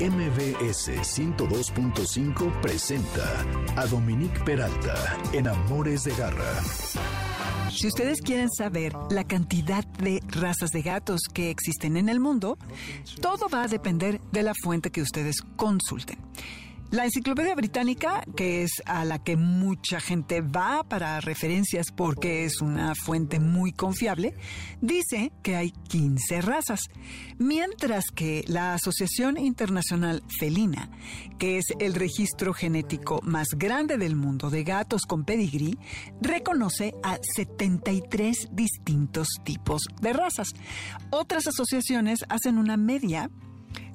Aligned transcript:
MBS 0.00 0.88
102.5 0.88 2.60
presenta 2.62 3.44
a 3.76 3.84
Dominique 3.84 4.40
Peralta 4.46 5.18
en 5.34 5.46
Amores 5.46 6.04
de 6.04 6.14
Garra. 6.14 6.54
Si 7.70 7.86
ustedes 7.86 8.22
quieren 8.22 8.48
saber 8.50 8.94
la 9.10 9.24
cantidad 9.24 9.84
de 9.84 10.22
razas 10.28 10.70
de 10.70 10.80
gatos 10.80 11.20
que 11.30 11.50
existen 11.50 11.98
en 11.98 12.08
el 12.08 12.18
mundo, 12.18 12.56
todo 13.20 13.50
va 13.50 13.64
a 13.64 13.68
depender 13.68 14.22
de 14.32 14.42
la 14.42 14.54
fuente 14.62 14.90
que 14.90 15.02
ustedes 15.02 15.42
consulten. 15.56 16.18
La 16.90 17.04
Enciclopedia 17.04 17.54
Británica, 17.54 18.24
que 18.34 18.64
es 18.64 18.82
a 18.84 19.04
la 19.04 19.22
que 19.22 19.36
mucha 19.36 20.00
gente 20.00 20.40
va 20.40 20.82
para 20.82 21.20
referencias 21.20 21.92
porque 21.94 22.44
es 22.44 22.60
una 22.60 22.96
fuente 22.96 23.38
muy 23.38 23.72
confiable, 23.72 24.34
dice 24.80 25.30
que 25.44 25.54
hay 25.54 25.70
15 25.70 26.40
razas, 26.40 26.80
mientras 27.38 28.06
que 28.12 28.44
la 28.48 28.74
Asociación 28.74 29.36
Internacional 29.36 30.24
Felina, 30.40 30.90
que 31.38 31.58
es 31.58 31.66
el 31.78 31.94
registro 31.94 32.54
genético 32.54 33.20
más 33.22 33.46
grande 33.56 33.96
del 33.96 34.16
mundo 34.16 34.50
de 34.50 34.64
gatos 34.64 35.02
con 35.02 35.24
pedigrí, 35.24 35.78
reconoce 36.20 36.96
a 37.04 37.18
73 37.36 38.48
distintos 38.50 39.28
tipos 39.44 39.82
de 40.00 40.12
razas. 40.12 40.48
Otras 41.10 41.46
asociaciones 41.46 42.24
hacen 42.28 42.58
una 42.58 42.76
media 42.76 43.30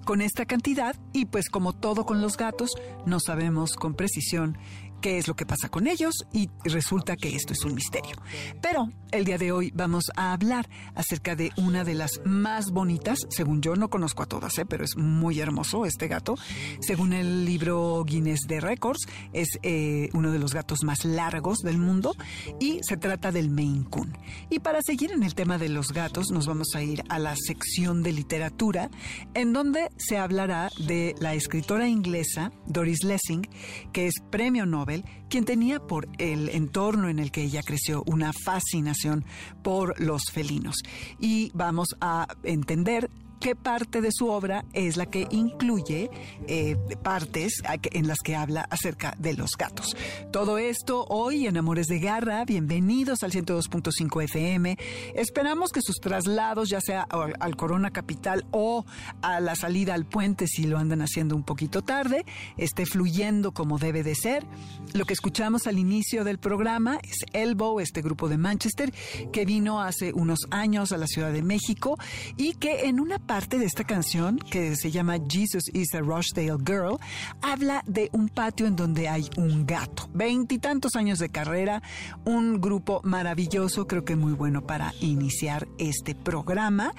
con 0.06 0.22
esta 0.22 0.46
cantidad 0.46 0.96
y 1.12 1.26
pues 1.26 1.50
como 1.50 1.74
todo 1.74 2.06
con 2.06 2.22
los 2.22 2.38
gatos, 2.38 2.76
no 3.06 3.20
sabemos 3.20 3.76
con 3.76 3.96
precisión 3.96 4.58
qué 5.02 5.18
es 5.18 5.28
lo 5.28 5.36
que 5.36 5.46
pasa 5.46 5.70
con 5.70 5.88
ellos 5.88 6.14
y 6.32 6.50
resulta 6.64 7.16
que 7.16 7.36
esto 7.36 7.54
es 7.54 7.64
un 7.64 7.76
misterio. 7.76 8.16
Pero 8.62 8.90
el 9.12 9.26
día 9.26 9.38
de 9.38 9.52
hoy 9.52 9.72
vamos 9.74 10.06
a 10.16 10.34
hablar 10.34 10.70
acerca 10.96 11.36
de 11.36 11.52
una 11.58 11.84
de 11.84 11.94
las 11.94 12.22
más 12.26 12.72
bonitas, 12.72 13.20
según 13.30 13.62
yo 13.62 13.76
no 13.76 13.90
conozco 13.90 14.24
a 14.24 14.26
todas, 14.26 14.58
¿eh? 14.58 14.66
pero 14.66 14.84
es 14.84 14.98
muy 14.98 15.40
hermoso 15.40 15.86
este 15.86 16.08
gato. 16.08 16.36
Según 16.80 17.14
el 17.14 17.46
libro 17.46 18.04
Guinness 18.06 18.42
de 18.48 18.60
Records, 18.60 19.08
es 19.34 19.50
eh, 19.64 20.10
uno 20.14 20.32
de 20.32 20.40
los 20.40 20.54
gatos 20.54 20.84
más 20.84 21.06
largos 21.06 21.60
del 21.60 21.78
mundo 21.78 22.16
y 22.60 22.80
se 22.82 22.98
trata 22.98 23.32
del 23.32 23.50
Maine 23.50 23.86
Coon. 23.90 24.18
Y 24.50 24.60
para 24.60 24.82
seguir 24.82 25.12
en 25.12 25.24
el 25.24 25.36
tema 25.36 25.58
de 25.58 25.70
los 25.70 25.92
gatos, 25.92 26.32
nos 26.32 26.48
vamos 26.48 26.76
a 26.76 26.82
ir 26.82 27.04
a 27.10 27.20
la 27.20 27.36
sección 27.36 28.04
de 28.04 28.12
literatura, 28.12 28.90
en 29.34 29.54
donde 29.54 29.90
se 29.98 30.18
hablará 30.18 30.70
de 30.80 31.16
la 31.20 31.36
escritora 31.36 31.88
inglesa 31.88 32.52
Doris 32.66 33.04
Lessing, 33.04 33.48
que 33.94 34.08
es 34.08 34.16
premio 34.32 34.66
Nobel 34.66 34.85
quien 35.30 35.46
tenía 35.46 35.80
por 35.80 36.08
el 36.18 36.50
entorno 36.50 37.10
en 37.10 37.20
el 37.20 37.32
que 37.32 37.44
ella 37.44 37.62
creció 37.64 38.04
una 38.06 38.32
fascinación 38.34 39.26
por 39.64 40.00
los 40.00 40.24
felinos. 40.32 40.78
Y 41.20 41.52
vamos 41.54 41.96
a 42.02 42.28
entender 42.44 43.10
qué 43.40 43.56
parte 43.56 44.02
de 44.02 44.10
su 44.12 44.30
obra 44.30 44.66
es 44.74 44.98
la 44.98 45.06
que 45.06 45.28
incluye 45.32 46.10
eh, 46.48 46.76
partes 47.04 47.62
en 47.92 48.08
las 48.08 48.20
que 48.20 48.36
habla 48.36 48.68
acerca 48.70 49.16
de 49.18 49.34
los 49.34 49.52
gatos. 49.58 49.96
Todo 50.32 50.58
esto 50.58 51.06
hoy 51.10 51.48
en 51.48 51.58
Amores 51.58 51.88
de 51.88 52.00
Garra. 52.00 52.46
Bienvenidos 52.46 53.24
al 53.24 53.32
102.5 53.32 54.24
FM. 54.24 54.78
Esperamos 55.16 55.72
que 55.72 55.82
sus 55.82 55.98
traslados, 55.98 56.70
ya 56.70 56.82
sea 56.82 57.08
al 57.40 57.56
Corona 57.56 57.92
Capital 57.92 58.46
o 58.52 58.86
a 59.22 59.40
la 59.40 59.56
salida 59.56 59.94
al 59.94 60.06
puente, 60.06 60.48
si 60.48 60.66
lo 60.66 60.78
andan 60.78 61.02
haciendo 61.02 61.36
un 61.36 61.44
poquito 61.44 61.82
tarde, 61.82 62.26
esté 62.58 62.86
fluyendo 62.86 63.52
como 63.52 63.78
debe 63.78 64.04
de 64.04 64.16
ser. 64.16 64.46
Lo 64.94 65.06
que 65.06 65.14
escuchamos 65.14 65.68
al 65.68 65.80
inicio 65.80 66.24
del 66.24 66.40
programa 66.40 67.00
es 67.04 67.18
Elbow, 67.34 67.80
este 67.80 68.02
grupo 68.02 68.30
de 68.30 68.38
Manchester, 68.38 68.94
que 69.32 69.46
vino 69.46 69.82
hace 69.82 70.14
unos 70.14 70.40
años 70.52 70.92
a 70.92 70.98
la 70.98 71.08
Ciudad 71.08 71.32
de 71.32 71.42
México 71.42 71.98
y 72.38 72.54
que 72.54 72.86
en 72.86 73.00
una 73.00 73.20
parte 73.26 73.58
de 73.58 73.66
esta 73.66 73.84
canción, 73.84 74.38
que 74.38 74.76
se 74.76 74.92
llama 74.92 75.18
Jesus 75.28 75.64
is 75.74 75.94
a 75.96 76.00
Rochdale 76.00 76.58
Girl, 76.66 77.00
habla 77.42 77.84
de 77.88 78.10
un 78.14 78.30
patio 78.30 78.68
en 78.68 78.76
donde 78.76 79.10
hay 79.10 79.30
un 79.38 79.66
gato. 79.66 80.10
Veintitantos 80.14 80.96
años 80.96 81.20
de 81.20 81.30
carrera, 81.30 81.82
un 82.24 82.62
grupo 82.62 83.02
maravilloso, 83.04 83.88
creo 83.88 84.06
que 84.06 84.16
muy 84.16 84.34
bueno 84.34 84.66
para 84.66 84.94
iniciar 85.02 85.68
este 85.78 86.16
programa, 86.16 86.94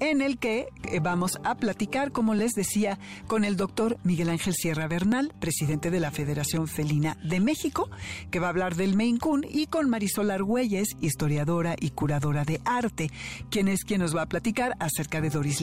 en 0.00 0.20
el 0.20 0.38
que 0.38 0.68
eh, 0.84 1.00
vamos 1.00 1.38
a 1.44 1.54
platicar, 1.54 2.12
como 2.12 2.34
les 2.34 2.52
decía, 2.52 2.98
con 3.26 3.44
el 3.44 3.56
doctor 3.56 3.98
Miguel 4.04 4.30
Ángel 4.30 4.54
Sierra 4.54 4.88
Bernal, 4.88 5.32
presidente 5.40 5.90
de 5.90 6.00
la 6.00 6.10
Federación 6.10 6.68
Felina 6.68 7.16
de 7.24 7.40
México, 7.40 7.90
que 8.30 8.38
va 8.38 8.48
a 8.48 8.50
hablar 8.50 8.76
del 8.76 8.96
Maine 8.96 9.18
Coon, 9.18 9.44
y 9.48 9.66
con 9.66 9.88
Marisol 9.88 10.30
Argüelles, 10.30 10.96
historiadora 11.00 11.74
y 11.78 11.90
curadora 11.90 12.44
de 12.44 12.60
arte, 12.64 13.10
quien 13.50 13.68
es 13.68 13.84
quien 13.84 14.00
nos 14.00 14.14
va 14.14 14.22
a 14.22 14.26
platicar 14.26 14.76
acerca 14.78 15.20
de 15.20 15.30
Doris 15.30 15.60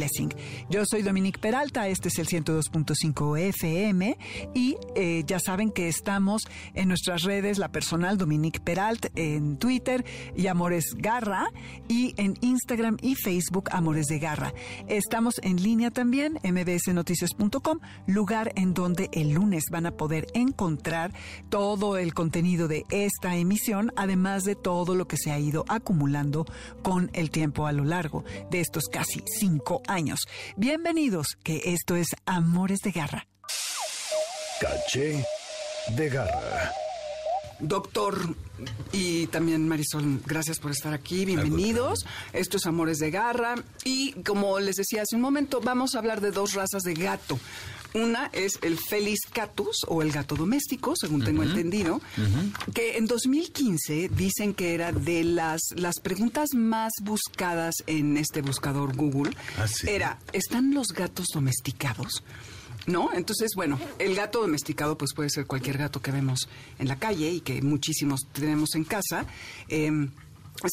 Yo 0.70 0.86
soy 0.86 1.02
Dominique 1.02 1.40
Peralta, 1.40 1.88
este 1.90 2.08
es 2.08 2.18
el 2.20 2.28
102.5 2.28 3.40
FM 3.40 4.18
y 4.54 4.78
eh, 4.96 5.24
ya 5.28 5.40
saben 5.40 5.72
que 5.72 5.90
estamos 5.90 6.44
en 6.74 6.88
nuestras 6.88 7.24
redes, 7.24 7.58
la 7.58 7.72
personal 7.72 8.18
Dominique 8.18 8.62
Peralt 8.62 9.08
en 9.16 9.58
Twitter 9.58 10.06
y 10.36 10.48
Amores 10.48 10.96
Garra 10.98 11.48
y 11.90 12.14
en 12.18 12.36
Instagram 12.40 12.98
y 13.02 13.16
Facebook 13.16 13.70
Amores 13.72 14.08
de 14.08 14.20
Garra. 14.20 14.54
Estamos 14.88 15.36
en 15.44 15.62
línea 15.62 15.92
también, 15.92 16.40
mbsnoticias.com, 16.42 17.80
lugar 18.06 18.54
en 18.56 18.74
donde 18.74 19.10
el 19.12 19.32
lunes 19.32 19.66
van 19.72 19.88
a 19.88 19.92
poder 19.92 20.28
encontrar 20.34 21.14
todo 21.50 21.98
el 21.98 22.14
contenido 22.14 22.70
de 22.70 22.86
esta 22.92 23.36
emisión, 23.36 23.92
además 23.98 24.44
de 24.44 24.56
todo 24.56 24.96
lo 24.96 25.08
que 25.08 25.18
se 25.18 25.32
ha 25.32 25.40
ido 25.40 25.66
acumulando 25.68 26.46
con 26.82 27.10
el 27.14 27.30
tiempo 27.30 27.68
a 27.68 27.74
lo 27.74 27.84
largo 27.84 28.24
de 28.50 28.62
estos 28.62 28.86
casi 28.86 29.22
cinco 29.26 29.82
años. 29.88 29.97
Bienvenidos, 30.56 31.38
que 31.44 31.74
esto 31.74 31.96
es 31.96 32.10
Amores 32.28 32.82
de 32.82 32.92
Garra. 32.92 33.28
Caché 34.62 35.26
de 35.96 36.10
Garra. 36.10 36.72
Doctor 37.60 38.36
y 38.92 39.26
también 39.28 39.68
Marisol, 39.68 40.22
gracias 40.24 40.60
por 40.60 40.70
estar 40.70 40.94
aquí, 40.94 41.26
bienvenidos. 41.26 42.06
Esto 42.32 42.58
es 42.58 42.68
Amores 42.68 43.00
de 43.00 43.10
Garra 43.10 43.56
y 43.84 44.12
como 44.22 44.60
les 44.60 44.76
decía 44.76 45.02
hace 45.02 45.16
un 45.16 45.24
momento, 45.24 45.62
vamos 45.62 45.96
a 45.96 45.98
hablar 45.98 46.22
de 46.22 46.30
dos 46.30 46.54
razas 46.54 46.84
de 46.84 46.94
gato. 46.94 47.40
Una 47.94 48.28
es 48.34 48.60
el 48.62 48.78
Felis 48.78 49.22
catus 49.32 49.78
o 49.88 50.02
el 50.02 50.12
gato 50.12 50.36
doméstico, 50.36 50.94
según 50.96 51.24
tengo 51.24 51.44
entendido, 51.44 52.02
que 52.74 52.98
en 52.98 53.06
2015 53.06 54.10
dicen 54.10 54.54
que 54.54 54.74
era 54.74 54.92
de 54.92 55.24
las, 55.24 55.62
las 55.76 56.00
preguntas 56.00 56.50
más 56.54 56.94
buscadas 57.02 57.76
en 57.88 58.18
este 58.18 58.42
buscador 58.42 58.96
Google. 58.96 59.36
Ah, 59.58 59.66
era, 59.88 60.20
¿están 60.34 60.74
los 60.74 60.90
gatos 60.90 61.28
domesticados? 61.34 62.24
¿no? 62.86 63.10
Entonces, 63.14 63.52
bueno, 63.56 63.80
el 64.00 64.16
gato 64.16 64.42
domesticado 64.42 64.98
pues 64.98 65.14
puede 65.14 65.30
ser 65.30 65.46
cualquier 65.46 65.78
gato 65.78 66.02
que 66.02 66.12
vemos 66.12 66.48
en 66.80 66.88
la 66.88 66.98
calle 66.98 67.30
y 67.30 67.42
que 67.42 67.62
muchísimos 67.62 68.22
tenemos 68.32 68.76
en 68.76 68.86
casa. 68.86 69.26
Em, 69.68 70.12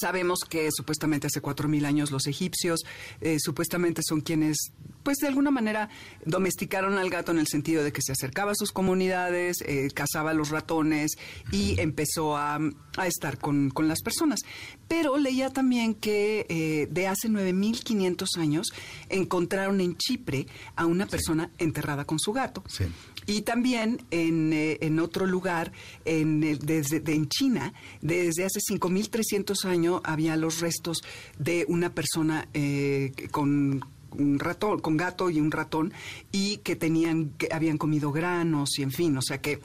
Sabemos 0.01 0.41
que 0.49 0.71
supuestamente 0.75 1.27
hace 1.27 1.43
cuatro 1.43 1.69
mil 1.69 1.85
años 1.85 2.11
los 2.11 2.27
egipcios 2.27 2.81
eh, 3.21 3.37
supuestamente 3.39 4.01
son 4.03 4.23
quienes, 4.23 4.73
pues 5.05 5.19
de 5.19 5.29
alguna 5.29 5.53
manera, 5.53 5.89
domesticaron 6.25 6.99
al 6.99 7.11
gato 7.11 7.31
en 7.31 7.39
el 7.39 7.47
sentido 7.47 7.85
de 7.85 7.93
que 7.93 8.03
se 8.03 8.13
acercaba 8.13 8.53
a 8.53 8.55
sus 8.55 8.73
comunidades, 8.73 9.59
eh, 9.61 9.89
cazaba 9.95 10.31
a 10.31 10.35
los 10.35 10.49
ratones 10.51 11.13
y 11.53 11.79
empezó 11.79 12.37
a, 12.37 12.59
estar 13.07 13.39
con, 13.39 13.73
las 13.87 14.03
personas. 14.03 14.41
Pero 14.89 15.19
leía 15.19 15.51
también 15.51 15.95
que 15.95 16.47
eh, 16.49 16.89
de 16.91 17.07
hace 17.07 17.29
9.500 17.29 18.39
años 18.39 18.73
encontraron 19.09 19.81
en 19.81 19.97
Chipre 19.97 20.47
a 20.75 20.87
una 20.87 21.07
persona 21.07 21.51
enterrada 21.59 22.05
con 22.05 22.19
su 22.19 22.33
gato. 22.33 22.65
Sí. 22.67 22.85
Y 23.27 23.43
también 23.43 24.03
en, 24.11 24.53
eh, 24.53 24.79
en 24.81 24.99
otro 24.99 25.27
lugar, 25.27 25.73
en, 26.05 26.41
desde, 26.41 27.03
en 27.13 27.29
China, 27.29 27.73
desde 28.03 28.45
hace 28.45 28.61
5.300 28.61 29.65
años 29.65 30.01
había 30.05 30.37
los 30.37 30.61
restos 30.61 31.03
de 31.39 31.65
una 31.69 31.95
persona 31.95 32.49
eh, 32.53 33.13
con 33.31 33.85
un 34.19 34.39
ratón, 34.39 34.81
con 34.81 34.97
gato 34.97 35.31
y 35.31 35.41
un 35.41 35.51
ratón, 35.51 35.93
y 36.33 36.59
que 36.59 36.77
tenían, 36.77 37.31
que 37.31 37.49
habían 37.53 37.79
comido 37.79 38.13
granos 38.13 38.79
y 38.79 38.83
en 38.83 38.93
fin, 38.93 39.17
o 39.17 39.23
sea 39.23 39.41
que 39.41 39.61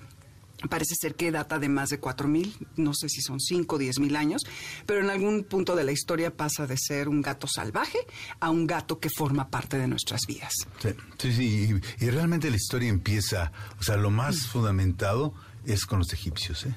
Parece 0.67 0.95
ser 0.99 1.15
que 1.15 1.31
data 1.31 1.57
de 1.57 1.69
más 1.69 1.89
de 1.89 2.01
4.000, 2.01 2.53
no 2.75 2.93
sé 2.93 3.07
si 3.07 3.21
son 3.21 3.39
5 3.39 3.75
o 3.77 3.79
10.000 3.79 4.17
años, 4.17 4.41
pero 4.85 4.99
en 4.99 5.09
algún 5.09 5.45
punto 5.45 5.73
de 5.75 5.85
la 5.85 5.93
historia 5.93 6.35
pasa 6.35 6.67
de 6.67 6.75
ser 6.77 7.07
un 7.07 7.21
gato 7.21 7.47
salvaje 7.47 7.99
a 8.41 8.49
un 8.49 8.67
gato 8.67 8.99
que 8.99 9.09
forma 9.09 9.49
parte 9.49 9.77
de 9.77 9.87
nuestras 9.87 10.21
vidas. 10.27 10.51
Sí, 10.81 10.89
sí, 11.17 11.31
sí 11.31 11.79
y, 12.01 12.09
realmente 12.09 12.49
la 12.49 12.57
historia 12.57 12.89
empieza, 12.89 13.53
o 13.79 13.83
sea, 13.83 13.95
lo 13.95 14.09
más 14.09 14.35
mm. 14.35 14.49
fundamentado 14.49 15.33
es 15.65 15.85
con 15.85 15.99
los 15.99 16.11
egipcios, 16.11 16.65
¿eh? 16.65 16.75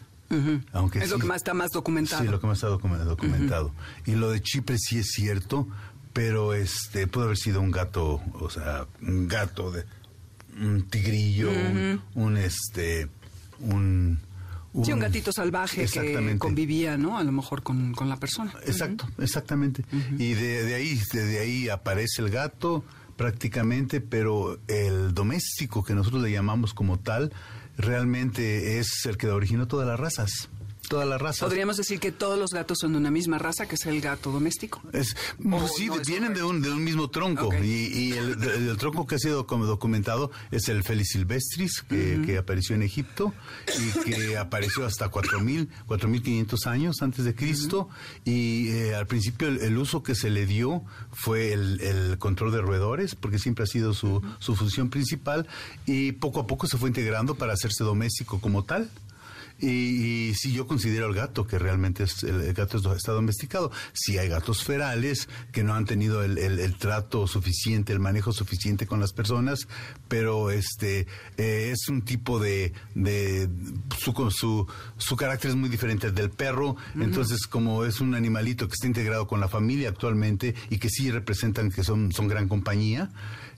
Aunque 0.72 1.00
es 1.00 1.10
lo 1.10 1.18
que 1.18 1.26
más 1.26 1.38
está 1.38 1.52
más 1.52 1.72
documentado. 1.72 2.22
Sí, 2.22 2.28
lo 2.28 2.40
que 2.40 2.46
más 2.46 2.56
está 2.56 2.68
documentado. 2.68 3.74
Y 4.06 4.12
lo 4.12 4.30
de 4.30 4.40
Chipre 4.40 4.78
sí 4.78 4.98
es 4.98 5.10
cierto, 5.10 5.68
pero 6.12 6.54
este 6.54 7.06
puede 7.06 7.26
haber 7.26 7.38
sido 7.38 7.60
un 7.60 7.70
gato, 7.70 8.20
o 8.34 8.50
sea, 8.50 8.86
un 9.00 9.28
gato 9.28 9.70
de 9.70 9.84
un 10.60 10.82
tigrillo, 10.88 11.50
un 12.14 12.36
este 12.36 13.08
un, 13.60 14.18
sí, 14.84 14.92
un 14.92 15.00
gatito 15.00 15.32
salvaje 15.32 15.86
que 15.86 16.36
convivía, 16.38 16.96
¿no? 16.96 17.18
A 17.18 17.24
lo 17.24 17.32
mejor 17.32 17.62
con, 17.62 17.94
la 18.06 18.16
persona. 18.16 18.52
Exacto, 18.66 19.08
exactamente. 19.18 19.84
Y 20.18 20.34
de, 20.34 20.74
ahí, 20.74 21.00
desde 21.12 21.40
ahí 21.40 21.68
aparece 21.68 22.22
el 22.22 22.30
gato, 22.30 22.84
prácticamente, 23.16 24.00
pero 24.00 24.58
el 24.68 25.14
doméstico 25.14 25.84
que 25.84 25.94
nosotros 25.94 26.22
le 26.22 26.32
llamamos 26.32 26.74
como 26.74 26.98
tal, 26.98 27.32
realmente 27.78 28.78
es 28.78 29.06
el 29.06 29.16
que 29.16 29.28
originó 29.28 29.66
todas 29.66 29.86
las 29.86 29.98
razas 29.98 30.50
todas 30.92 31.08
las 31.08 31.22
razas. 31.22 31.48
¿Podríamos 31.48 31.78
decir 31.78 31.98
que 32.00 32.12
todos 32.12 32.38
los 32.38 32.50
gatos 32.50 32.76
son 32.78 32.92
de 32.92 32.98
una 32.98 33.10
misma 33.10 33.38
raza, 33.38 33.64
que 33.64 33.76
es 33.76 33.86
el 33.86 34.02
gato 34.02 34.30
doméstico? 34.30 34.82
Es, 34.92 35.16
sí, 35.74 35.88
vienen 36.06 36.34
de 36.34 36.42
un, 36.42 36.60
de 36.60 36.70
un 36.70 36.84
mismo 36.84 37.08
tronco. 37.08 37.48
Y, 37.64 38.12
el, 38.12 38.76
tronco 38.76 39.06
que 39.06 39.14
ha 39.14 39.18
sido 39.18 39.44
documentado 39.44 40.30
es 40.50 40.68
el 40.68 40.84
Felis 40.84 41.08
silvestris, 41.12 41.80
que, 41.80 42.36
apareció 42.36 42.76
en 42.76 42.82
Egipto 42.82 43.32
y 43.78 44.10
que 44.10 44.36
apareció 44.36 44.84
hasta 44.84 45.10
4.000, 45.10 45.68
4.500 45.88 46.66
años 46.66 47.00
antes 47.00 47.24
de 47.24 47.34
Cristo. 47.34 47.88
Y 48.26 48.68
eh, 48.68 48.94
al 48.94 49.06
principio 49.06 49.48
el, 49.48 49.78
uso 49.78 50.02
que 50.02 50.14
se 50.14 50.28
le 50.28 50.44
dio 50.44 50.84
fue 51.10 51.54
el, 51.54 52.18
control 52.18 52.52
de 52.52 52.60
roedores, 52.60 53.14
porque 53.14 53.38
siempre 53.38 53.64
ha 53.64 53.66
sido 53.66 53.94
su, 53.94 54.20
su 54.40 54.54
función 54.56 54.90
principal. 54.90 55.48
Y 55.86 56.12
poco 56.12 56.40
a 56.40 56.46
poco 56.46 56.66
se 56.66 56.76
fue 56.76 56.90
integrando 56.90 57.34
para 57.34 57.54
hacerse 57.54 57.82
doméstico 57.82 58.42
como 58.42 58.64
tal. 58.64 58.90
Y, 59.60 60.32
si 60.34 60.52
yo 60.52 60.66
considero 60.66 61.06
al 61.06 61.14
gato 61.14 61.46
que 61.46 61.58
realmente 61.58 62.04
es, 62.04 62.22
el, 62.22 62.52
gato 62.52 62.78
está 62.94 63.12
domesticado. 63.12 63.70
Si 63.92 64.18
hay 64.18 64.28
gatos 64.28 64.64
ferales 64.64 65.28
que 65.52 65.62
no 65.62 65.74
han 65.74 65.84
tenido 65.84 66.22
el, 66.22 66.76
trato 66.76 67.26
suficiente, 67.26 67.92
el 67.92 68.00
manejo 68.00 68.32
suficiente 68.32 68.86
con 68.86 69.00
las 69.00 69.12
personas, 69.12 69.68
pero 70.08 70.50
este 70.50 71.06
eh, 71.36 71.70
es 71.72 71.88
un 71.88 72.02
tipo 72.02 72.38
de, 72.38 72.72
de 72.94 73.48
su, 73.98 74.12
su, 74.30 74.66
su 74.96 75.16
carácter 75.16 75.50
es 75.50 75.56
muy 75.56 75.68
diferente 75.68 76.10
del 76.10 76.30
perro. 76.30 76.76
Entonces, 76.98 77.46
como 77.46 77.84
es 77.84 78.00
un 78.00 78.14
animalito 78.14 78.66
que 78.68 78.74
está 78.74 78.86
integrado 78.86 79.26
con 79.26 79.40
la 79.40 79.48
familia 79.48 79.88
actualmente 79.88 80.54
y 80.70 80.78
que 80.78 80.88
sí 80.88 81.10
representan 81.10 81.70
que 81.70 81.84
son, 81.84 82.12
son 82.12 82.28
gran 82.28 82.48
compañía, 82.48 83.10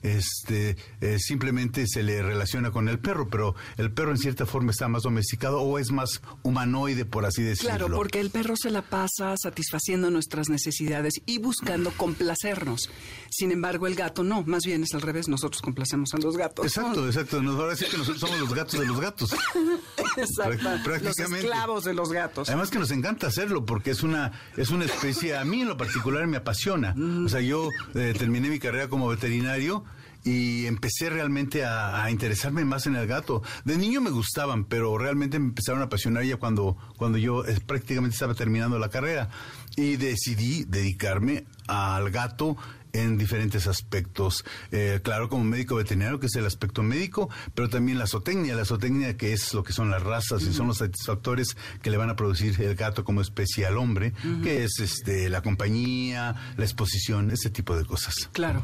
este, 0.05 0.77
eh, 1.01 1.17
simplemente 1.19 1.87
se 1.87 2.03
le 2.03 2.21
relaciona 2.21 2.71
con 2.71 2.87
el 2.87 2.99
perro, 2.99 3.27
pero 3.29 3.55
el 3.77 3.91
perro 3.91 4.11
en 4.11 4.17
cierta 4.17 4.45
forma 4.45 4.71
está 4.71 4.87
más 4.87 5.03
domesticado 5.03 5.61
o 5.61 5.79
es 5.79 5.91
más 5.91 6.21
humanoide, 6.43 7.05
por 7.05 7.25
así 7.25 7.41
decirlo. 7.41 7.69
Claro, 7.69 7.95
porque 7.95 8.19
el 8.19 8.29
perro 8.29 8.55
se 8.55 8.69
la 8.69 8.83
pasa 8.83 9.35
satisfaciendo 9.37 10.11
nuestras 10.11 10.49
necesidades 10.49 11.15
y 11.25 11.39
buscando 11.39 11.91
complacernos. 11.91 12.89
Sin 13.29 13.51
embargo, 13.51 13.87
el 13.87 13.95
gato 13.95 14.23
no, 14.23 14.43
más 14.43 14.63
bien 14.65 14.83
es 14.83 14.93
al 14.93 15.01
revés, 15.01 15.27
nosotros 15.27 15.61
complacemos 15.61 16.13
a 16.13 16.17
los 16.17 16.37
gatos. 16.37 16.65
Exacto, 16.65 17.05
exacto. 17.07 17.39
ahora 17.39 17.75
sí 17.75 17.85
que 17.89 17.97
nosotros 17.97 18.19
somos 18.19 18.39
los 18.39 18.53
gatos 18.53 18.79
de 18.79 18.85
los 18.85 18.99
gatos. 18.99 19.35
Exacto. 20.17 20.69
Prácticamente. 20.83 21.23
Los 21.23 21.43
esclavos 21.43 21.83
de 21.83 21.93
los 21.93 22.11
gatos. 22.11 22.47
Además 22.47 22.69
que 22.69 22.79
nos 22.79 22.91
encanta 22.91 23.27
hacerlo 23.27 23.65
porque 23.65 23.91
es 23.91 24.03
una, 24.03 24.31
es 24.55 24.69
una 24.69 24.85
especie, 24.85 25.35
a 25.35 25.43
mí 25.43 25.61
en 25.61 25.67
lo 25.67 25.77
particular 25.77 26.25
me 26.27 26.37
apasiona. 26.37 26.95
O 27.25 27.27
sea, 27.27 27.41
yo 27.41 27.69
eh, 27.95 28.13
terminé 28.17 28.49
mi 28.49 28.59
carrera 28.59 28.87
como 28.87 29.07
veterinario 29.07 29.83
y 30.25 30.65
empecé 30.65 31.09
realmente 31.09 31.63
a, 31.63 32.09
interesarme 32.09 32.65
más 32.65 32.87
en 32.87 32.95
el 32.95 33.07
gato. 33.07 33.43
De 33.63 33.77
niño 33.77 34.01
me 34.01 34.09
gustaban, 34.09 34.65
pero 34.65 34.97
realmente 34.97 35.37
me 35.39 35.45
empezaron 35.45 35.81
a 35.81 35.85
apasionar 35.85 36.23
ya 36.23 36.37
cuando, 36.37 36.75
cuando 36.97 37.19
yo 37.19 37.45
eh, 37.45 37.59
prácticamente 37.65 38.15
estaba 38.15 38.33
terminando 38.33 38.79
la 38.79 38.89
carrera 38.89 39.29
y 39.77 39.97
decidí 39.97 40.65
dedicarme 40.65 41.45
al 41.67 42.09
gato 42.09 42.57
en 42.95 43.17
diferentes 43.17 43.67
aspectos. 43.67 44.45
Eh, 44.71 44.99
claro, 45.03 45.29
como 45.29 45.43
médico 45.43 45.75
veterinario, 45.75 46.19
que 46.19 46.27
es 46.27 46.35
el 46.35 46.45
aspecto 46.45 46.83
médico, 46.83 47.29
pero 47.53 47.69
también 47.69 47.97
la 47.97 48.07
zootecnia, 48.07 48.55
la 48.55 48.65
zootecnia 48.65 49.17
que 49.17 49.33
es 49.33 49.53
lo 49.53 49.63
que 49.63 49.73
son 49.73 49.91
las 49.91 50.01
razas 50.01 50.43
y 50.43 50.53
son 50.53 50.67
los 50.67 50.77
satisfactores 50.77 51.57
que 51.81 51.89
le 51.89 51.97
van 51.97 52.09
a 52.09 52.15
producir 52.15 52.59
el 52.61 52.75
gato 52.75 53.03
como 53.03 53.21
especie 53.21 53.65
al 53.65 53.77
hombre, 53.77 54.13
que 54.43 54.63
es 54.63 54.79
este 54.79 55.29
la 55.29 55.41
compañía, 55.41 56.35
la 56.57 56.63
exposición, 56.63 57.31
ese 57.31 57.49
tipo 57.49 57.75
de 57.75 57.85
cosas. 57.85 58.29
Claro. 58.31 58.63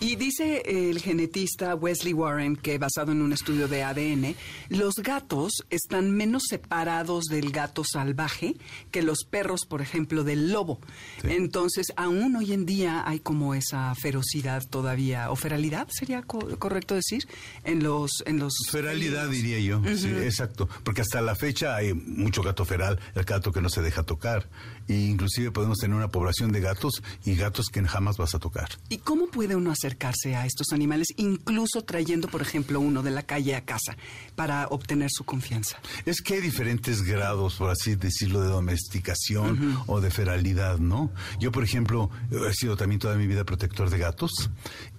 Y 0.00 0.16
dice 0.16 0.62
el 0.66 1.00
genetista 1.00 1.74
Wesley 1.74 2.12
Warren 2.12 2.56
que 2.56 2.78
basado 2.78 3.12
en 3.12 3.22
un 3.22 3.32
estudio 3.32 3.68
de 3.68 3.84
ADN, 3.84 4.34
los 4.68 4.94
gatos 4.96 5.64
están 5.70 6.10
menos 6.10 6.42
separados 6.48 7.26
del 7.26 7.52
gato 7.52 7.84
salvaje 7.84 8.56
que 8.90 9.02
los 9.02 9.24
perros, 9.24 9.60
por 9.68 9.80
ejemplo, 9.80 10.24
del 10.24 10.50
lobo. 10.52 10.80
Entonces, 11.22 11.92
aún 11.96 12.34
hoy 12.36 12.52
en 12.52 12.66
día 12.66 13.04
hay 13.06 13.20
como 13.20 13.54
esa 13.54 13.71
ferocidad 14.00 14.62
todavía, 14.68 15.30
o 15.30 15.36
feralidad 15.36 15.88
sería 15.90 16.22
correcto 16.22 16.94
decir, 16.94 17.26
en 17.64 17.82
los... 17.82 18.22
En 18.26 18.38
los 18.38 18.54
feralidad 18.70 19.28
diría 19.28 19.58
yo, 19.60 19.82
sí, 19.96 20.08
exacto, 20.08 20.68
porque 20.84 21.02
hasta 21.02 21.20
la 21.20 21.34
fecha 21.34 21.76
hay 21.76 21.94
mucho 21.94 22.42
gato 22.42 22.64
feral, 22.64 23.00
el 23.14 23.24
gato 23.24 23.52
que 23.52 23.60
no 23.60 23.68
se 23.68 23.82
deja 23.82 24.02
tocar, 24.02 24.48
e 24.88 24.94
inclusive 24.94 25.50
podemos 25.50 25.78
tener 25.78 25.96
una 25.96 26.08
población 26.08 26.52
de 26.52 26.60
gatos 26.60 27.02
y 27.24 27.34
gatos 27.34 27.66
que 27.68 27.82
jamás 27.82 28.16
vas 28.16 28.34
a 28.34 28.38
tocar. 28.38 28.68
¿Y 28.88 28.98
cómo 28.98 29.26
puede 29.26 29.56
uno 29.56 29.70
acercarse 29.70 30.36
a 30.36 30.46
estos 30.46 30.72
animales, 30.72 31.08
incluso 31.16 31.82
trayendo, 31.82 32.28
por 32.28 32.42
ejemplo, 32.42 32.80
uno 32.80 33.02
de 33.02 33.10
la 33.10 33.22
calle 33.22 33.54
a 33.56 33.64
casa, 33.64 33.96
para 34.34 34.66
obtener 34.68 35.10
su 35.10 35.24
confianza? 35.24 35.78
Es 36.06 36.22
que 36.22 36.34
hay 36.34 36.40
diferentes 36.40 37.02
grados, 37.02 37.56
por 37.56 37.70
así 37.70 37.94
decirlo, 37.96 38.40
de 38.40 38.48
domesticación 38.48 39.82
o 39.86 40.00
de 40.00 40.10
feralidad, 40.10 40.78
¿no? 40.78 41.10
Yo, 41.38 41.52
por 41.52 41.64
ejemplo, 41.64 42.10
he 42.30 42.54
sido 42.54 42.76
también 42.76 42.98
toda 42.98 43.16
mi 43.16 43.26
vida 43.26 43.44
protector 43.44 43.90
de 43.90 43.98
gatos 43.98 44.50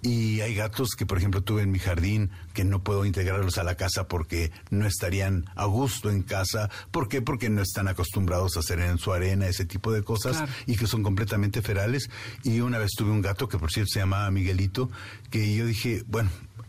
y 0.04 0.42
hay 0.42 0.54
gatos 0.54 0.90
que, 0.98 1.06
por 1.06 1.16
ejemplo, 1.16 1.42
tuve 1.42 1.62
en 1.62 1.70
mi 1.70 1.78
jardín 1.78 2.30
que 2.52 2.62
no 2.62 2.84
puedo 2.84 3.06
integrarlos 3.06 3.56
a 3.56 3.64
la 3.64 3.74
casa 3.74 4.06
porque 4.06 4.52
no 4.68 4.86
estarían 4.86 5.46
a 5.56 5.64
gusto 5.64 6.10
en 6.10 6.22
casa. 6.22 6.68
¿Por 6.90 7.08
qué? 7.08 7.22
Porque 7.22 7.48
no 7.48 7.62
están 7.62 7.88
acostumbrados 7.88 8.56
a 8.56 8.60
hacer 8.60 8.80
en 8.80 8.98
su 8.98 9.14
arena 9.14 9.46
ese 9.46 9.64
tipo 9.64 9.92
de 9.92 10.02
cosas 10.02 10.44
y 10.66 10.76
que 10.76 10.86
son 10.86 11.02
completamente 11.02 11.62
ferales. 11.62 12.10
Y 12.42 12.60
una 12.60 12.76
vez 12.76 12.90
tuve 12.94 13.12
un 13.12 13.22
gato 13.22 13.48
que, 13.48 13.58
por 13.58 13.72
cierto, 13.72 13.92
se 13.94 14.00
llamaba 14.00 14.30
Miguelito, 14.30 14.90
que 15.30 15.54
yo 15.54 15.64
dije, 15.64 16.04
bueno, 16.06 16.28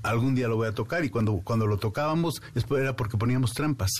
algún 0.09 0.35
día 0.35 0.47
lo 0.47 0.55
voy 0.55 0.67
a 0.67 0.73
tocar 0.73 1.03
y 1.05 1.09
cuando, 1.09 1.33
cuando 1.43 1.67
lo 1.67 1.77
tocábamos 1.77 2.41
era 2.77 2.95
porque 2.95 3.17
poníamos 3.17 3.53
trampas 3.53 3.91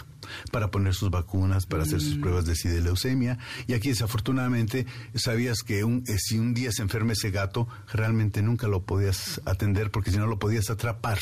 para 0.52 0.72
poner 0.72 0.94
sus 0.94 1.10
vacunas, 1.10 1.66
para 1.66 1.84
hacer 1.84 2.02
sus 2.02 2.18
mm. 2.18 2.22
pruebas 2.22 2.46
de 2.46 2.56
SIDA 2.56 2.82
leucemia. 2.82 3.38
Y 3.68 3.74
aquí 3.74 3.90
desafortunadamente 3.90 4.86
sabías 5.14 5.60
que 5.60 5.84
un, 5.84 6.04
eh, 6.08 6.18
si 6.18 6.38
un 6.40 6.54
día 6.54 6.72
se 6.72 6.82
enferma 6.82 7.14
ese 7.14 7.32
gato, 7.32 7.68
realmente 7.92 8.42
nunca 8.42 8.68
lo 8.68 8.84
podías 8.84 9.42
atender 9.46 9.92
porque 9.92 10.12
si 10.12 10.18
no 10.18 10.28
lo 10.28 10.40
podías 10.40 10.70
atrapar. 10.70 11.20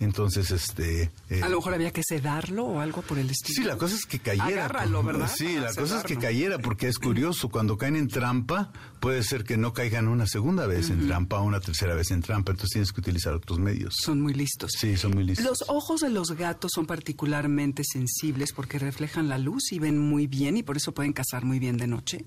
Entonces, 0.00 0.50
este... 0.50 1.10
Eh, 1.28 1.42
a 1.42 1.48
lo 1.50 1.56
mejor 1.56 1.74
había 1.74 1.92
que 1.92 2.02
sedarlo 2.02 2.64
o 2.64 2.80
algo 2.80 3.02
por 3.02 3.18
el 3.18 3.30
estilo. 3.30 3.54
Sí, 3.54 3.64
la 3.64 3.76
cosa 3.76 3.94
es 3.94 4.06
que 4.06 4.18
cayera. 4.18 4.64
Agárralo, 4.64 5.02
¿verdad? 5.02 5.30
Sí, 5.32 5.56
la 5.56 5.74
cosa 5.74 5.98
es 5.98 6.04
que 6.04 6.16
cayera, 6.16 6.58
porque 6.58 6.88
es 6.88 6.98
curioso, 6.98 7.50
cuando 7.50 7.76
caen 7.76 7.96
en 7.96 8.08
trampa, 8.08 8.72
puede 8.98 9.22
ser 9.22 9.44
que 9.44 9.58
no 9.58 9.74
caigan 9.74 10.08
una 10.08 10.26
segunda 10.26 10.66
vez 10.66 10.88
en 10.88 11.06
trampa 11.06 11.38
o 11.40 11.44
una 11.44 11.60
tercera 11.60 11.94
vez 11.94 12.10
en 12.12 12.22
trampa, 12.22 12.52
entonces 12.52 12.72
tienes 12.72 12.92
que 12.92 13.00
utilizar 13.00 13.34
otros 13.34 13.58
medios. 13.58 13.94
Son 14.00 14.22
muy 14.22 14.32
listos. 14.32 14.72
Sí, 14.78 14.96
son 14.96 15.12
muy 15.12 15.24
listos. 15.24 15.44
Los 15.44 15.68
ojos 15.68 16.00
de 16.00 16.08
los 16.08 16.32
gatos 16.32 16.72
son 16.74 16.86
particularmente 16.86 17.84
sensibles 17.84 18.52
porque 18.52 18.78
reflejan 18.78 19.28
la 19.28 19.36
luz 19.36 19.70
y 19.72 19.78
ven 19.78 19.98
muy 19.98 20.26
bien 20.26 20.56
y 20.56 20.62
por 20.62 20.78
eso 20.78 20.92
pueden 20.92 21.12
cazar 21.12 21.44
muy 21.44 21.58
bien 21.58 21.76
de 21.76 21.86
noche. 21.86 22.24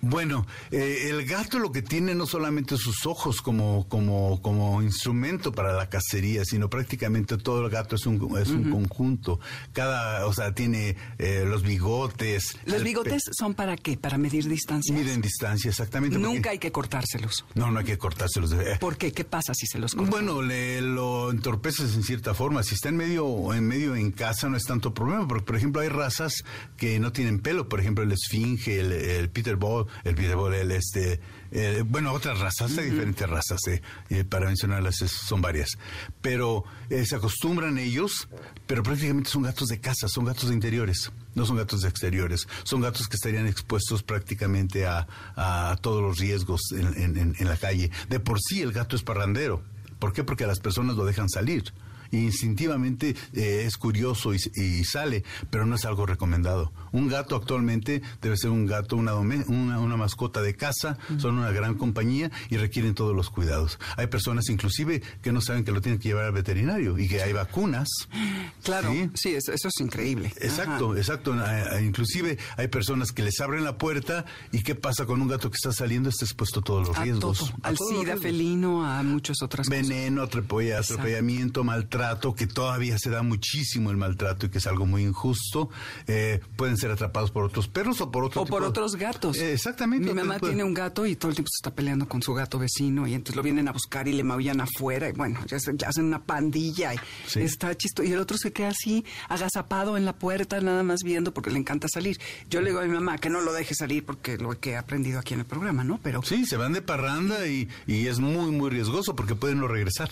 Bueno, 0.00 0.46
eh, 0.70 1.08
el 1.10 1.26
gato 1.26 1.58
lo 1.58 1.72
que 1.72 1.82
tiene 1.82 2.14
no 2.14 2.26
solamente 2.26 2.76
sus 2.76 3.06
ojos 3.06 3.42
como, 3.42 3.88
como, 3.88 4.40
como 4.40 4.82
instrumento 4.82 5.50
para 5.50 5.72
la 5.72 5.88
cacería, 5.88 6.44
sino 6.44 6.70
prácticamente 6.70 7.07
todo 7.38 7.64
el 7.64 7.70
gato 7.70 7.96
es 7.96 8.06
un, 8.06 8.38
es 8.38 8.48
un 8.48 8.70
conjunto. 8.70 9.40
Cada, 9.72 10.26
o 10.26 10.32
sea, 10.32 10.54
tiene 10.54 10.96
eh, 11.18 11.44
los 11.46 11.62
bigotes. 11.62 12.58
¿Los 12.64 12.82
bigotes 12.82 13.22
son 13.36 13.54
para 13.54 13.76
qué? 13.76 13.96
¿Para 13.96 14.18
medir 14.18 14.48
distancia? 14.48 14.94
Miden 14.94 15.20
distancia, 15.20 15.70
exactamente. 15.70 16.18
Nunca 16.18 16.50
hay 16.50 16.58
que 16.58 16.72
cortárselos. 16.72 17.44
No, 17.54 17.70
no 17.70 17.80
hay 17.80 17.84
que 17.84 17.98
cortárselos. 17.98 18.54
¿Por 18.80 18.96
qué? 18.96 19.12
¿Qué 19.12 19.24
pasa 19.24 19.54
si 19.54 19.66
se 19.66 19.78
los 19.78 19.94
cortan? 19.94 20.10
Bueno, 20.10 20.42
le 20.42 20.80
lo 20.80 21.30
entorpeces 21.30 21.94
en 21.94 22.02
cierta 22.02 22.34
forma. 22.34 22.62
Si 22.62 22.74
está 22.74 22.88
en 22.88 22.96
medio, 22.96 23.52
en 23.54 23.66
medio 23.66 23.96
en 23.96 24.10
casa 24.12 24.48
no 24.48 24.56
es 24.56 24.64
tanto 24.64 24.94
problema, 24.94 25.26
porque 25.26 25.44
por 25.44 25.56
ejemplo 25.56 25.80
hay 25.80 25.88
razas 25.88 26.44
que 26.76 26.98
no 26.98 27.12
tienen 27.12 27.40
pelo, 27.40 27.68
por 27.68 27.80
ejemplo 27.80 28.04
el 28.04 28.12
esfinge, 28.12 28.80
el, 28.80 28.92
el 28.92 29.30
Peter 29.30 29.56
Ball, 29.56 29.86
el 30.04 30.14
Peter 30.14 30.36
Ball, 30.36 30.54
el 30.54 30.70
este 30.72 31.20
eh, 31.50 31.82
bueno, 31.86 32.12
otras 32.12 32.40
razas, 32.40 32.76
hay 32.76 32.90
diferentes 32.90 33.28
razas, 33.28 33.60
eh, 33.68 33.82
eh, 34.10 34.24
para 34.24 34.46
mencionarlas 34.46 34.96
son 34.96 35.40
varias, 35.40 35.70
pero 36.20 36.64
se 36.88 37.16
acostumbran 37.16 37.78
ellos, 37.78 38.28
pero 38.66 38.82
prácticamente 38.82 39.30
son 39.30 39.42
gatos 39.42 39.68
de 39.68 39.80
casa, 39.80 40.08
son 40.08 40.24
gatos 40.24 40.48
de 40.48 40.54
interiores, 40.54 41.10
no 41.34 41.46
son 41.46 41.56
gatos 41.56 41.82
de 41.82 41.88
exteriores, 41.88 42.48
son 42.64 42.80
gatos 42.80 43.08
que 43.08 43.16
estarían 43.16 43.46
expuestos 43.46 44.02
prácticamente 44.02 44.86
a, 44.86 45.06
todos 45.80 46.02
los 46.02 46.18
riesgos 46.18 46.72
en, 46.72 47.34
en 47.38 47.48
la 47.48 47.56
calle. 47.56 47.90
De 48.08 48.20
por 48.20 48.40
sí 48.40 48.62
el 48.62 48.72
gato 48.72 48.96
es 48.96 49.02
parrandero, 49.02 49.62
¿por 49.98 50.12
qué? 50.12 50.24
Porque 50.24 50.46
las 50.46 50.60
personas 50.60 50.96
lo 50.96 51.04
dejan 51.04 51.28
salir 51.28 51.72
instintivamente 52.10 53.14
eh, 53.34 53.64
es 53.66 53.76
curioso 53.76 54.32
y, 54.34 54.84
sale, 54.84 55.24
pero 55.50 55.66
no 55.66 55.76
es 55.76 55.84
algo 55.84 56.06
recomendado. 56.06 56.72
Un 56.92 57.08
gato 57.08 57.36
actualmente 57.36 58.02
debe 58.22 58.36
ser 58.36 58.50
un 58.50 58.66
gato, 58.66 58.96
una, 58.96 59.14
una, 59.14 59.96
mascota 59.96 60.40
de 60.40 60.54
casa, 60.54 60.96
son 61.18 61.38
una 61.38 61.50
gran 61.50 61.74
compañía 61.74 62.30
y 62.50 62.56
requieren 62.56 62.94
todos 62.94 63.14
los 63.14 63.30
cuidados. 63.30 63.78
Hay 63.96 64.06
personas 64.06 64.48
inclusive 64.48 65.02
que 65.22 65.32
no 65.32 65.40
saben 65.40 65.64
que 65.64 65.72
lo 65.72 65.80
tienen 65.80 66.00
que 66.00 66.08
llevar 66.08 66.24
al 66.24 66.32
veterinario 66.32 66.98
y 66.98 67.08
que 67.08 67.22
hay 67.22 67.32
vacunas. 67.32 67.88
Claro, 68.62 68.92
sí, 69.14 69.34
eso, 69.34 69.52
es 69.52 69.80
increíble. 69.80 70.32
Exacto, 70.40 70.96
exacto. 70.96 71.34
Inclusive 71.80 72.38
hay 72.56 72.68
personas 72.68 73.12
que 73.12 73.22
les 73.22 73.40
abren 73.40 73.64
la 73.64 73.76
puerta 73.76 74.24
y 74.52 74.62
qué 74.62 74.74
pasa 74.74 75.06
con 75.06 75.20
un 75.20 75.28
gato 75.28 75.50
que 75.50 75.56
está 75.56 75.72
saliendo, 75.72 76.08
está 76.08 76.24
expuesto 76.24 76.60
a 76.60 76.62
todos 76.62 76.88
los 76.88 76.98
riesgos. 76.98 77.52
al 77.62 77.76
SIDA 77.76 78.16
felino, 78.16 78.86
a 78.86 79.02
muchas 79.02 79.42
otras 79.42 79.68
cosas. 79.68 79.88
Veneno, 79.88 80.22
atropellamiento, 80.22 81.64
maltrato, 81.64 81.97
que 82.36 82.46
todavía 82.46 82.98
se 82.98 83.10
da 83.10 83.22
muchísimo 83.22 83.90
el 83.90 83.96
maltrato 83.96 84.46
y 84.46 84.48
que 84.50 84.58
es 84.58 84.66
algo 84.66 84.86
muy 84.86 85.02
injusto. 85.02 85.70
Eh, 86.06 86.40
pueden 86.56 86.76
ser 86.76 86.90
atrapados 86.90 87.30
por 87.30 87.44
otros 87.44 87.68
perros 87.68 88.00
o 88.00 88.10
por 88.10 88.24
otros. 88.24 88.44
O 88.44 88.46
por 88.46 88.62
otros 88.62 88.96
gatos. 88.96 89.36
Eh, 89.38 89.52
exactamente. 89.52 90.06
Mi 90.08 90.14
mamá 90.14 90.38
tiene 90.38 90.64
un 90.64 90.74
gato 90.74 91.06
y 91.06 91.16
todo 91.16 91.30
el 91.30 91.36
tiempo 91.36 91.48
se 91.50 91.60
está 91.60 91.74
peleando 91.74 92.08
con 92.08 92.22
su 92.22 92.34
gato 92.34 92.58
vecino 92.58 93.06
y 93.06 93.14
entonces 93.14 93.36
lo 93.36 93.42
vienen 93.42 93.68
a 93.68 93.72
buscar 93.72 94.08
y 94.08 94.12
le 94.12 94.24
maullan 94.24 94.60
afuera 94.60 95.08
y 95.08 95.12
bueno, 95.12 95.40
ya, 95.46 95.56
hacen 95.56 96.04
una 96.04 96.22
pandilla 96.22 96.94
y 96.94 96.98
está 97.38 97.74
chisto. 97.76 98.02
Y 98.02 98.12
el 98.12 98.18
otro 98.18 98.38
se 98.38 98.52
queda 98.52 98.68
así, 98.68 99.04
agazapado 99.28 99.96
en 99.96 100.04
la 100.04 100.14
puerta, 100.14 100.60
nada 100.60 100.82
más 100.82 101.00
viendo 101.02 101.32
porque 101.34 101.50
le 101.50 101.58
encanta 101.58 101.88
salir. 101.88 102.18
Yo 102.48 102.60
le 102.60 102.70
digo 102.70 102.80
a 102.80 102.84
mi 102.84 102.94
mamá 102.94 103.18
que 103.18 103.30
no 103.30 103.40
lo 103.40 103.52
deje 103.52 103.74
salir 103.74 104.04
porque 104.04 104.38
lo 104.38 104.58
que 104.58 104.70
he 104.70 104.76
aprendido 104.76 105.18
aquí 105.18 105.34
en 105.34 105.40
el 105.40 105.46
programa, 105.46 105.84
¿no? 105.84 105.98
Pero 106.02 106.22
Sí, 106.22 106.46
se 106.46 106.56
van 106.56 106.72
de 106.72 106.82
parranda 106.82 107.46
y, 107.46 107.68
y 107.86 108.06
es 108.06 108.18
muy, 108.18 108.50
muy 108.50 108.70
riesgoso 108.70 109.16
porque 109.16 109.34
pueden 109.34 109.60
no 109.60 109.68
regresar. 109.68 110.10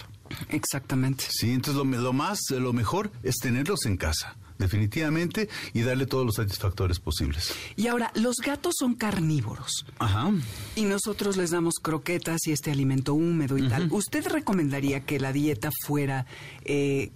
Exactamente. 0.48 1.24
Sí, 1.28 1.52
entonces 1.52 1.75
lo, 1.76 1.84
lo 1.84 2.12
más, 2.12 2.40
lo 2.50 2.72
mejor 2.72 3.10
es 3.22 3.36
tenerlos 3.36 3.86
en 3.86 3.96
casa 3.96 4.36
definitivamente, 4.58 5.48
y 5.72 5.82
darle 5.82 6.06
todos 6.06 6.24
los 6.24 6.36
satisfactores 6.36 6.98
posibles. 6.98 7.52
Y 7.76 7.88
ahora, 7.88 8.10
los 8.14 8.36
gatos 8.36 8.74
son 8.78 8.94
carnívoros. 8.94 9.86
Ajá. 9.98 10.32
Y 10.74 10.84
nosotros 10.84 11.36
les 11.36 11.50
damos 11.50 11.74
croquetas 11.74 12.46
y 12.46 12.52
este 12.52 12.70
alimento 12.70 13.14
húmedo 13.14 13.58
y 13.58 13.68
tal. 13.68 13.88
¿Usted 13.90 14.26
recomendaría 14.26 15.00
que 15.04 15.20
la 15.20 15.32
dieta 15.32 15.70
fuera 15.86 16.26
eh, 16.64 17.12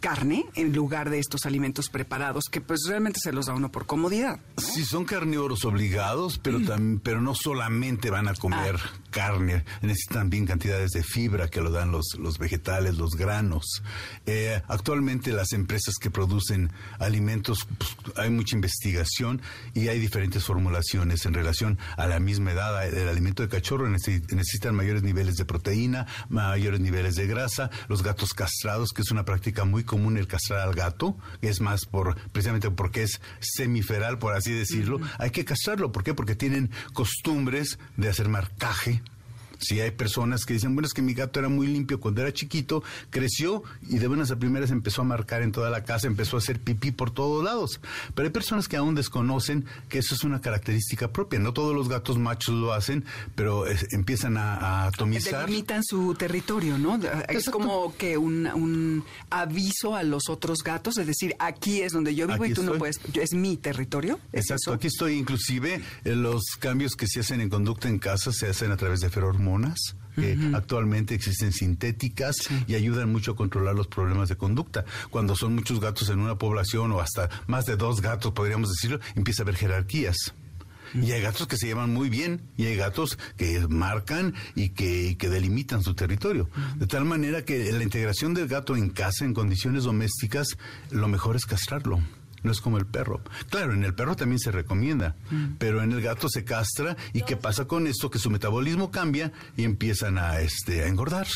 carne 0.00 0.46
en 0.54 0.72
lugar 0.72 1.10
de 1.10 1.18
estos 1.18 1.46
alimentos 1.46 1.88
preparados 1.90 2.44
que 2.50 2.60
pues 2.60 2.80
realmente 2.88 3.20
se 3.22 3.32
los 3.32 3.46
da 3.46 3.54
uno 3.54 3.70
por 3.70 3.86
comodidad. 3.86 4.40
Sí, 4.56 4.84
son 4.84 5.04
carnívoros 5.04 5.64
obligados, 5.64 6.38
pero 6.38 6.58
mm. 6.58 6.66
también, 6.66 7.00
pero 7.00 7.20
no 7.20 7.34
solamente 7.34 8.10
van 8.10 8.26
a 8.28 8.34
comer 8.34 8.76
ah. 8.82 8.90
Carne, 9.10 9.64
necesitan 9.82 10.30
bien 10.30 10.46
cantidades 10.46 10.92
de 10.92 11.02
fibra 11.02 11.48
que 11.48 11.60
lo 11.60 11.70
dan 11.70 11.92
los, 11.92 12.16
los 12.18 12.38
vegetales, 12.38 12.96
los 12.96 13.16
granos. 13.16 13.82
Eh, 14.26 14.62
actualmente 14.68 15.32
las 15.32 15.52
empresas 15.52 15.96
que 16.00 16.10
producen 16.10 16.72
alimentos, 16.98 17.66
pues, 17.78 18.16
hay 18.16 18.30
mucha 18.30 18.56
investigación 18.56 19.42
y 19.74 19.88
hay 19.88 19.98
diferentes 19.98 20.44
formulaciones 20.44 21.26
en 21.26 21.34
relación 21.34 21.78
a 21.96 22.06
la 22.06 22.20
misma 22.20 22.52
edad. 22.52 22.86
El 22.86 23.08
alimento 23.08 23.42
de 23.42 23.48
cachorro 23.48 23.88
necesitan 23.88 24.74
mayores 24.74 25.02
niveles 25.02 25.36
de 25.36 25.44
proteína, 25.44 26.06
mayores 26.28 26.80
niveles 26.80 27.16
de 27.16 27.26
grasa. 27.26 27.70
Los 27.88 28.02
gatos 28.02 28.34
castrados, 28.34 28.90
que 28.90 29.02
es 29.02 29.10
una 29.10 29.24
práctica 29.24 29.64
muy 29.64 29.84
común 29.84 30.16
el 30.16 30.26
castrar 30.26 30.60
al 30.60 30.74
gato, 30.74 31.16
es 31.42 31.60
más 31.60 31.84
por 31.84 32.16
precisamente 32.32 32.70
porque 32.70 33.02
es 33.02 33.20
semiferal, 33.40 34.18
por 34.18 34.34
así 34.34 34.52
decirlo. 34.52 35.00
Hay 35.18 35.30
que 35.30 35.44
castrarlo, 35.44 35.92
¿por 35.92 36.04
qué? 36.04 36.14
Porque 36.14 36.34
tienen 36.34 36.70
costumbres 36.92 37.78
de 37.96 38.08
hacer 38.08 38.28
marcaje 38.28 38.99
si 39.60 39.80
hay 39.80 39.90
personas 39.90 40.44
que 40.44 40.54
dicen, 40.54 40.74
bueno, 40.74 40.86
es 40.86 40.94
que 40.94 41.02
mi 41.02 41.14
gato 41.14 41.38
era 41.38 41.48
muy 41.48 41.66
limpio 41.66 42.00
cuando 42.00 42.22
era 42.22 42.32
chiquito, 42.32 42.82
creció 43.10 43.62
y 43.88 43.98
de 43.98 44.08
buenas 44.08 44.30
a 44.30 44.38
primeras 44.38 44.70
empezó 44.70 45.02
a 45.02 45.04
marcar 45.04 45.42
en 45.42 45.52
toda 45.52 45.70
la 45.70 45.84
casa, 45.84 46.06
empezó 46.06 46.36
a 46.36 46.38
hacer 46.38 46.60
pipí 46.60 46.90
por 46.90 47.10
todos 47.10 47.44
lados. 47.44 47.80
Pero 48.14 48.26
hay 48.26 48.32
personas 48.32 48.68
que 48.68 48.76
aún 48.76 48.94
desconocen 48.94 49.66
que 49.88 49.98
eso 49.98 50.14
es 50.14 50.24
una 50.24 50.40
característica 50.40 51.12
propia. 51.12 51.38
No 51.38 51.52
todos 51.52 51.74
los 51.74 51.88
gatos 51.88 52.18
machos 52.18 52.54
lo 52.54 52.72
hacen, 52.72 53.04
pero 53.34 53.64
empiezan 53.90 54.36
a, 54.36 54.86
atomizar. 54.86 55.46
Delimitan 55.46 55.84
su 55.84 56.14
territorio, 56.14 56.78
¿no? 56.78 56.98
Es 57.28 57.50
como 57.50 57.94
que 57.96 58.16
un, 58.16 59.04
aviso 59.28 59.94
a 59.94 60.02
los 60.02 60.28
otros 60.28 60.62
gatos, 60.62 60.96
es 60.98 61.06
decir, 61.06 61.34
aquí 61.38 61.82
es 61.82 61.92
donde 61.92 62.14
yo 62.14 62.26
vivo 62.26 62.44
y 62.44 62.54
tú 62.54 62.62
no 62.62 62.74
puedes, 62.74 63.00
es 63.14 63.34
mi 63.34 63.56
territorio. 63.56 64.18
Exacto, 64.32 64.72
aquí 64.72 64.86
estoy. 64.86 65.18
Inclusive 65.18 65.82
eh, 66.04 66.14
los 66.14 66.42
cambios 66.58 66.96
que 66.96 67.06
se 67.06 67.20
hacen 67.20 67.40
en 67.40 67.50
conducta 67.50 67.88
en 67.88 67.98
casa 67.98 68.32
se 68.32 68.48
hacen 68.48 68.72
a 68.72 68.76
través 68.76 69.00
de 69.00 69.10
ferormonas 69.10 69.49
que 70.16 70.36
actualmente 70.54 71.14
existen 71.14 71.52
sintéticas 71.52 72.36
y 72.66 72.74
ayudan 72.74 73.10
mucho 73.10 73.32
a 73.32 73.36
controlar 73.36 73.74
los 73.74 73.86
problemas 73.86 74.28
de 74.28 74.36
conducta. 74.36 74.84
Cuando 75.10 75.36
son 75.36 75.54
muchos 75.54 75.80
gatos 75.80 76.08
en 76.10 76.18
una 76.18 76.36
población 76.36 76.92
o 76.92 77.00
hasta 77.00 77.28
más 77.46 77.66
de 77.66 77.76
dos 77.76 78.00
gatos, 78.00 78.32
podríamos 78.32 78.70
decirlo, 78.70 79.00
empieza 79.14 79.42
a 79.42 79.44
haber 79.44 79.56
jerarquías. 79.56 80.34
Y 80.92 81.12
hay 81.12 81.22
gatos 81.22 81.46
que 81.46 81.56
se 81.56 81.66
llevan 81.66 81.94
muy 81.94 82.08
bien 82.10 82.42
y 82.56 82.66
hay 82.66 82.74
gatos 82.74 83.16
que 83.36 83.64
marcan 83.68 84.34
y 84.56 84.70
que, 84.70 85.16
que 85.16 85.28
delimitan 85.28 85.84
su 85.84 85.94
territorio. 85.94 86.50
De 86.76 86.88
tal 86.88 87.04
manera 87.04 87.44
que 87.44 87.70
la 87.72 87.84
integración 87.84 88.34
del 88.34 88.48
gato 88.48 88.76
en 88.76 88.90
casa, 88.90 89.24
en 89.24 89.32
condiciones 89.32 89.84
domésticas, 89.84 90.58
lo 90.90 91.06
mejor 91.06 91.36
es 91.36 91.46
castrarlo 91.46 92.00
no 92.42 92.52
es 92.52 92.60
como 92.60 92.78
el 92.78 92.86
perro. 92.86 93.20
Claro, 93.48 93.72
en 93.74 93.84
el 93.84 93.94
perro 93.94 94.16
también 94.16 94.38
se 94.38 94.50
recomienda, 94.50 95.16
mm. 95.30 95.56
pero 95.58 95.82
en 95.82 95.92
el 95.92 96.00
gato 96.00 96.28
se 96.28 96.44
castra 96.44 96.96
y 97.12 97.22
¿qué 97.22 97.36
pasa 97.36 97.66
con 97.66 97.86
esto? 97.86 98.10
Que 98.10 98.18
su 98.18 98.30
metabolismo 98.30 98.90
cambia 98.90 99.32
y 99.56 99.64
empiezan 99.64 100.18
a, 100.18 100.40
este, 100.40 100.82
a 100.82 100.86
engordar. 100.86 101.26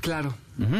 claro. 0.00 0.34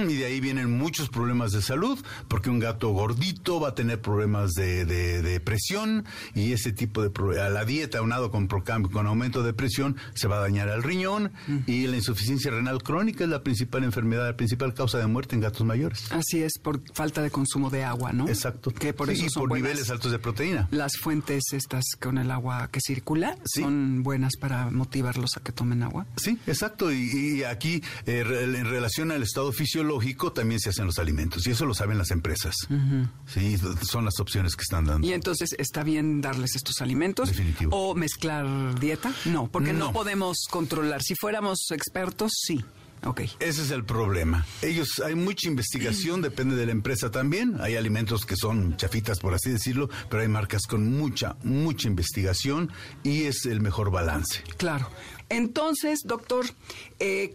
Y 0.09 0.17
de 0.17 0.27
ahí 0.27 0.41
vienen 0.41 0.77
muchos 0.77 1.09
problemas 1.09 1.53
de 1.53 1.63
salud, 1.63 1.99
porque 2.29 2.51
un 2.51 2.59
gato 2.59 2.91
gordito 2.91 3.61
va 3.61 3.71
a 3.71 3.75
tener 3.75 4.01
problemas 4.01 4.53
de, 4.53 4.85
de, 4.85 5.41
presión 5.41 6.05
y 6.35 6.53
ese 6.53 6.73
tipo 6.73 7.03
de 7.03 7.41
a 7.41 7.49
la 7.49 7.65
dieta 7.65 8.01
unado 8.03 8.31
con 8.31 8.47
con 8.47 9.07
aumento 9.07 9.43
de 9.43 9.53
presión 9.53 9.97
se 10.15 10.29
va 10.29 10.37
a 10.37 10.41
dañar 10.41 10.69
al 10.69 10.83
riñón 10.83 11.33
y 11.67 11.87
la 11.87 11.97
insuficiencia 11.97 12.51
renal 12.51 12.83
crónica 12.83 13.25
es 13.25 13.31
la 13.31 13.43
principal 13.43 13.85
enfermedad, 13.85 14.27
la 14.27 14.37
principal 14.37 14.75
causa 14.75 14.99
de 14.99 15.07
muerte 15.07 15.35
en 15.35 15.41
gatos 15.41 15.67
mayores. 15.67 16.11
Así 16.13 16.43
es, 16.43 16.53
por 16.63 16.83
falta 16.95 17.23
de 17.23 17.31
consumo 17.31 17.71
de 17.71 17.85
agua, 17.85 18.13
¿no? 18.13 18.29
Exacto. 18.29 18.71
Que 18.71 18.93
por 18.93 19.11
eso 19.11 19.25
y 19.27 19.31
por 19.31 19.53
niveles 19.53 19.91
altos 19.91 20.13
de 20.13 20.19
proteína. 20.19 20.69
Las 20.71 20.93
fuentes 21.01 21.45
estas 21.53 21.85
con 22.01 22.19
el 22.19 22.31
agua 22.31 22.69
que 22.71 22.81
circula 22.81 23.37
son 23.45 24.03
buenas 24.03 24.37
para 24.39 24.71
motivarlos 24.71 25.37
a 25.37 25.41
que 25.41 25.53
tomen 25.53 25.83
agua. 25.83 26.07
Sí, 26.17 26.39
exacto. 26.47 26.93
Y, 26.93 27.43
aquí 27.45 27.83
eh, 28.07 28.25
en 28.27 28.65
relación 28.67 29.11
al 29.11 29.23
estado 29.23 29.53
fisiológico 29.73 30.33
también 30.33 30.61
se 30.61 30.69
hacen 30.69 30.85
los 30.85 30.99
alimentos 30.99 31.47
y 31.47 31.51
eso 31.51 31.65
lo 31.65 31.73
saben 31.73 31.97
las 31.97 32.11
empresas. 32.11 32.55
Sí, 33.27 33.59
son 33.83 34.05
las 34.05 34.21
opciones 34.21 34.55
que 34.55 34.63
están 34.63 34.85
dando. 34.85 35.07
Y 35.07 35.15
entonces, 35.15 35.55
¿está 35.59 35.83
bien 35.83 36.21
darles 36.21 36.57
estos 36.57 36.83
alimentos? 36.83 37.31
Definitivo. 37.31 37.75
¿O 37.75 37.95
mezclar 37.95 38.79
dieta? 38.79 39.15
No, 39.25 39.49
porque 39.49 39.73
no, 39.73 39.93
podemos 39.93 40.47
controlar. 40.51 41.03
Si 41.03 41.15
fuéramos 41.15 41.71
expertos, 41.71 42.33
sí. 42.35 42.63
Okay. 43.05 43.31
Ese 43.41 43.63
es 43.63 43.71
el 43.73 43.85
problema. 43.85 44.47
Ellos, 44.61 45.03
hay 45.05 45.17
mucha 45.17 45.49
investigación, 45.49 46.23
depende 46.23 46.55
de 46.55 46.67
la 46.67 46.73
empresa 46.73 47.11
también. 47.11 47.57
Hay 47.61 47.75
alimentos 47.75 48.25
que 48.25 48.37
son 48.37 48.77
chafitas, 48.77 49.19
por 49.19 49.35
así 49.35 49.51
decirlo, 49.51 49.89
pero 50.09 50.23
hay 50.23 50.29
marcas 50.29 50.63
con 50.69 50.97
mucha, 50.97 51.35
mucha 51.43 51.89
investigación 51.89 52.71
y 53.03 53.25
es 53.25 53.47
el 53.47 53.61
mejor 53.61 53.91
balance. 53.91 54.43
Claro. 54.57 54.89
Entonces, 55.33 56.01
doctor, 56.05 56.45
eh, 56.99 57.35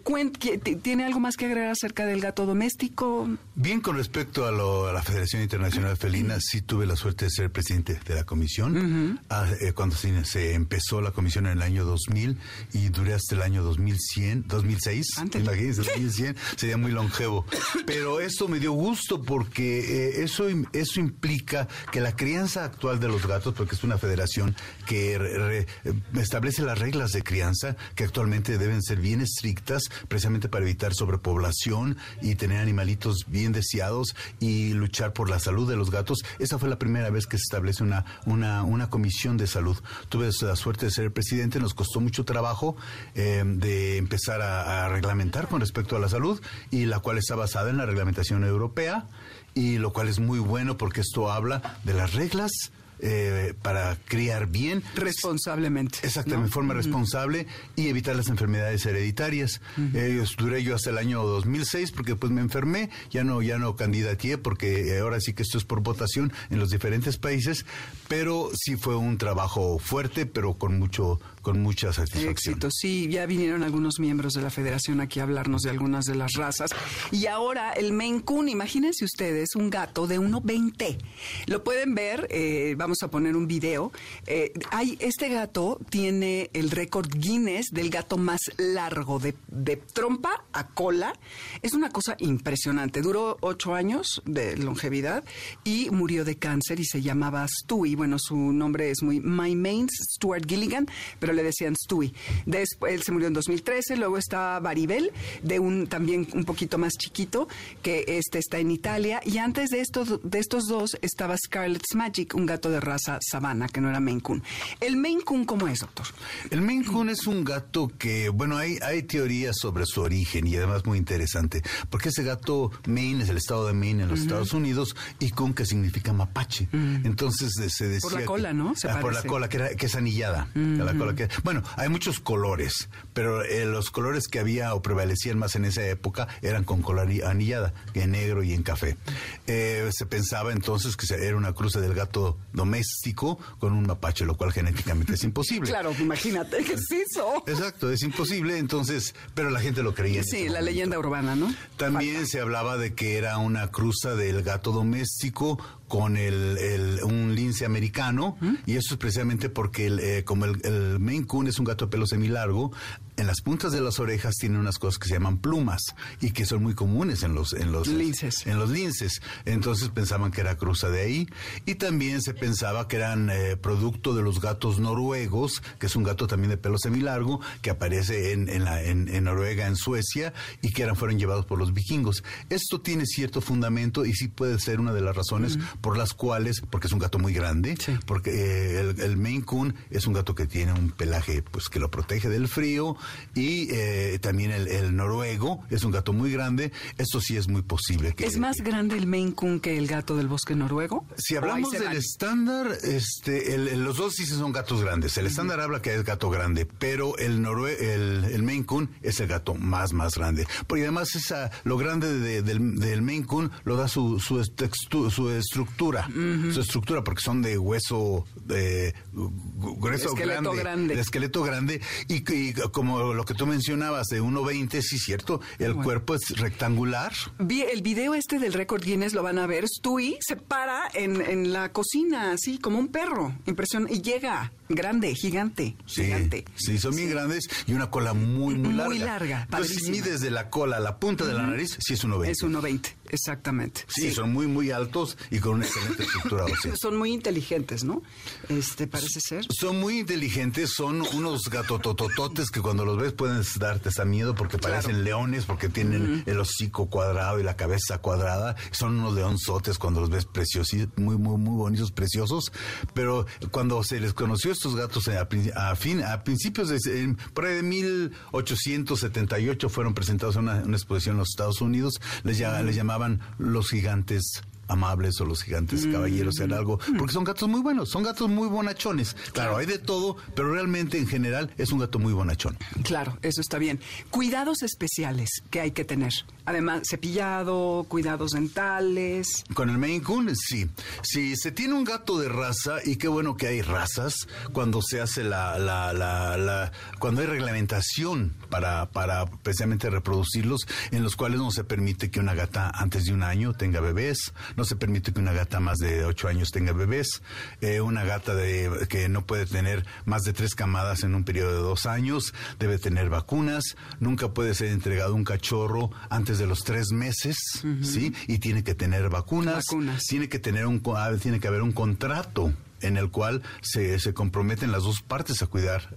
¿tiene 0.84 1.04
algo 1.04 1.20
más 1.20 1.36
que 1.36 1.48
agregar 1.48 1.72
acerca 1.72 2.06
del 2.06 2.22
gato 2.22 2.46
doméstico? 2.46 3.28
Bien, 3.56 3.82
con 3.82 3.98
respecto 3.98 4.46
a, 4.46 4.52
la 4.52 5.02
Federación 5.02 5.42
Internacional 5.42 5.98
Felina, 5.98 6.38
sí 6.40 6.62
tuve 6.62 6.86
la 6.86 6.96
suerte 6.96 7.26
de 7.26 7.32
ser 7.32 7.52
presidente 7.52 8.00
de 8.06 8.14
la 8.14 8.24
comisión. 8.24 9.20
Ah, 9.32 9.48
eh, 9.60 9.74
cuando 9.74 9.96
se, 9.96 10.54
empezó 10.54 11.02
la 11.02 11.10
comisión 11.10 11.48
en 11.48 11.54
el 11.54 11.64
año 11.64 11.86
2000 11.86 12.38
y 12.74 12.90
duré 12.90 13.16
hasta 13.16 13.34
el 13.34 13.42
año 13.42 13.64
2100, 13.64 14.48
2006. 14.48 15.18
Antes. 15.18 15.42
Imagínense, 15.42 15.82
2100, 15.82 16.36
sería 16.56 16.78
muy 16.78 16.92
longevo. 16.92 17.48
Pero 17.88 18.20
esto 18.20 18.48
me 18.48 18.60
dio 18.60 18.74
gusto 18.74 19.24
porque 19.24 19.80
eh, 19.80 20.24
eso, 20.24 20.46
eso 20.72 21.00
implica 21.00 21.68
que 21.92 22.00
la 22.00 22.16
crianza 22.16 22.64
actual 22.64 23.00
de 23.00 23.08
los 23.08 23.26
gatos, 23.26 23.56
porque 23.56 23.74
es 23.74 23.84
una 23.84 23.98
federación 23.98 24.56
que 24.86 25.66
establece 26.14 26.62
las 26.62 26.78
reglas 26.78 27.12
de 27.12 27.24
crianza, 27.24 27.76
que 27.96 28.04
actualmente 28.04 28.58
deben 28.58 28.82
ser 28.82 29.00
bien 29.00 29.22
estrictas 29.22 29.84
precisamente 30.08 30.50
para 30.50 30.64
evitar 30.64 30.94
sobrepoblación 30.94 31.98
y 32.22 32.36
tener 32.36 32.60
animalitos 32.60 33.26
bien 33.28 33.52
deseados 33.52 34.16
y 34.40 34.74
luchar 34.74 35.14
por 35.14 35.30
la 35.30 35.40
salud 35.40 35.70
de 35.70 35.76
los 35.76 35.92
gatos. 35.92 36.20
Esa 36.40 36.58
fue 36.58 36.70
la 36.70 36.80
primera 36.80 37.10
vez 37.10 37.26
que 37.26 37.38
se 37.38 37.44
establece 37.44 37.84
una, 37.84 38.06
una, 38.26 38.90
comisión 38.90 39.38
de 39.38 39.48
salud. 39.48 39.78
Tuve 40.10 40.30
la 40.42 40.56
suerte 40.56 40.86
de 40.86 40.92
ser 40.92 41.06
el 41.06 41.12
presidente, 41.12 41.60
nos 41.60 41.74
costó 41.74 42.00
mucho 42.00 42.26
trabajo 42.26 42.76
eh, 43.16 43.44
de 43.46 43.98
empezar 43.98 44.42
a 44.42 44.88
reglamentar 44.90 45.48
con 45.48 45.60
respecto 45.60 45.96
a 45.96 46.00
la 46.00 46.10
salud 46.10 46.42
y 46.72 46.86
la 46.86 47.00
cual 47.00 47.18
está 47.18 47.36
basada 47.36 47.70
en 47.70 47.78
la 47.78 47.86
reglamentación 47.86 48.44
europea 48.44 49.08
y 49.54 49.78
lo 49.78 49.92
cual 49.92 50.08
es 50.08 50.20
muy 50.20 50.40
bueno 50.40 50.78
porque 50.78 51.02
esto 51.02 51.32
habla 51.32 51.80
de 51.84 51.94
las 51.94 52.14
reglas 52.14 52.52
eh, 53.00 53.54
para 53.62 53.96
criar 53.96 54.48
bien. 54.48 54.84
Responsablemente. 54.96 56.00
Exactamente, 56.04 56.48
de 56.48 56.54
forma 56.54 56.74
responsable 56.74 57.48
y 57.76 57.88
evitar 57.88 58.16
las 58.16 58.30
enfermedades 58.30 58.86
hereditarias. 58.86 59.62
Eh, 59.94 60.24
duré 60.38 60.64
yo 60.64 60.76
hasta 60.76 60.90
el 60.90 60.98
año 60.98 61.24
2006 61.24 61.92
porque 61.92 62.12
después 62.12 62.32
me 62.32 62.42
enfermé, 62.42 62.90
ya 63.10 63.24
no, 63.24 63.42
ya 63.42 63.58
no 63.58 63.76
candidateé 63.76 64.38
porque 64.38 64.98
ahora 65.00 65.20
sí 65.20 65.34
que 65.34 65.44
esto 65.44 65.58
es 65.58 65.64
por 65.64 65.82
votación 65.82 66.34
en 66.50 66.60
los 66.60 66.70
diferentes 66.70 67.18
países, 67.18 67.66
pero 68.08 68.50
sí 68.54 68.76
fue 68.76 68.96
un 68.96 69.18
trabajo 69.18 69.80
fuerte, 69.80 70.26
pero 70.26 70.56
con 70.56 70.80
mucho 70.80 71.20
con 71.48 71.62
mucha 71.62 71.94
satisfacción. 71.94 72.30
Éxito, 72.30 72.68
sí, 72.70 73.08
ya 73.10 73.26
vinieron 73.26 73.64
algunos 73.64 74.02
miembros 74.02 74.34
de 74.34 74.42
la 74.42 74.50
federación 74.50 75.00
aquí 75.00 75.22
a 75.22 75.24
hablarnos 75.24 75.62
de 75.62 75.70
algunas 75.70 76.04
de 76.04 76.14
las 76.14 76.34
razas. 76.34 76.72
Y 77.10 77.28
ahora 77.28 77.72
el 77.72 77.94
Maine 77.94 78.22
Coon, 78.22 78.50
imagínense 78.50 79.06
ustedes, 79.06 79.56
un 79.56 79.70
gato 79.70 80.08
de 80.08 80.20
1,20. 80.20 80.98
Lo 81.46 81.64
pueden 81.64 81.96
ver, 81.96 82.28
eh, 82.32 82.76
vamos 82.78 82.98
a 83.02 83.10
poner 83.10 83.38
un 83.38 83.48
video. 83.48 83.94
Eh, 84.26 84.52
hay, 84.72 84.98
este 85.00 85.30
gato 85.30 85.80
tiene 85.90 86.50
el 86.52 86.70
récord 86.70 87.08
Guinness 87.16 87.68
del 87.72 87.92
gato 87.92 88.18
más 88.18 88.42
largo, 88.58 89.18
de, 89.18 89.34
de 89.48 89.78
trompa 89.78 90.44
a 90.52 90.68
cola. 90.68 91.14
Es 91.62 91.72
una 91.72 91.92
cosa 91.92 92.18
impresionante. 92.20 93.02
Duró 93.02 93.38
ocho 93.40 93.74
años 93.74 94.22
de 94.26 94.58
longevidad 94.58 95.24
y 95.64 95.92
murió 95.92 96.26
de 96.26 96.36
cáncer 96.36 96.82
y 96.82 96.86
se 96.86 97.02
llamaba 97.02 97.48
Stewie. 97.48 97.96
Bueno, 97.96 98.18
su 98.20 98.36
nombre 98.36 98.92
es 98.92 99.02
muy 99.02 99.22
My 99.22 99.56
Mains, 99.56 99.94
Stuart 100.16 100.44
Gilligan, 100.46 100.88
pero 101.20 101.37
le 101.38 101.44
decían 101.44 101.76
Stewie. 101.76 102.14
Después, 102.46 102.94
él 102.94 103.04
se 103.04 103.12
murió 103.12 103.28
en 103.28 103.34
2013, 103.34 103.96
luego 103.96 104.18
está 104.18 104.60
Baribel, 104.60 105.12
de 105.44 105.60
un 105.60 105.88
también 105.88 106.28
un 106.34 106.44
poquito 106.44 106.78
más 106.78 106.94
chiquito, 106.94 107.48
que 107.82 108.04
este 108.08 108.40
está 108.40 108.60
en 108.60 108.72
Italia, 108.72 109.22
y 109.24 109.38
antes 109.38 109.70
de 109.70 109.82
estos, 109.82 110.20
de 110.24 110.40
estos 110.40 110.68
dos 110.68 110.98
estaba 111.02 111.36
Scarlet's 111.38 111.96
Magic, 111.96 112.36
un 112.36 112.46
gato 112.46 112.70
de 112.70 112.80
raza 112.80 113.20
sabana, 113.22 113.68
que 113.68 113.82
no 113.82 113.90
era 113.90 114.00
Maine 114.00 114.22
Coon. 114.22 114.44
¿El 114.80 114.98
Maine 114.98 115.24
Coon 115.24 115.46
cómo 115.46 115.68
es, 115.68 115.80
doctor? 115.80 116.08
El 116.50 116.62
Maine 116.62 116.86
Coon 116.86 117.10
es 117.10 117.28
un 117.28 117.44
gato 117.44 117.92
que, 117.98 118.30
bueno, 118.30 118.58
hay, 118.58 118.78
hay 118.82 119.04
teorías 119.04 119.56
sobre 119.58 119.86
su 119.86 120.02
origen 120.02 120.48
y 120.48 120.56
además 120.56 120.86
muy 120.86 120.98
interesante, 120.98 121.62
porque 121.90 122.10
ese 122.10 122.24
gato 122.24 122.72
Maine 122.88 123.24
es 123.24 123.30
el 123.30 123.38
estado 123.38 123.68
de 123.68 123.74
Maine 123.74 124.04
en 124.04 124.10
los 124.10 124.22
Estados 124.22 124.54
Unidos 124.54 124.96
y 125.20 125.30
Coon 125.32 125.54
que 125.54 125.66
significa 125.66 126.14
mapache. 126.14 126.68
Entonces 126.72 127.52
se 127.54 127.88
decía... 127.88 128.10
Por 128.10 128.20
la 128.20 128.26
cola, 128.26 128.54
¿no? 128.54 128.74
Ah, 128.88 129.00
por 129.00 129.14
la 129.14 129.24
cola, 129.24 129.50
que, 129.50 129.58
era, 129.58 129.70
que 129.76 129.86
es 129.86 129.96
anillada. 129.96 130.48
La 130.56 130.94
cola 130.94 131.14
que, 131.16 131.27
bueno, 131.44 131.64
hay 131.76 131.90
muchos 131.90 132.20
colores, 132.20 132.90
pero 133.14 133.44
eh, 133.44 133.66
los 133.66 133.92
colores 133.92 134.28
que 134.28 134.40
había 134.40 134.74
o 134.74 134.82
prevalecían 134.82 135.38
más 135.38 135.56
en 135.56 135.66
esa 135.66 135.86
época 135.88 136.28
eran 136.42 136.64
con 136.64 136.82
color 136.82 137.08
anillada, 137.26 137.74
en 137.94 138.12
negro 138.12 138.44
y 138.44 138.54
en 138.54 138.64
café. 138.64 138.98
Eh, 139.46 139.90
se 139.92 140.06
pensaba 140.06 140.52
entonces 140.52 140.96
que 140.98 141.14
era 141.14 141.38
una 141.38 141.54
cruza 141.54 141.80
del 141.80 141.94
gato 141.94 142.38
doméstico 142.54 143.40
con 143.60 143.74
un 143.74 143.86
mapache, 143.86 144.26
lo 144.26 144.36
cual 144.36 144.52
genéticamente 144.52 145.14
es 145.14 145.24
imposible. 145.24 145.72
Claro, 145.78 145.94
imagínate 146.00 146.64
que 146.64 146.74
es 146.74 146.90
eso. 146.90 147.44
Exacto, 147.46 147.92
es 147.92 148.02
imposible, 148.02 148.58
entonces, 148.58 149.14
pero 149.36 149.52
la 149.52 149.60
gente 149.60 149.84
lo 149.84 149.94
creía. 149.94 150.24
Sí, 150.24 150.50
la 150.50 150.62
leyenda 150.62 150.98
urbana, 150.98 151.36
¿no? 151.36 151.54
También 151.78 152.26
se 152.26 152.40
hablaba 152.40 152.78
de 152.78 152.96
que 152.96 153.18
era 153.18 153.38
una 153.38 153.68
cruza 153.70 154.16
del 154.16 154.42
gato 154.42 154.72
doméstico 154.72 155.60
con 155.88 156.18
el, 156.18 157.00
un 157.04 157.34
lince 157.36 157.66
americano 157.66 158.38
y 158.66 158.76
eso 158.76 158.94
es 158.94 158.98
precisamente 158.98 159.50
porque 159.50 159.88
el, 159.88 160.00
eh, 160.00 160.24
como 160.24 160.46
el, 160.46 160.60
el 160.64 161.00
Maine 161.00 161.26
Coon 161.26 161.48
es 161.48 161.60
un 161.60 161.66
gato 161.66 161.86
de 161.86 161.92
pelo 161.92 162.06
semilargo, 162.06 162.72
en 163.18 163.26
las 163.26 163.42
puntas 163.42 163.72
de 163.72 163.82
las 163.82 164.00
orejas 164.00 164.36
tiene 164.36 164.60
unas 164.60 164.78
cosas 164.78 165.00
que 165.00 165.08
se 165.08 165.16
llaman 165.16 165.40
plumas 165.40 165.96
y 166.22 166.32
que 166.32 166.46
son 166.46 166.62
muy 166.62 166.76
comunes 166.76 167.24
en 167.24 167.34
los 167.34 167.54
en 167.54 167.72
los 167.72 167.88
linces. 167.88 168.46
En 168.46 168.60
los 168.60 168.70
linces. 168.70 169.22
Entonces 169.46 169.90
pensaban 169.90 170.32
que 170.32 170.42
era 170.42 170.56
cruza 170.58 170.90
de 170.90 171.02
ahí 171.02 171.28
y 171.66 171.76
también 171.76 172.22
se 172.22 172.34
pensaba 172.34 172.88
que 172.88 172.98
eran 172.98 173.30
eh, 173.32 173.58
producto 173.58 174.14
de 174.14 174.22
los 174.22 174.40
gatos 174.40 174.80
noruegos, 174.80 175.64
que 175.80 175.88
es 175.88 175.96
un 175.96 176.04
gato 176.04 176.28
también 176.28 176.52
de 176.52 176.58
pelo 176.58 176.78
semilargo 176.78 177.42
que 177.62 177.72
aparece 177.72 178.34
en, 178.34 178.50
en, 178.50 178.64
la, 178.64 178.84
en, 178.84 179.24
Noruega, 179.24 179.68
en 179.68 179.76
Suecia 179.76 180.34
y 180.62 180.72
que 180.72 180.84
eran 180.84 180.96
fueron 180.96 181.18
llevados 181.18 181.46
por 181.46 181.58
los 181.58 181.74
vikingos. 181.74 182.24
Esto 182.50 182.82
tiene 182.82 183.06
cierto 183.06 183.42
fundamento 183.42 184.06
y 184.06 184.14
sí 184.14 184.28
puede 184.28 184.60
ser 184.60 184.80
una 184.80 184.94
de 184.94 185.02
las 185.02 185.16
razones 185.16 185.58
por 185.82 185.98
las 185.98 186.14
cuales, 186.14 186.62
porque 186.70 186.88
es 186.88 186.94
un 186.94 187.00
gato 187.00 187.18
muy 187.18 187.34
grande, 187.34 187.76
porque 188.06 188.30
eh, 188.30 188.80
el, 188.80 189.02
el 189.02 189.18
Maine 189.18 189.44
Coon 189.44 189.76
es 189.90 190.06
un 190.06 190.14
gato 190.14 190.36
que 190.36 190.46
tiene 190.46 190.74
un 190.74 190.92
pelaje 190.92 191.42
pues 191.42 191.68
que 191.68 191.80
lo 191.80 191.90
protege 191.90 192.30
del 192.30 192.48
frío 192.48 192.96
y 193.36 193.68
eh, 193.72 194.20
también 194.22 194.52
el, 194.52 194.96
noruego 194.96 195.64
es 195.70 195.84
un 195.84 195.92
gato 195.92 196.14
muy 196.14 196.32
grande. 196.32 196.72
Esto 196.98 197.22
sí 197.22 197.38
es 197.38 197.48
muy 197.48 197.62
posible. 197.62 198.14
Que, 198.14 198.26
¿Es 198.26 198.38
más 198.38 198.58
grande 198.58 198.98
el 198.98 199.08
Maine 199.08 199.34
Coon 199.34 199.60
que 199.60 199.78
el 199.78 199.88
gato 199.88 200.16
del 200.16 200.28
bosque 200.28 200.56
noruego? 200.56 201.06
Si 201.18 201.36
hablamos 201.36 201.72
del 201.72 201.96
estándar, 201.96 202.78
este, 202.84 203.58
los 203.76 203.98
dos 203.98 204.14
sí 204.16 204.26
son 204.26 204.52
gatos 204.52 204.82
grandes. 204.82 205.18
El 205.18 205.28
estándar 205.28 205.60
habla 205.60 205.82
que 205.82 205.94
es 205.94 206.04
gato 206.04 206.30
grande, 206.30 206.66
pero 206.66 207.18
el, 207.18 207.42
norue 207.42 207.94
el, 207.94 208.26
el, 208.26 208.44
Maine 208.44 208.66
Coon 208.66 208.90
es 209.02 209.20
el 209.20 209.28
gato 209.28 209.54
más, 209.56 209.94
más 209.94 210.16
grande. 210.16 210.48
Porque 210.68 210.84
además 210.84 211.16
esa, 211.16 211.52
lo 211.64 211.78
grande 211.78 212.42
del, 212.42 212.80
del, 212.80 213.02
Maine 213.02 213.26
Coon 213.26 213.52
lo 213.64 213.76
da 213.76 213.88
su, 213.88 214.20
su, 214.20 214.44
su 214.44 215.30
estructura, 215.32 216.08
su 216.08 216.62
estructura, 216.62 217.04
porque 217.04 217.22
son 217.22 217.42
de 217.42 217.58
hueso 217.58 218.26
de 218.46 218.96
grueso 219.12 220.10
esqueleto 220.10 220.54
grande, 220.54 220.96
de 220.96 221.02
esqueleto 221.02 221.44
grande 221.44 221.82
y, 222.08 222.34
y 222.34 222.54
como 222.72 222.97
lo 223.14 223.26
que 223.26 223.34
tú 223.34 223.46
mencionabas 223.46 224.08
de 224.08 224.22
1.20, 224.22 224.82
sí, 224.82 224.98
cierto, 225.00 225.42
el 225.60 225.76
cuerpo 225.76 226.16
es 226.16 226.38
rectangular. 226.38 227.14
El 227.40 227.82
video 227.82 228.14
este 228.14 228.40
del 228.40 228.54
récord 228.54 228.84
Guinness 228.84 229.14
lo 229.14 229.24
van 229.24 229.40
a 229.40 229.48
ver. 229.48 229.66
Stewie 229.68 230.18
se 230.22 230.36
para 230.36 230.88
en, 230.94 231.22
en 231.22 231.54
la 231.54 231.72
cocina, 231.72 232.32
así 232.32 232.58
como 232.58 232.80
un 232.80 232.88
perro. 232.90 233.36
Impresión. 233.46 233.88
Y 233.90 234.02
llega 234.02 234.52
grande, 234.70 235.16
gigante, 235.16 235.76
sí, 235.86 236.04
gigante. 236.04 236.46
Sí, 236.56 236.78
son 236.78 236.96
bien 236.96 237.10
grandes 237.10 237.48
y 237.66 237.74
una 237.74 237.90
cola 237.90 238.14
muy, 238.14 238.56
muy 238.56 238.74
larga. 238.74 238.90
Muy 238.90 239.00
larga. 239.00 239.42
Entonces, 239.44 239.84
si 239.84 239.92
mides 239.92 240.20
de 240.22 240.32
la 240.32 240.50
cola 240.50 240.78
a 240.78 240.80
la 240.80 240.98
punta 241.00 241.26
de 241.26 241.34
la 241.34 241.44
nariz, 241.44 241.78
sí 241.80 241.94
es 241.94 242.04
1.20. 242.04 242.30
Es 242.30 242.38
1.20, 242.44 242.94
exactamente. 243.10 243.86
Sí, 243.88 244.12
son 244.12 244.34
muy, 244.34 244.48
muy 244.48 244.72
altos 244.72 245.18
y 245.32 245.40
con 245.40 245.56
una 245.56 245.66
excelente 245.66 246.04
estructura 246.04 246.46
Son 246.80 246.98
muy 246.98 247.12
inteligentes, 247.12 247.84
¿no? 247.84 248.02
Este, 248.50 248.88
parece 248.88 249.20
ser. 249.22 249.46
Son 249.50 249.80
muy 249.80 250.00
inteligentes, 250.00 250.72
son 250.76 251.02
unos 251.14 251.50
gatototototes 251.50 252.50
que 252.50 252.62
cuando 252.62 252.86
los 252.88 252.98
ves 252.98 253.14
pueden 253.14 253.44
darte 253.60 253.90
esa 253.90 254.06
miedo 254.06 254.34
porque 254.34 254.58
parecen 254.58 255.04
leones, 255.04 255.46
porque 255.46 255.70
tienen 255.70 256.24
el 256.26 256.40
hocico 256.40 256.90
cuadrado 256.90 257.40
y 257.40 257.44
la 257.44 257.56
cabeza 257.56 258.00
cuadrada. 258.00 258.56
Son 258.72 259.00
unos 259.00 259.14
leonzotes 259.14 259.78
cuando 259.78 260.02
los 260.02 260.10
ves 260.10 260.26
preciosos, 260.26 260.88
muy, 260.96 261.18
muy, 261.18 261.38
muy 261.38 261.56
bonitos, 261.56 261.92
preciosos. 261.92 262.52
Pero 262.94 263.28
cuando 263.52 263.84
se 263.84 264.00
les 264.00 264.14
conoció 264.14 264.52
estos 264.52 264.76
gatos 264.76 265.08
a, 265.10 265.28
a, 265.56 265.76
fin, 265.76 266.04
a 266.04 266.24
principios 266.24 266.70
de, 266.70 267.16
por 267.34 267.46
ahí 267.46 267.56
de 267.56 267.64
1878 267.64 269.70
fueron 269.70 269.94
presentados 269.94 270.38
en 270.38 270.44
una, 270.44 270.60
exposición 270.60 271.16
en 271.16 271.20
los 271.20 271.30
Estados 271.30 271.62
Unidos, 271.62 272.00
les, 272.24 272.40
les 272.40 272.76
llamaban 272.76 273.20
los 273.38 273.70
gigantes 273.70 274.42
amables 274.68 275.20
o 275.22 275.26
los 275.26 275.44
gigantes 275.44 275.86
mm. 275.86 275.92
caballeros 275.92 276.40
en 276.40 276.54
algo, 276.54 276.80
porque 276.98 277.14
son 277.14 277.24
gatos 277.24 277.48
muy 277.50 277.62
buenos, 277.62 277.90
son 277.90 278.04
gatos 278.04 278.30
muy 278.30 278.48
bonachones. 278.48 279.16
Claro, 279.34 279.58
hay 279.58 279.66
de 279.66 279.80
todo, 279.80 280.18
pero 280.36 280.54
realmente 280.54 280.98
en 280.98 281.08
general 281.08 281.52
es 281.58 281.72
un 281.72 281.80
gato 281.80 282.00
muy 282.00 282.14
bonachón. 282.14 282.58
Claro, 282.84 283.18
eso 283.22 283.42
está 283.42 283.58
bien. 283.58 283.80
Cuidados 284.10 284.64
especiales 284.64 285.30
que 285.50 285.62
hay 285.62 285.72
que 285.72 285.86
tener. 285.86 286.14
Además, 286.46 286.84
cepillado, 286.90 287.86
cuidados 287.90 288.32
dentales. 288.32 289.44
Con 289.54 289.70
el 289.70 289.78
Maine 289.78 290.02
Coon, 290.02 290.34
sí. 290.36 290.70
Si 291.04 291.36
se 291.36 291.52
tiene 291.52 291.74
un 291.74 291.84
gato 291.84 292.20
de 292.20 292.30
raza, 292.30 292.78
y 292.86 292.96
qué 292.96 293.08
bueno 293.08 293.36
que 293.36 293.48
hay 293.48 293.62
razas, 293.62 294.28
cuando 294.54 294.82
se 294.82 295.02
hace 295.02 295.24
la, 295.24 295.60
la, 295.60 295.94
la, 295.94 296.38
la 296.38 296.72
cuando 297.00 297.22
hay 297.22 297.28
reglamentación 297.28 298.34
para, 298.50 298.90
para 298.90 299.26
precisamente 299.26 299.90
reproducirlos, 299.90 300.68
en 300.92 301.04
los 301.04 301.16
cuales 301.16 301.40
no 301.40 301.52
se 301.52 301.64
permite 301.64 302.10
que 302.10 302.20
una 302.20 302.34
gata 302.34 302.70
antes 302.70 303.06
de 303.06 303.14
un 303.14 303.24
año 303.24 303.54
tenga 303.54 303.82
bebés, 303.82 304.34
no 304.58 304.66
se 304.66 304.76
permite 304.76 305.14
que 305.14 305.20
una 305.20 305.32
gata 305.32 305.60
más 305.62 305.78
de 305.78 306.04
ocho 306.04 306.28
años 306.28 306.50
tenga 306.52 306.74
bebés, 306.74 307.22
eh, 307.62 307.80
una 307.80 308.04
gata 308.04 308.36
de, 308.36 308.88
que 308.90 309.08
no 309.08 309.26
puede 309.26 309.46
tener 309.46 309.86
más 310.06 310.24
de 310.24 310.34
tres 310.34 310.56
camadas 310.56 311.04
en 311.04 311.16
un 311.16 311.24
periodo 311.24 311.52
de 311.52 311.60
dos 311.60 311.86
años, 311.86 312.34
debe 312.60 312.80
tener 312.80 313.10
vacunas, 313.10 313.78
nunca 314.00 314.34
puede 314.34 314.54
ser 314.56 314.70
entregado 314.70 315.16
un 315.16 315.24
cachorro 315.24 315.92
antes 316.10 316.40
de 316.40 316.48
los 316.48 316.64
tres 316.64 316.92
meses, 316.92 317.38
¿sí? 317.84 318.14
Y 318.28 318.40
tiene 318.40 318.64
que 318.64 318.76
tener 318.76 319.10
vacunas, 319.10 319.66
vacunas. 319.68 320.04
tiene 320.04 320.28
que 320.28 320.40
tener 320.40 320.66
un, 320.66 320.82
ah, 320.96 321.12
tiene 321.22 321.40
que 321.40 321.48
haber 321.48 321.62
un 321.62 321.72
contrato 321.72 322.54
en 322.82 322.98
el 322.98 323.10
cual 323.12 323.42
se, 323.62 324.00
se 324.00 324.14
comprometen 324.14 324.72
las 324.72 324.84
dos 324.84 325.02
partes 325.02 325.42
a 325.42 325.48
cuidar 325.48 325.96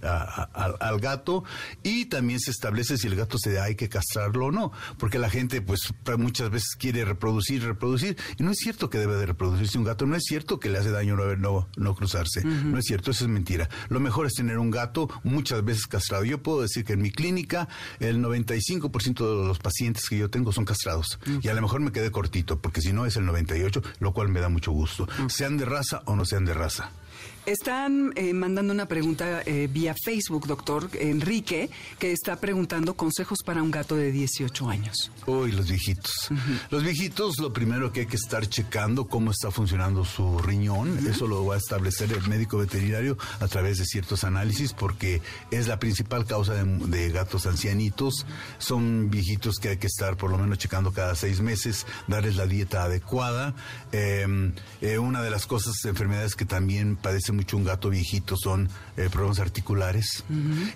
al 0.53 0.99
gato 0.99 1.43
y 1.83 2.05
también 2.05 2.39
se 2.39 2.51
establece 2.51 2.97
si 2.97 3.07
el 3.07 3.15
gato 3.15 3.37
se 3.37 3.59
hay 3.59 3.75
que 3.75 3.89
castrarlo 3.89 4.47
o 4.47 4.51
no, 4.51 4.71
porque 4.97 5.19
la 5.19 5.29
gente 5.29 5.61
pues 5.61 5.93
muchas 6.17 6.49
veces 6.49 6.75
quiere 6.77 7.05
reproducir, 7.05 7.63
reproducir 7.63 8.17
y 8.37 8.43
no 8.43 8.51
es 8.51 8.57
cierto 8.57 8.89
que 8.89 8.97
debe 8.97 9.15
de 9.15 9.25
reproducirse 9.25 9.77
un 9.77 9.83
gato, 9.83 10.05
no 10.05 10.15
es 10.15 10.23
cierto 10.23 10.59
que 10.59 10.69
le 10.69 10.79
hace 10.79 10.91
daño 10.91 11.15
no, 11.15 11.35
no, 11.35 11.67
no 11.75 11.95
cruzarse, 11.95 12.43
no 12.43 12.77
es 12.77 12.85
cierto, 12.85 13.11
eso 13.11 13.25
es 13.25 13.29
mentira. 13.29 13.69
Lo 13.89 13.99
mejor 13.99 14.25
es 14.25 14.33
tener 14.33 14.57
un 14.57 14.71
gato 14.71 15.09
muchas 15.23 15.63
veces 15.63 15.87
castrado. 15.87 16.23
Yo 16.23 16.41
puedo 16.41 16.61
decir 16.61 16.85
que 16.85 16.93
en 16.93 17.01
mi 17.01 17.11
clínica 17.11 17.67
el 17.99 18.19
95% 18.19 19.17
de 19.17 19.47
los 19.47 19.59
pacientes 19.59 20.07
que 20.09 20.17
yo 20.17 20.29
tengo 20.29 20.51
son 20.51 20.65
castrados 20.65 21.19
y 21.41 21.47
a 21.47 21.53
lo 21.53 21.61
mejor 21.61 21.81
me 21.81 21.91
quedé 21.91 22.11
cortito, 22.11 22.61
porque 22.61 22.81
si 22.81 22.93
no 22.93 23.05
es 23.05 23.15
el 23.17 23.25
98, 23.25 23.81
lo 23.99 24.13
cual 24.13 24.29
me 24.29 24.39
da 24.39 24.49
mucho 24.49 24.71
gusto, 24.71 25.07
sean 25.27 25.57
de 25.57 25.65
raza 25.65 26.01
o 26.05 26.15
no 26.15 26.25
sean 26.25 26.45
de 26.45 26.53
raza 26.53 26.70
casa. 26.71 27.00
Están 27.45 28.13
eh, 28.15 28.33
mandando 28.33 28.71
una 28.71 28.85
pregunta 28.85 29.41
eh, 29.47 29.67
vía 29.67 29.95
Facebook, 30.05 30.45
doctor 30.45 30.89
Enrique, 30.93 31.71
que 31.97 32.11
está 32.11 32.35
preguntando 32.35 32.93
consejos 32.93 33.39
para 33.43 33.63
un 33.63 33.71
gato 33.71 33.95
de 33.95 34.11
18 34.11 34.69
años. 34.69 35.11
Uy, 35.25 35.51
los 35.51 35.67
viejitos. 35.67 36.29
Los 36.69 36.83
viejitos, 36.83 37.39
lo 37.39 37.51
primero 37.51 37.91
que 37.91 38.01
hay 38.01 38.05
que 38.05 38.15
estar 38.15 38.47
checando 38.47 39.05
cómo 39.05 39.31
está 39.31 39.49
funcionando 39.49 40.05
su 40.05 40.37
riñón. 40.37 41.07
Eso 41.07 41.25
lo 41.25 41.43
va 41.43 41.55
a 41.55 41.57
establecer 41.57 42.11
el 42.13 42.27
médico 42.27 42.59
veterinario 42.59 43.17
a 43.39 43.47
través 43.47 43.79
de 43.79 43.85
ciertos 43.85 44.23
análisis 44.23 44.73
porque 44.73 45.21
es 45.49 45.67
la 45.67 45.79
principal 45.79 46.25
causa 46.25 46.53
de, 46.53 47.09
gatos 47.09 47.47
ancianitos. 47.47 48.27
Son 48.59 49.09
viejitos 49.09 49.57
que 49.57 49.69
hay 49.69 49.77
que 49.77 49.87
estar 49.87 50.15
por 50.15 50.29
lo 50.29 50.37
menos 50.37 50.59
checando 50.59 50.91
cada 50.91 51.15
seis 51.15 51.41
meses, 51.41 51.87
darles 52.07 52.35
la 52.35 52.45
dieta 52.45 52.83
adecuada. 52.83 53.55
Em, 53.91 54.53
eh, 54.81 54.99
una 54.99 55.23
de 55.23 55.31
las 55.31 55.47
cosas, 55.47 55.73
enfermedades 55.85 56.35
que 56.35 56.45
también 56.45 56.97
mucho 57.31 57.57
un 57.57 57.63
gato 57.63 57.89
viejito 57.89 58.35
son 58.37 58.69
eh, 58.97 59.09
problemas 59.11 59.39
articulares 59.39 60.23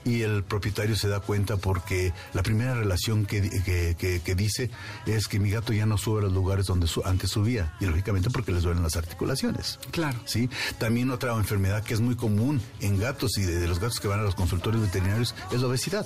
y 0.04 0.22
el 0.22 0.44
propietario 0.44 0.96
se 0.96 1.08
da 1.08 1.20
cuenta 1.20 1.58
porque 1.58 2.14
la 2.34 2.44
primera 2.44 2.74
relación 2.74 3.26
que, 3.26 3.42
que, 3.98 4.36
dice 4.36 4.70
es 5.06 5.28
que 5.28 5.40
mi 5.40 5.50
gato 5.50 5.74
ya 5.74 5.86
no 5.86 5.98
sube 5.98 6.20
a 6.20 6.24
los 6.24 6.34
lugares 6.34 6.66
donde 6.66 6.88
antes 7.06 7.32
subía 7.32 7.74
y 7.80 7.86
lógicamente 7.86 8.30
porque 8.30 8.52
les 8.52 8.64
duelen 8.64 8.84
las 8.84 8.96
articulaciones. 8.96 9.80
Claro. 9.92 10.20
¿sí? 10.26 10.50
También 10.78 11.12
otra 11.12 11.34
enfermedad 11.36 11.84
que 11.84 11.94
es 11.94 12.02
muy 12.02 12.16
común 12.16 12.62
en 12.82 13.00
gatos 13.00 13.38
y 13.38 13.44
de 13.44 13.68
los 13.68 13.80
gatos 13.80 14.00
que 14.00 14.08
van 14.08 14.20
a 14.20 14.24
los 14.24 14.36
consultorios 14.36 14.82
veterinarios 14.84 15.36
es 15.52 15.62
la 15.62 15.68
obesidad. 15.68 16.06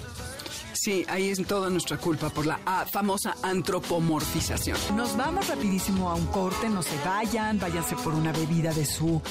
Sí, 0.82 1.06
ahí 1.10 1.28
es 1.28 1.46
toda 1.46 1.70
nuestra 1.70 1.98
culpa 1.98 2.30
por 2.30 2.46
la 2.46 2.62
ah, 2.66 2.86
famosa 2.90 3.36
antropomorfización. 3.44 4.78
Nos 4.96 5.18
vamos 5.18 5.50
rapidísimo 5.50 6.10
a 6.10 6.16
un 6.16 6.26
corte, 6.28 6.70
no 6.70 6.82
se 6.82 6.98
vayan, 7.04 7.60
váyanse 7.60 7.98
por 7.98 8.14
una 8.14 8.32
bebida 8.32 8.72
de 8.72 8.86
su 8.86 9.22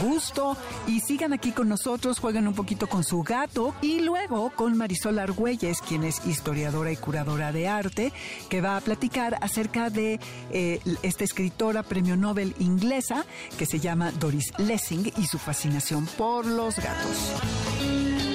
gusto 0.00 0.56
y 0.86 1.00
sigan 1.00 1.34
aquí 1.34 1.52
con 1.52 1.68
nosotros, 1.68 2.18
jueguen 2.18 2.48
un 2.48 2.54
poquito 2.54 2.86
con 2.86 3.04
su 3.04 3.22
gato 3.22 3.74
y 3.82 4.00
luego 4.00 4.48
con 4.56 4.74
Marisol 4.74 5.18
Argüelles, 5.18 5.82
quien 5.82 6.02
es 6.02 6.24
historiadora 6.26 6.90
y 6.90 6.96
curadora 6.96 7.52
de 7.52 7.68
arte, 7.68 8.10
que 8.48 8.62
va 8.62 8.78
a 8.78 8.80
platicar 8.80 9.36
acerca 9.42 9.90
de 9.90 10.18
eh, 10.50 10.80
esta 11.02 11.24
escritora 11.24 11.82
premio 11.82 12.16
Nobel 12.16 12.54
inglesa 12.58 13.26
que 13.58 13.66
se 13.66 13.80
llama 13.80 14.12
Doris 14.12 14.50
Lessing 14.56 15.12
y 15.18 15.26
su 15.26 15.36
fascinación 15.36 16.06
por 16.16 16.46
los 16.46 16.76
gatos. 16.76 17.75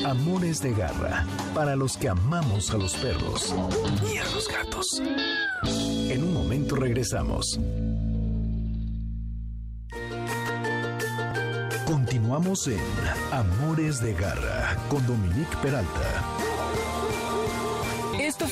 Amores 0.05 0.61
de 0.61 0.73
garra, 0.73 1.25
para 1.53 1.75
los 1.75 1.95
que 1.95 2.09
amamos 2.09 2.71
a 2.71 2.77
los 2.77 2.95
perros 2.95 3.53
y 4.11 4.17
a 4.17 4.23
los 4.25 4.47
gatos. 4.47 5.01
En 6.09 6.23
un 6.23 6.33
momento 6.33 6.75
regresamos. 6.75 7.59
Continuamos 11.85 12.67
en 12.67 12.79
Amores 13.31 14.01
de 14.01 14.13
garra 14.13 14.75
con 14.89 15.05
Dominique 15.05 15.55
Peralta. 15.61 16.50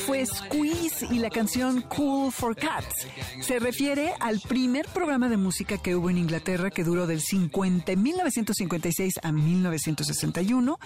Fue 0.10 0.26
Squeeze 0.26 1.06
y 1.12 1.20
la 1.20 1.30
canción 1.30 1.84
Cool 1.84 2.32
for 2.32 2.56
Cats. 2.56 3.06
Se 3.42 3.60
refiere 3.60 4.12
al 4.20 4.40
primer 4.40 4.88
programa 4.88 5.30
de 5.30 5.38
música 5.38 5.78
que 5.78 5.96
hubo 5.96 6.10
en 6.10 6.18
Inglaterra 6.18 6.72
que 6.72 6.84
duró 6.84 7.06
del 7.06 7.22
50, 7.22 7.96
1956 7.96 9.20
a 9.22 9.32
1961. 9.32 10.80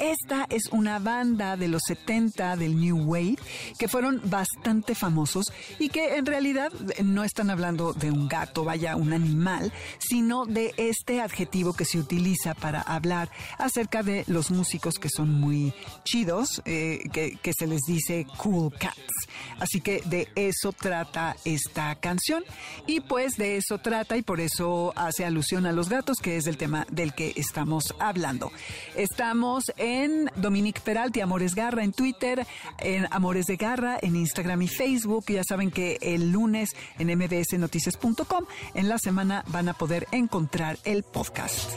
Esta 0.00 0.48
es 0.50 0.64
una 0.72 0.98
banda 0.98 1.56
de 1.56 1.68
los 1.68 1.82
70 1.86 2.56
del 2.56 2.80
New 2.80 3.04
Wave 3.04 3.36
que 3.78 3.86
fueron 3.86 4.20
bastante 4.24 4.96
famosos 4.96 5.52
y 5.78 5.88
que 5.88 6.16
en 6.16 6.26
realidad 6.26 6.72
no 7.00 7.22
están 7.22 7.50
hablando 7.50 7.92
de 7.92 8.10
un 8.10 8.26
gato, 8.26 8.64
vaya, 8.64 8.96
un 8.96 9.12
animal, 9.12 9.72
sino 9.98 10.46
de 10.46 10.74
este 10.78 11.20
adjetivo 11.20 11.74
que 11.74 11.84
se 11.84 12.00
utiliza 12.00 12.54
para 12.54 12.80
hablar 12.80 13.30
acerca 13.56 14.02
de 14.02 14.24
los 14.26 14.50
músicos 14.50 14.94
que 14.94 15.10
son 15.10 15.32
muy 15.32 15.72
chidos, 16.02 16.60
eh, 16.64 17.04
que 17.12 17.52
se 17.56 17.68
les 17.68 17.82
dice 17.82 18.26
Cool 18.36 18.63
Cats. 18.70 19.28
Así 19.58 19.80
que 19.80 20.02
de 20.04 20.28
eso 20.34 20.72
trata 20.72 21.36
esta 21.44 21.94
canción 21.96 22.44
y 22.86 23.00
pues 23.00 23.36
de 23.36 23.56
eso 23.56 23.78
trata 23.78 24.16
y 24.16 24.22
por 24.22 24.40
eso 24.40 24.92
hace 24.96 25.24
alusión 25.24 25.66
a 25.66 25.72
los 25.72 25.88
gatos, 25.88 26.18
que 26.18 26.36
es 26.36 26.46
el 26.46 26.56
tema 26.56 26.86
del 26.90 27.14
que 27.14 27.32
estamos 27.36 27.94
hablando. 27.98 28.50
Estamos 28.96 29.64
en 29.76 30.30
Dominique 30.36 30.80
Peralti, 30.80 31.20
Amores 31.20 31.54
Garra 31.54 31.84
en 31.84 31.92
Twitter, 31.92 32.46
en 32.78 33.06
Amores 33.10 33.46
de 33.46 33.56
Garra 33.56 33.98
en 34.00 34.16
Instagram 34.16 34.62
y 34.62 34.68
Facebook. 34.68 35.24
Ya 35.28 35.42
saben 35.44 35.70
que 35.70 35.98
el 36.00 36.30
lunes 36.30 36.70
en 36.98 37.16
mbsnoticias.com 37.16 38.44
en 38.74 38.88
la 38.88 38.98
semana 38.98 39.44
van 39.48 39.68
a 39.68 39.74
poder 39.74 40.06
encontrar 40.12 40.78
el 40.84 41.02
podcast. 41.02 41.70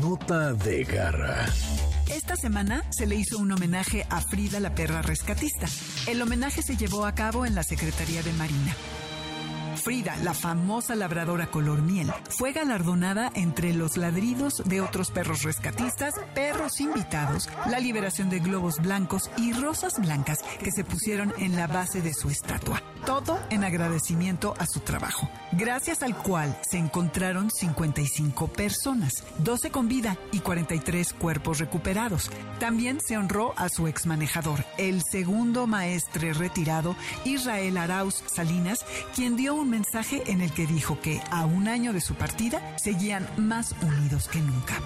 Nota 0.00 0.52
de 0.52 0.84
Garra. 0.84 1.46
Esta 2.10 2.36
semana 2.36 2.84
se 2.90 3.06
le 3.06 3.16
hizo 3.16 3.36
un 3.36 3.50
homenaje 3.50 4.06
a 4.10 4.20
Frida 4.20 4.60
la 4.60 4.74
perra 4.74 5.02
rescatista. 5.02 5.66
El 6.06 6.22
homenaje 6.22 6.62
se 6.62 6.76
llevó 6.76 7.04
a 7.04 7.14
cabo 7.14 7.44
en 7.44 7.54
la 7.56 7.64
Secretaría 7.64 8.22
de 8.22 8.32
Marina. 8.34 8.76
Frida, 9.86 10.16
la 10.24 10.34
famosa 10.34 10.96
labradora 10.96 11.46
color 11.46 11.80
miel, 11.80 12.12
fue 12.28 12.50
galardonada 12.50 13.30
entre 13.36 13.72
los 13.72 13.96
ladridos 13.96 14.64
de 14.64 14.80
otros 14.80 15.12
perros 15.12 15.44
rescatistas, 15.44 16.14
perros 16.34 16.80
invitados, 16.80 17.48
la 17.70 17.78
liberación 17.78 18.28
de 18.28 18.40
globos 18.40 18.80
blancos 18.82 19.30
y 19.36 19.52
rosas 19.52 20.00
blancas 20.00 20.40
que 20.58 20.72
se 20.72 20.82
pusieron 20.82 21.32
en 21.38 21.54
la 21.54 21.68
base 21.68 22.02
de 22.02 22.14
su 22.14 22.30
estatua. 22.30 22.82
Todo 23.04 23.38
en 23.50 23.62
agradecimiento 23.62 24.54
a 24.58 24.66
su 24.66 24.80
trabajo, 24.80 25.28
gracias 25.52 26.02
al 26.02 26.16
cual 26.16 26.58
se 26.68 26.78
encontraron 26.78 27.52
55 27.52 28.48
personas, 28.48 29.22
12 29.38 29.70
con 29.70 29.86
vida 29.86 30.18
y 30.32 30.40
43 30.40 31.12
cuerpos 31.12 31.60
recuperados. 31.60 32.32
También 32.58 32.98
se 33.00 33.16
honró 33.16 33.54
a 33.56 33.68
su 33.68 33.86
exmanejador, 33.86 34.64
el 34.78 35.04
segundo 35.08 35.68
maestre 35.68 36.32
retirado, 36.32 36.96
Israel 37.24 37.76
Arauz 37.76 38.24
Salinas, 38.26 38.84
quien 39.14 39.36
dio 39.36 39.54
un 39.54 39.75
mensaje 39.76 40.22
en 40.28 40.40
el 40.40 40.50
que 40.52 40.66
dijo 40.66 40.98
que 41.02 41.20
a 41.30 41.44
un 41.44 41.68
año 41.68 41.92
de 41.92 42.00
su 42.00 42.14
partida 42.14 42.78
seguían 42.78 43.28
más 43.36 43.74
unidos 43.82 44.26
que 44.26 44.38
nunca. 44.38 44.80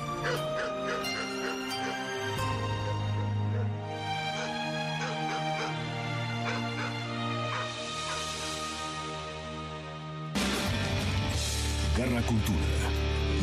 Garra 11.97 12.23
Cultura. 12.23 12.90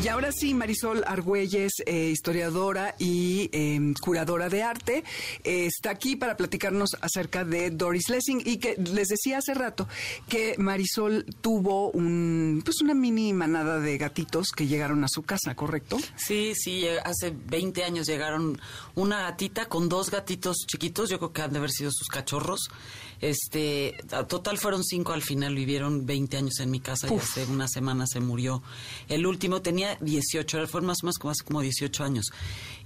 Y 0.08 0.10
ahora 0.10 0.32
sí, 0.32 0.54
Marisol 0.54 1.04
Argüelles, 1.06 1.82
eh, 1.84 2.08
historiadora 2.10 2.94
y 2.98 3.50
em, 3.52 3.92
curadora 3.92 4.48
de 4.48 4.62
arte, 4.62 5.04
eh, 5.44 5.66
está 5.66 5.90
aquí 5.90 6.16
para 6.16 6.34
platicarnos 6.34 6.96
acerca 7.02 7.44
de 7.44 7.68
Doris 7.68 8.08
Lessing 8.08 8.40
y 8.42 8.56
que 8.56 8.76
les 8.76 9.08
decía 9.08 9.36
hace 9.36 9.52
rato 9.52 9.86
que 10.26 10.54
Marisol 10.56 11.26
tuvo 11.42 11.90
un, 11.90 12.62
pues 12.64 12.80
una 12.80 12.94
mini 12.94 13.34
manada 13.34 13.80
de 13.80 13.98
gatitos 13.98 14.52
que 14.52 14.66
llegaron 14.66 15.04
a 15.04 15.08
su 15.08 15.24
casa, 15.24 15.54
¿correcto? 15.54 15.98
Sí, 16.16 16.54
sí, 16.54 16.86
eh, 16.86 17.00
hace 17.04 17.30
20 17.30 17.84
años 17.84 18.06
llegaron 18.06 18.58
una 18.94 19.24
gatita 19.24 19.66
con 19.66 19.90
dos 19.90 20.10
gatitos 20.10 20.64
chiquitos, 20.66 21.10
yo 21.10 21.18
creo 21.18 21.34
que 21.34 21.42
han 21.42 21.52
de 21.52 21.58
haber 21.58 21.70
sido 21.70 21.90
sus 21.92 22.08
cachorros. 22.08 22.70
Este, 23.20 23.96
total 24.28 24.58
fueron 24.58 24.84
cinco 24.84 25.12
al 25.12 25.22
final, 25.22 25.54
vivieron 25.54 26.06
20 26.06 26.36
años 26.36 26.60
en 26.60 26.70
mi 26.70 26.80
casa 26.80 27.12
y 27.12 27.16
hace 27.16 27.44
una 27.46 27.66
semana 27.68 28.06
se 28.06 28.20
murió. 28.20 28.62
El 29.08 29.26
último 29.26 29.60
tenía 29.60 29.96
18, 30.00 30.66
fue 30.68 30.80
más 30.82 30.98
o 31.02 31.06
menos 31.06 31.18
como 31.18 31.32
hace 31.32 31.44
como 31.44 31.60
18 31.60 32.04
años. 32.04 32.26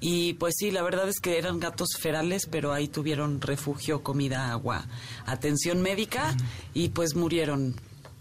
Y 0.01 0.35
pues 0.35 0.55
sí, 0.59 0.71
la 0.71 0.83
verdad 0.83 1.09
es 1.09 1.21
que 1.21 1.39
eran 1.39 1.61
gatos 1.61 1.89
ferales, 2.01 2.47
pero 2.51 2.73
ahí 2.73 2.89
tuvieron 2.89 3.41
refugio, 3.41 4.03
comida, 4.03 4.51
agua, 4.51 4.87
atención 5.27 5.83
médica 5.83 6.37
y 6.75 6.89
pues 6.89 7.15
murieron 7.15 7.75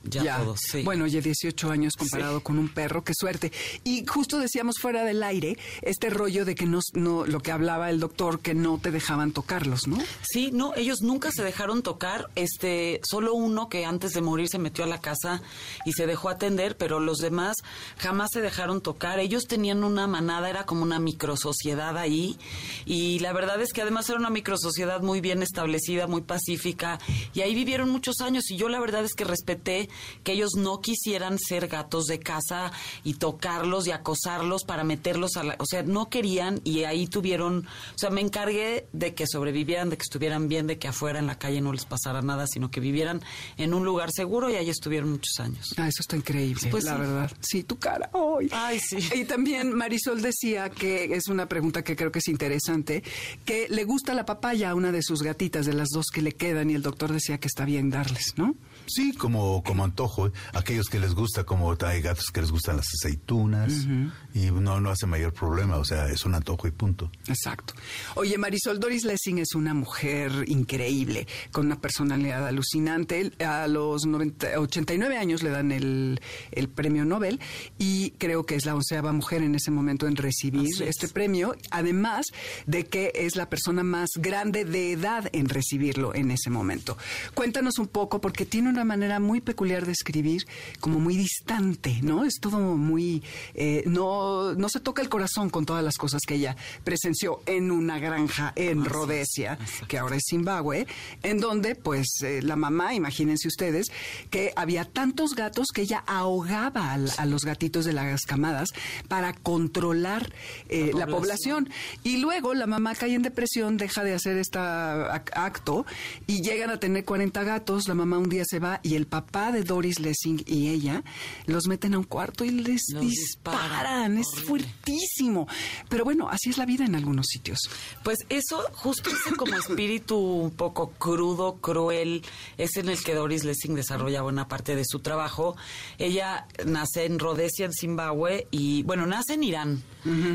ya, 0.03 0.39
todos, 0.39 0.59
sí. 0.71 0.83
Bueno, 0.83 1.05
oye, 1.05 1.21
18 1.21 1.69
años 1.69 1.93
comparado 1.95 2.41
con 2.41 2.57
un 2.57 2.69
perro, 2.69 3.03
qué 3.03 3.13
suerte. 3.13 3.51
Y 3.83 4.05
justo 4.05 4.39
decíamos 4.39 4.79
fuera 4.79 5.03
del 5.03 5.21
aire 5.21 5.57
este 5.83 6.09
rollo 6.09 6.43
de 6.43 6.55
que 6.55 6.65
no, 6.65 6.79
no, 6.93 7.25
lo 7.25 7.39
que 7.39 7.51
hablaba 7.51 7.89
el 7.89 7.99
doctor, 7.99 8.39
que 8.39 8.55
no 8.55 8.79
te 8.79 8.89
dejaban 8.91 9.31
tocarlos, 9.31 9.87
¿no? 9.87 9.97
Sí, 10.23 10.49
no, 10.51 10.73
ellos 10.75 11.01
nunca 11.01 11.31
se 11.31 11.43
dejaron 11.43 11.83
tocar. 11.83 12.29
Este, 12.35 12.99
solo 13.03 13.35
uno 13.35 13.69
que 13.69 13.85
antes 13.85 14.13
de 14.13 14.21
morir 14.21 14.47
se 14.49 14.57
metió 14.57 14.85
a 14.85 14.87
la 14.87 15.01
casa 15.01 15.41
y 15.85 15.93
se 15.93 16.07
dejó 16.07 16.29
atender, 16.29 16.77
pero 16.77 16.99
los 16.99 17.19
demás 17.19 17.57
jamás 17.97 18.29
se 18.33 18.41
dejaron 18.41 18.81
tocar. 18.81 19.19
Ellos 19.19 19.45
tenían 19.45 19.83
una 19.83 20.07
manada, 20.07 20.49
era 20.49 20.65
como 20.65 20.81
una 20.81 20.99
microsociedad 20.99 21.97
ahí. 21.97 22.37
Y 22.85 23.19
la 23.19 23.33
verdad 23.33 23.61
es 23.61 23.71
que 23.71 23.83
además 23.83 24.09
era 24.09 24.17
una 24.17 24.31
microsociedad 24.31 25.01
muy 25.01 25.21
bien 25.21 25.43
establecida, 25.43 26.07
muy 26.07 26.21
pacífica. 26.21 26.99
Y 27.35 27.41
ahí 27.41 27.53
vivieron 27.53 27.89
muchos 27.89 28.21
años. 28.21 28.49
Y 28.49 28.57
yo 28.57 28.67
la 28.67 28.79
verdad 28.79 29.05
es 29.05 29.13
que 29.13 29.25
respeté 29.25 29.89
que 30.23 30.33
ellos 30.33 30.51
no 30.57 30.81
quisieran 30.81 31.37
ser 31.39 31.67
gatos 31.67 32.05
de 32.05 32.19
casa 32.19 32.71
y 33.03 33.15
tocarlos 33.15 33.87
y 33.87 33.91
acosarlos 33.91 34.63
para 34.63 34.83
meterlos 34.83 35.37
a 35.37 35.43
la... 35.43 35.55
O 35.59 35.65
sea, 35.65 35.83
no 35.83 36.09
querían 36.09 36.61
y 36.63 36.83
ahí 36.83 37.07
tuvieron... 37.07 37.65
O 37.95 37.97
sea, 37.97 38.09
me 38.09 38.21
encargué 38.21 38.87
de 38.93 39.13
que 39.13 39.25
sobrevivieran, 39.27 39.89
de 39.89 39.97
que 39.97 40.03
estuvieran 40.03 40.47
bien, 40.47 40.67
de 40.67 40.77
que 40.77 40.87
afuera 40.87 41.19
en 41.19 41.27
la 41.27 41.37
calle 41.37 41.61
no 41.61 41.73
les 41.73 41.85
pasara 41.85 42.21
nada, 42.21 42.45
sino 42.47 42.71
que 42.71 42.79
vivieran 42.79 43.21
en 43.57 43.73
un 43.73 43.85
lugar 43.85 44.09
seguro 44.11 44.49
y 44.49 44.55
ahí 44.55 44.69
estuvieron 44.69 45.11
muchos 45.11 45.39
años. 45.39 45.73
Ah, 45.77 45.87
eso 45.87 46.01
está 46.01 46.15
increíble, 46.15 46.69
Pues 46.69 46.83
la 46.83 46.93
sí. 46.95 46.99
verdad. 46.99 47.31
Sí, 47.41 47.63
tu 47.63 47.77
cara. 47.79 48.09
Ay, 48.51 48.79
sí. 48.79 48.97
Y 49.15 49.25
también 49.25 49.73
Marisol 49.75 50.21
decía 50.21 50.69
que 50.69 51.15
es 51.15 51.27
una 51.27 51.47
pregunta 51.47 51.83
que 51.83 51.95
creo 51.95 52.11
que 52.11 52.19
es 52.19 52.27
interesante, 52.27 53.03
que 53.45 53.67
le 53.69 53.83
gusta 53.83 54.13
la 54.13 54.25
papaya 54.25 54.71
a 54.71 54.75
una 54.75 54.91
de 54.91 55.01
sus 55.03 55.21
gatitas, 55.21 55.65
de 55.65 55.73
las 55.73 55.89
dos 55.89 56.07
que 56.13 56.21
le 56.21 56.31
quedan, 56.33 56.69
y 56.69 56.73
el 56.73 56.81
doctor 56.81 57.11
decía 57.11 57.37
que 57.39 57.47
está 57.47 57.65
bien 57.65 57.89
darles, 57.89 58.33
¿no? 58.37 58.55
Sí, 58.93 59.13
como, 59.13 59.63
como 59.63 59.83
antojo. 59.83 60.27
¿eh? 60.27 60.31
Aquellos 60.53 60.87
que 60.87 60.99
les 60.99 61.13
gusta, 61.13 61.43
como 61.45 61.75
hay 61.85 62.01
gatos 62.01 62.25
que 62.33 62.41
les 62.41 62.51
gustan 62.51 62.77
las 62.77 62.87
aceitunas 62.87 63.87
y 64.33 64.51
no, 64.51 64.79
no 64.79 64.89
hace 64.89 65.05
mayor 65.05 65.33
problema, 65.33 65.77
o 65.77 65.85
sea, 65.85 66.07
es 66.07 66.25
un 66.25 66.35
antojo 66.35 66.67
y 66.67 66.71
punto. 66.71 67.11
Exacto. 67.27 67.73
Oye, 68.15 68.37
Marisol 68.37 68.79
Doris 68.79 69.03
Lessing 69.03 69.39
es 69.39 69.53
una 69.55 69.73
mujer 69.73 70.31
increíble, 70.47 71.27
con 71.51 71.65
una 71.65 71.79
personalidad 71.79 72.47
alucinante. 72.47 73.31
A 73.45 73.67
los 73.67 74.05
90 74.05 74.59
89 74.59 75.17
años 75.17 75.43
le 75.43 75.49
dan 75.49 75.71
el, 75.71 76.21
el 76.51 76.69
premio 76.69 77.05
Nobel 77.05 77.39
y 77.77 78.11
creo 78.11 78.45
que 78.45 78.55
es 78.55 78.65
la 78.65 78.75
onceava 78.75 79.11
mujer 79.11 79.41
en 79.43 79.55
ese 79.55 79.71
momento 79.71 80.07
en 80.07 80.15
recibir 80.15 80.69
es. 80.69 80.81
este 80.81 81.07
premio, 81.07 81.55
además 81.69 82.27
de 82.65 82.85
que 82.85 83.11
es 83.15 83.35
la 83.35 83.49
persona 83.49 83.83
más 83.83 84.09
grande 84.15 84.65
de 84.65 84.93
edad 84.93 85.29
en 85.33 85.49
recibirlo 85.49 86.15
en 86.15 86.31
ese 86.31 86.49
momento. 86.49 86.97
Cuéntanos 87.33 87.79
un 87.79 87.87
poco, 87.87 88.21
porque 88.21 88.45
tiene 88.45 88.69
una 88.69 88.85
manera 88.85 89.19
muy 89.19 89.41
peculiar 89.41 89.85
de 89.85 89.91
escribir, 89.91 90.45
como 90.79 90.99
muy 90.99 91.17
distante, 91.17 91.99
¿no? 92.01 92.23
Es 92.25 92.35
todo 92.39 92.59
muy... 92.59 93.23
eh, 93.53 93.83
no, 93.85 94.20
no 94.57 94.69
se 94.69 94.79
toca 94.79 95.01
el 95.01 95.09
corazón 95.09 95.49
con 95.49 95.65
todas 95.65 95.83
las 95.83 95.97
cosas 95.97 96.21
que 96.27 96.35
ella 96.35 96.55
presenció 96.83 97.41
en 97.45 97.71
una 97.71 97.99
granja 97.99 98.53
en 98.55 98.85
Rhodesia, 98.85 99.57
que 99.87 99.97
ahora 99.97 100.15
es 100.17 100.23
Zimbabue, 100.29 100.87
en 101.23 101.39
donde, 101.39 101.75
pues, 101.75 102.07
eh, 102.23 102.41
la 102.41 102.55
mamá, 102.55 102.93
imagínense 102.93 103.47
ustedes, 103.47 103.87
que 104.29 104.53
había 104.55 104.85
tantos 104.85 105.35
gatos 105.35 105.67
que 105.73 105.81
ella 105.83 106.03
ahogaba 106.07 106.93
al- 106.93 107.11
a, 107.17 107.25
los 107.25 107.45
gatitos 107.45 107.85
de 107.85 107.93
las 107.93 108.21
camadas 108.25 108.69
para 109.07 109.33
controlar 109.33 110.31
eh, 110.69 110.91
la, 110.93 111.07
población. 111.07 111.69
Y 112.03 112.17
luego 112.17 112.53
la 112.53 112.67
mamá 112.67 112.95
cae 112.95 113.13
en 113.13 113.21
depresión, 113.21 113.77
deja 113.77 114.03
de 114.03 114.13
hacer 114.13 114.37
este 114.37 114.59
acto 114.59 115.85
y 116.27 116.41
llegan 116.41 116.69
a 116.69 116.79
tener 116.79 117.05
40 117.05 117.43
gatos. 117.43 117.87
La 117.87 117.95
mamá 117.95 118.17
un 118.17 118.29
día 118.29 118.43
se 118.45 118.59
va 118.59 118.79
y 118.83 118.95
el 118.95 119.07
papá 119.07 119.51
de 119.51 119.63
Doris 119.63 119.99
Lessing 119.99 120.43
y 120.45 120.69
ella 120.69 121.03
los 121.45 121.67
meten 121.67 121.93
a 121.93 121.99
un 121.99 122.03
cuarto 122.05 122.45
y 122.45 122.51
les 122.51 122.81
disparan. 122.99 124.10
Es 124.17 124.43
fuertísimo. 124.45 125.47
Pero 125.89 126.03
bueno, 126.03 126.29
así 126.29 126.49
es 126.49 126.57
la 126.57 126.65
vida 126.65 126.85
en 126.85 126.95
algunos 126.95 127.27
sitios. 127.27 127.59
Pues 128.03 128.19
eso, 128.29 128.63
justo 128.73 129.09
ese 129.09 129.35
como 129.35 129.55
espíritu 129.55 130.17
un 130.17 130.51
poco 130.51 130.91
crudo, 130.91 131.57
cruel, 131.61 132.23
es 132.57 132.77
en 132.77 132.89
el 132.89 133.01
que 133.03 133.15
Doris 133.15 133.43
Lessing 133.43 133.75
desarrolla 133.75 134.21
buena 134.21 134.47
parte 134.47 134.75
de 134.75 134.83
su 134.85 134.99
trabajo. 134.99 135.55
Ella 135.97 136.47
nace 136.65 137.05
en 137.05 137.19
Rhodesia, 137.19 137.65
en 137.65 137.73
Zimbabue, 137.73 138.47
y 138.51 138.83
bueno, 138.83 139.05
nace 139.05 139.33
en 139.33 139.43
Irán, 139.43 139.83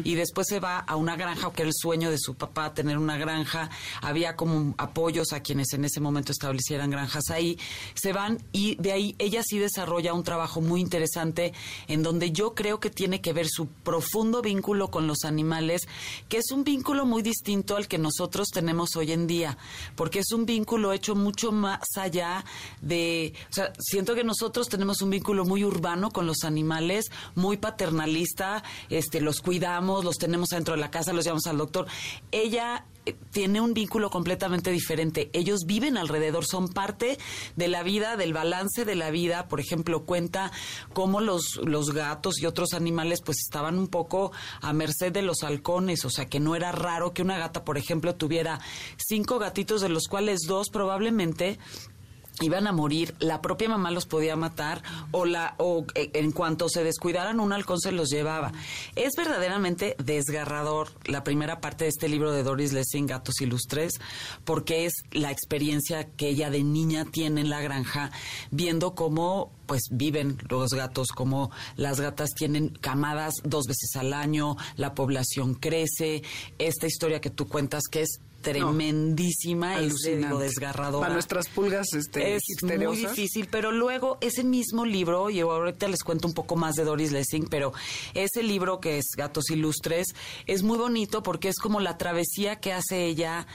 y 0.04 0.14
después 0.14 0.46
se 0.48 0.60
va 0.60 0.78
a 0.78 0.96
una 0.96 1.16
granja, 1.16 1.52
que 1.52 1.62
era 1.62 1.68
el 1.68 1.74
sueño 1.74 2.10
de 2.10 2.18
su 2.18 2.34
papá, 2.34 2.72
tener 2.72 2.98
una 2.98 3.16
granja. 3.16 3.68
Había 4.00 4.36
como 4.36 4.74
apoyos 4.78 5.32
a 5.32 5.40
quienes 5.40 5.72
en 5.72 5.84
ese 5.84 6.00
momento 6.00 6.32
establecieran 6.32 6.90
granjas 6.90 7.30
ahí. 7.30 7.58
Se 7.94 8.12
van 8.12 8.38
y 8.52 8.76
de 8.76 8.92
ahí 8.92 9.16
ella 9.18 9.42
sí 9.44 9.58
desarrolla 9.58 10.14
un 10.14 10.22
trabajo 10.22 10.60
muy 10.60 10.80
interesante 10.80 11.52
en 11.88 12.02
donde 12.02 12.30
yo 12.30 12.54
creo 12.54 12.80
que 12.80 12.90
tiene 12.90 13.20
que 13.20 13.32
ver 13.32 13.46
su 13.48 13.65
profundo 13.82 14.42
vínculo 14.42 14.90
con 14.90 15.06
los 15.06 15.24
animales, 15.24 15.88
que 16.28 16.38
es 16.38 16.50
un 16.50 16.64
vínculo 16.64 17.06
muy 17.06 17.22
distinto 17.22 17.76
al 17.76 17.88
que 17.88 17.98
nosotros 17.98 18.48
tenemos 18.48 18.96
hoy 18.96 19.12
en 19.12 19.26
día, 19.26 19.58
porque 19.94 20.20
es 20.20 20.32
un 20.32 20.46
vínculo 20.46 20.92
hecho 20.92 21.14
mucho 21.14 21.52
más 21.52 21.80
allá 21.96 22.44
de, 22.80 23.34
o 23.50 23.52
sea, 23.52 23.72
siento 23.78 24.14
que 24.14 24.24
nosotros 24.24 24.68
tenemos 24.68 25.02
un 25.02 25.10
vínculo 25.10 25.44
muy 25.44 25.64
urbano 25.64 26.10
con 26.10 26.26
los 26.26 26.44
animales, 26.44 27.06
muy 27.34 27.56
paternalista, 27.56 28.62
este, 28.88 29.20
los 29.20 29.40
cuidamos, 29.40 30.04
los 30.04 30.18
tenemos 30.18 30.48
dentro 30.50 30.74
de 30.74 30.80
la 30.80 30.90
casa, 30.90 31.12
los 31.12 31.24
llevamos 31.24 31.46
al 31.46 31.58
doctor. 31.58 31.86
Ella 32.30 32.84
tiene 33.30 33.60
un 33.60 33.74
vínculo 33.74 34.10
completamente 34.10 34.70
diferente. 34.70 35.30
Ellos 35.32 35.60
viven 35.66 35.96
alrededor, 35.96 36.44
son 36.44 36.68
parte 36.68 37.18
de 37.56 37.68
la 37.68 37.82
vida, 37.82 38.16
del 38.16 38.32
balance 38.32 38.84
de 38.84 38.94
la 38.94 39.10
vida. 39.10 39.48
Por 39.48 39.60
ejemplo, 39.60 40.04
cuenta 40.04 40.52
cómo 40.92 41.20
los, 41.20 41.60
los 41.64 41.92
gatos 41.92 42.40
y 42.40 42.46
otros 42.46 42.72
animales 42.74 43.22
pues 43.22 43.38
estaban 43.38 43.78
un 43.78 43.88
poco 43.88 44.32
a 44.60 44.72
merced 44.72 45.12
de 45.12 45.22
los 45.22 45.42
halcones, 45.42 46.04
o 46.04 46.10
sea 46.10 46.26
que 46.26 46.40
no 46.40 46.56
era 46.56 46.72
raro 46.72 47.12
que 47.12 47.22
una 47.22 47.38
gata, 47.38 47.64
por 47.64 47.78
ejemplo, 47.78 48.14
tuviera 48.14 48.60
cinco 48.96 49.38
gatitos, 49.38 49.80
de 49.80 49.88
los 49.88 50.08
cuales 50.08 50.40
dos 50.46 50.70
probablemente 50.70 51.58
iban 52.40 52.66
a 52.66 52.72
morir, 52.72 53.14
la 53.18 53.40
propia 53.40 53.68
mamá 53.68 53.90
los 53.90 54.06
podía 54.06 54.36
matar 54.36 54.82
o 55.10 55.24
la 55.24 55.54
o 55.58 55.86
eh, 55.94 56.10
en 56.14 56.32
cuanto 56.32 56.68
se 56.68 56.84
descuidaran 56.84 57.40
un 57.40 57.52
halcón 57.52 57.80
se 57.80 57.92
los 57.92 58.10
llevaba. 58.10 58.52
Es 58.94 59.14
verdaderamente 59.16 59.96
desgarrador 59.98 60.88
la 61.06 61.24
primera 61.24 61.60
parte 61.60 61.84
de 61.84 61.90
este 61.90 62.08
libro 62.08 62.32
de 62.32 62.42
Doris 62.42 62.72
Lessing 62.72 63.06
Gatos 63.06 63.40
Ilustres 63.40 63.94
porque 64.44 64.84
es 64.84 64.92
la 65.12 65.30
experiencia 65.30 66.04
que 66.04 66.28
ella 66.28 66.50
de 66.50 66.62
niña 66.62 67.06
tiene 67.06 67.40
en 67.40 67.50
la 67.50 67.60
granja 67.60 68.10
viendo 68.50 68.94
cómo 68.94 69.50
pues 69.66 69.88
viven 69.90 70.38
los 70.48 70.72
gatos, 70.74 71.08
como 71.08 71.50
las 71.76 72.00
gatas 72.00 72.30
tienen 72.34 72.68
camadas 72.68 73.34
dos 73.42 73.66
veces 73.66 73.96
al 73.96 74.12
año, 74.12 74.56
la 74.76 74.94
población 74.94 75.54
crece, 75.54 76.22
esta 76.58 76.86
historia 76.86 77.20
que 77.20 77.30
tú 77.30 77.48
cuentas 77.48 77.84
que 77.90 78.02
es 78.02 78.20
tremendísima, 78.52 79.80
es 79.80 79.94
de- 80.02 80.16
digo, 80.16 80.26
Alucinante. 80.28 80.44
desgarradora. 80.44 81.00
Para 81.02 81.14
nuestras 81.14 81.48
pulgas 81.48 81.92
este, 81.92 82.36
Es 82.36 82.42
muy 82.62 82.96
difícil, 82.96 83.48
pero 83.50 83.72
luego 83.72 84.18
ese 84.20 84.44
mismo 84.44 84.84
libro, 84.84 85.30
y 85.30 85.40
ahorita 85.40 85.88
les 85.88 86.02
cuento 86.02 86.28
un 86.28 86.34
poco 86.34 86.56
más 86.56 86.74
de 86.74 86.84
Doris 86.84 87.12
Lessing, 87.12 87.46
pero 87.48 87.72
ese 88.14 88.42
libro 88.42 88.80
que 88.80 88.98
es 88.98 89.06
Gatos 89.16 89.50
Ilustres 89.50 90.08
es 90.46 90.62
muy 90.62 90.78
bonito 90.78 91.22
porque 91.22 91.48
es 91.48 91.56
como 91.58 91.80
la 91.80 91.98
travesía 91.98 92.56
que 92.56 92.72
hace 92.72 93.04
ella 93.06 93.46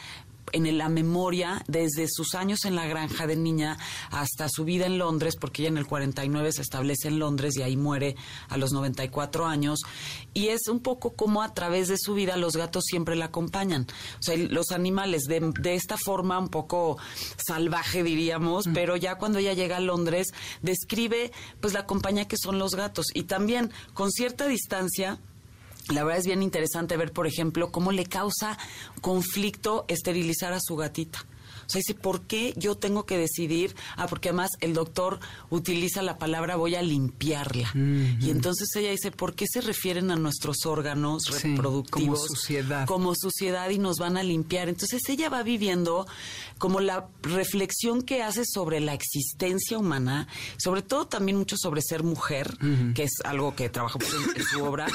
en 0.54 0.78
la 0.78 0.90
memoria 0.90 1.64
desde 1.68 2.08
sus 2.10 2.36
años 2.36 2.66
en 2.66 2.76
la 2.76 2.88
granja 2.88 3.28
de 3.28 3.36
niña 3.36 3.78
hasta 4.10 4.50
su 4.50 4.66
vida 4.66 4.86
en 4.86 4.98
Londres, 4.98 5.36
porque 5.40 5.62
ella 5.62 5.70
en 5.70 5.78
el 5.78 5.88
49 5.88 6.52
se 6.52 6.62
establece 6.62 7.08
en 7.08 7.20
Londres 7.20 7.56
y 7.58 7.62
ahí 7.62 7.78
muere 7.78 8.16
a 8.50 8.58
los 8.58 8.72
94 8.72 9.46
años. 9.46 9.80
Y 10.34 10.48
es 10.48 10.68
un 10.68 10.80
poco 10.80 11.14
como 11.14 11.42
a 11.42 11.54
través 11.54 11.88
de 11.88 11.98
su 11.98 12.14
vida 12.14 12.38
los 12.38 12.56
gatos 12.56 12.84
siempre 12.86 13.16
la 13.16 13.26
acompañan. 13.26 13.88
O 14.20 14.24
sea, 14.24 14.38
los 14.38 14.72
animales 14.72 15.24
de, 15.24 15.52
de 15.60 15.76
esta 15.76 15.98
forma 15.98 16.40
un 16.40 16.50
poco 16.50 16.98
salvaje, 17.38 18.04
diríamos, 18.04 18.66
pero 18.74 18.96
ya 18.96 19.16
cuando 19.16 19.40
ella 19.40 19.54
llega 19.54 19.78
a 19.78 19.82
Londres, 19.82 20.28
describe 20.62 21.32
pues 21.60 21.74
la 21.74 21.86
compañía 21.86 22.28
que 22.28 22.38
son 22.38 22.60
los 22.60 22.76
gatos. 22.76 23.08
Y 23.14 23.24
también 23.24 23.72
con 23.94 24.12
cierta 24.12 24.48
distancia 24.48 25.20
la 25.92 26.04
verdad 26.04 26.20
es 26.20 26.26
bien 26.26 26.44
interesante 26.44 26.98
ver, 26.98 27.12
por 27.12 27.28
ejemplo, 27.28 27.72
cómo 27.72 27.92
le 27.92 28.06
causa 28.06 28.58
conflicto 29.02 29.86
esterilizar 29.88 30.54
a 30.54 30.60
su 30.60 30.76
gatita. 30.76 31.26
O 31.72 31.74
sea, 31.74 31.80
dice, 31.80 31.94
¿por 31.94 32.24
qué 32.24 32.54
yo 32.58 32.76
tengo 32.76 33.06
que 33.06 33.18
decidir? 33.18 33.74
Ah, 33.96 34.08
porque 34.08 34.28
además 34.28 34.50
el 34.60 34.74
doctor 34.74 35.22
utiliza 35.50 36.02
la 36.02 36.18
palabra 36.18 36.58
voy 36.58 36.76
a 36.76 36.82
limpiarla. 36.82 37.72
Y 38.20 38.30
entonces 38.30 38.68
ella 38.76 38.92
dice, 38.92 39.10
¿por 39.12 39.36
qué 39.36 39.46
se 39.50 39.62
refieren 39.62 40.12
a 40.12 40.18
nuestros 40.18 40.66
órganos 40.66 41.24
Sí, 41.24 41.48
reproductivos? 41.56 42.20
como 42.20 42.28
suciedad. 42.36 42.86
Como 42.88 43.14
suciedad 43.16 43.70
y 43.70 43.78
nos 43.78 43.98
van 44.00 44.18
a 44.18 44.24
limpiar. 44.24 44.68
Entonces 44.68 45.02
ella 45.08 45.30
va 45.30 45.44
viviendo 45.44 46.06
como 46.58 46.82
la 46.82 47.08
reflexión 47.22 48.02
que 48.02 48.22
hace 48.22 48.44
sobre 48.46 48.82
la 48.82 48.94
existencia 48.94 49.78
humana, 49.78 50.28
sobre 50.58 50.82
todo 50.82 51.08
también 51.08 51.38
mucho 51.38 51.56
sobre 51.58 51.82
ser 51.82 52.04
mujer, 52.04 52.58
que 52.96 53.04
es 53.04 53.12
algo 53.24 53.56
que 53.56 53.70
trabaja 53.70 53.98
en, 54.00 54.42
en 54.42 54.44
su 54.46 54.62
obra, 54.64 54.88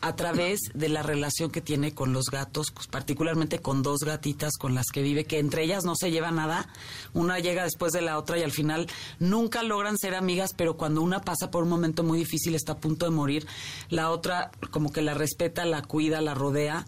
a 0.00 0.16
través 0.16 0.60
de 0.72 0.88
la 0.88 1.02
relación 1.02 1.50
que 1.50 1.60
tiene 1.60 1.94
con 1.94 2.12
los 2.14 2.26
gatos, 2.30 2.70
pues, 2.72 2.86
particularmente 2.86 3.58
con 3.60 3.82
dos 3.82 4.00
gatitas 4.00 4.52
con 4.58 4.74
las 4.74 4.86
que 4.92 5.02
vive, 5.02 5.24
que 5.24 5.38
entre 5.38 5.64
ellas 5.64 5.84
no 5.84 5.94
se 5.96 6.10
lleva 6.10 6.21
nada. 6.30 6.68
Una 7.12 7.38
llega 7.38 7.64
después 7.64 7.92
de 7.92 8.02
la 8.02 8.18
otra 8.18 8.38
y 8.38 8.42
al 8.42 8.52
final 8.52 8.86
nunca 9.18 9.62
logran 9.62 9.98
ser 9.98 10.14
amigas, 10.14 10.50
pero 10.56 10.76
cuando 10.76 11.02
una 11.02 11.20
pasa 11.20 11.50
por 11.50 11.64
un 11.64 11.70
momento 11.70 12.02
muy 12.02 12.18
difícil, 12.18 12.54
está 12.54 12.72
a 12.72 12.78
punto 12.78 13.06
de 13.06 13.10
morir, 13.10 13.46
la 13.88 14.10
otra 14.10 14.50
como 14.70 14.92
que 14.92 15.02
la 15.02 15.14
respeta, 15.14 15.64
la 15.64 15.82
cuida, 15.82 16.20
la 16.20 16.34
rodea. 16.34 16.86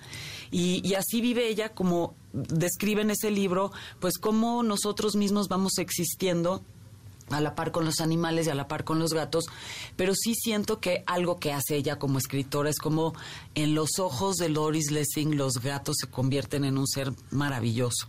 Y, 0.51 0.87
y 0.89 0.95
así 0.95 1.21
vive 1.21 1.49
ella 1.49 1.71
como 1.71 2.15
describe 2.33 3.03
en 3.03 3.11
ese 3.11 3.31
libro, 3.31 3.73
pues 4.01 4.19
cómo 4.19 4.63
nosotros 4.63 5.17
mismos 5.17 5.49
vamos 5.49 5.79
existiendo 5.79 6.63
a 7.31 7.41
la 7.41 7.55
par 7.55 7.73
con 7.73 7.85
los 7.85 8.01
animales 8.01 8.47
y 8.47 8.51
a 8.51 8.55
la 8.55 8.69
par 8.69 8.85
con 8.85 8.99
los 8.99 9.15
gatos, 9.15 9.47
pero 9.97 10.15
sí 10.15 10.35
siento 10.35 10.81
que 10.81 11.03
algo 11.07 11.39
que 11.39 11.53
hace 11.53 11.77
ella 11.77 11.99
como 11.99 12.19
escritora 12.19 12.71
es 12.71 12.79
como 12.79 13.15
en 13.55 13.75
los 13.75 13.99
ojos 13.99 14.37
de 14.37 14.49
Loris 14.49 14.91
Lessing 14.91 15.37
los 15.37 15.55
gatos 15.55 15.97
se 16.01 16.09
convierten 16.09 16.65
en 16.65 16.79
un 16.79 16.87
ser 16.87 17.13
maravilloso, 17.31 18.09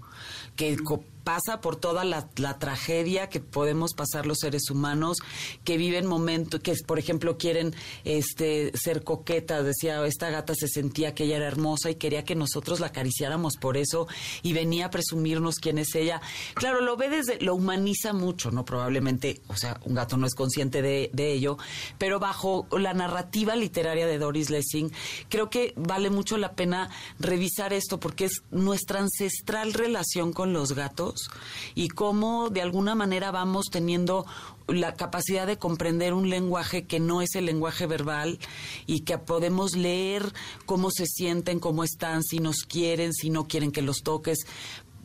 que 0.56 0.78
pasa 1.26 1.60
por 1.60 1.76
toda 1.76 2.06
la, 2.06 2.30
la, 2.38 2.60
tragedia 2.60 3.30
que 3.30 3.40
podemos 3.42 3.94
pasar 3.94 4.28
los 4.28 4.38
seres 4.38 4.70
humanos, 4.70 5.18
que 5.66 5.76
viven 5.76 6.06
momentos, 6.06 6.62
que 6.62 6.74
por 6.86 7.00
ejemplo 7.00 7.38
quieren 7.38 7.76
este 8.06 8.72
ser 8.78 9.04
coquetas, 9.04 9.66
decía, 9.66 10.06
esta 10.06 10.30
gata 10.30 10.54
se 10.56 10.68
sentía 10.68 11.16
que 11.16 11.24
ella 11.24 11.38
era 11.38 11.48
hermosa 11.48 11.90
y 11.90 11.96
quería 11.96 12.24
que 12.24 12.36
nosotros 12.36 12.80
la 12.80 12.88
acariciáramos 12.88 13.58
por 13.58 13.76
eso 13.76 14.08
y 14.44 14.54
venía 14.54 14.86
a 14.86 14.90
presumirnos 14.92 15.56
quién 15.56 15.80
es 15.80 15.96
ella. 15.96 16.22
Claro, 16.54 16.82
lo 16.82 16.96
ve 16.96 17.10
desde, 17.10 17.42
lo 17.42 17.56
humaniza 17.56 18.14
mucho, 18.14 18.52
¿no? 18.52 18.64
Probablemente, 18.64 19.42
o 19.48 19.58
sea, 19.58 19.80
un 19.84 19.96
gato 19.96 20.18
no 20.18 20.28
es 20.28 20.36
consciente 20.36 20.84
de, 20.84 21.10
de 21.12 21.34
ello, 21.34 21.58
pero 21.98 22.20
bajo 22.20 22.68
la 22.72 22.94
narrativa 22.94 23.56
literaria 23.56 24.06
de 24.06 24.20
Doris 24.20 24.52
Lessing, 24.52 24.92
creo 25.30 25.50
que 25.50 25.74
vale 25.76 26.12
mucho 26.12 26.38
la 26.38 26.54
pena 26.54 26.92
revisar 27.20 27.74
esto 27.74 28.00
porque 28.00 28.26
es 28.26 28.44
nuestra 28.52 29.00
ancestral 29.00 29.74
relación 29.74 30.05
con 30.34 30.54
los 30.54 30.74
gatos 30.74 31.30
y 31.74 31.90
cómo 31.90 32.50
de 32.50 32.62
alguna 32.62 32.96
manera 32.96 33.32
vamos 33.32 33.66
teniendo 33.72 34.26
la 34.68 34.96
capacidad 34.96 35.48
de 35.48 35.58
comprender 35.58 36.14
un 36.14 36.30
lenguaje 36.30 36.86
que 36.86 37.00
no 37.00 37.22
es 37.22 37.36
el 37.36 37.46
lenguaje 37.46 37.86
verbal 37.88 38.40
y 38.86 39.02
que 39.02 39.18
podemos 39.18 39.76
leer 39.76 40.34
cómo 40.66 40.90
se 40.92 41.06
sienten, 41.06 41.60
cómo 41.60 41.84
están, 41.84 42.24
si 42.24 42.40
nos 42.40 42.64
quieren, 42.64 43.14
si 43.14 43.30
no 43.30 43.48
quieren 43.48 43.72
que 43.72 43.82
los 43.82 44.04
toques 44.04 44.46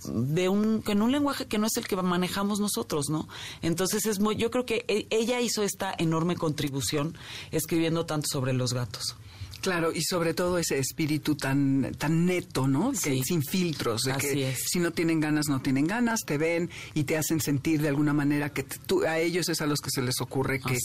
de 0.04 0.48
un 0.48 0.82
en 0.86 1.02
un 1.02 1.12
lenguaje 1.12 1.46
que 1.46 1.58
no 1.58 1.66
es 1.66 1.76
el 1.76 1.86
que 1.86 1.96
manejamos 1.96 2.58
nosotros, 2.58 3.10
¿no? 3.10 3.28
Entonces 3.60 4.06
es 4.06 4.18
muy 4.18 4.36
yo 4.36 4.50
creo 4.50 4.64
que 4.64 4.84
e, 4.88 5.06
ella 5.10 5.40
hizo 5.40 5.62
esta 5.62 5.94
enorme 5.98 6.36
contribución 6.36 7.16
escribiendo 7.50 8.06
tanto 8.06 8.26
sobre 8.30 8.52
los 8.52 8.72
gatos. 8.72 9.16
Claro, 9.60 9.92
y 9.92 10.02
sobre 10.02 10.34
todo 10.34 10.58
ese 10.58 10.78
espíritu 10.78 11.34
tan, 11.34 11.92
tan 11.98 12.26
neto, 12.26 12.66
¿no? 12.66 12.92
Que 12.92 13.22
sin 13.22 13.42
filtros, 13.42 14.02
de 14.02 14.14
que 14.14 14.54
si 14.54 14.78
no 14.78 14.90
tienen 14.90 15.20
ganas, 15.20 15.48
no 15.48 15.60
tienen 15.60 15.86
ganas, 15.86 16.20
te 16.24 16.38
ven 16.38 16.70
y 16.94 17.04
te 17.04 17.16
hacen 17.16 17.40
sentir 17.40 17.82
de 17.82 17.88
alguna 17.88 18.12
manera 18.12 18.50
que 18.50 18.62
tú, 18.62 19.04
a 19.04 19.18
ellos 19.18 19.48
es 19.48 19.60
a 19.60 19.66
los 19.66 19.80
que 19.80 19.90
se 19.90 20.02
les 20.02 20.20
ocurre 20.20 20.60
que, 20.60 20.76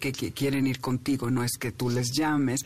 que, 0.00 0.32
quieren 0.32 0.66
ir 0.66 0.80
contigo, 0.80 1.30
no 1.30 1.44
es 1.44 1.56
que 1.58 1.72
tú 1.72 1.90
les 1.90 2.12
llames, 2.12 2.60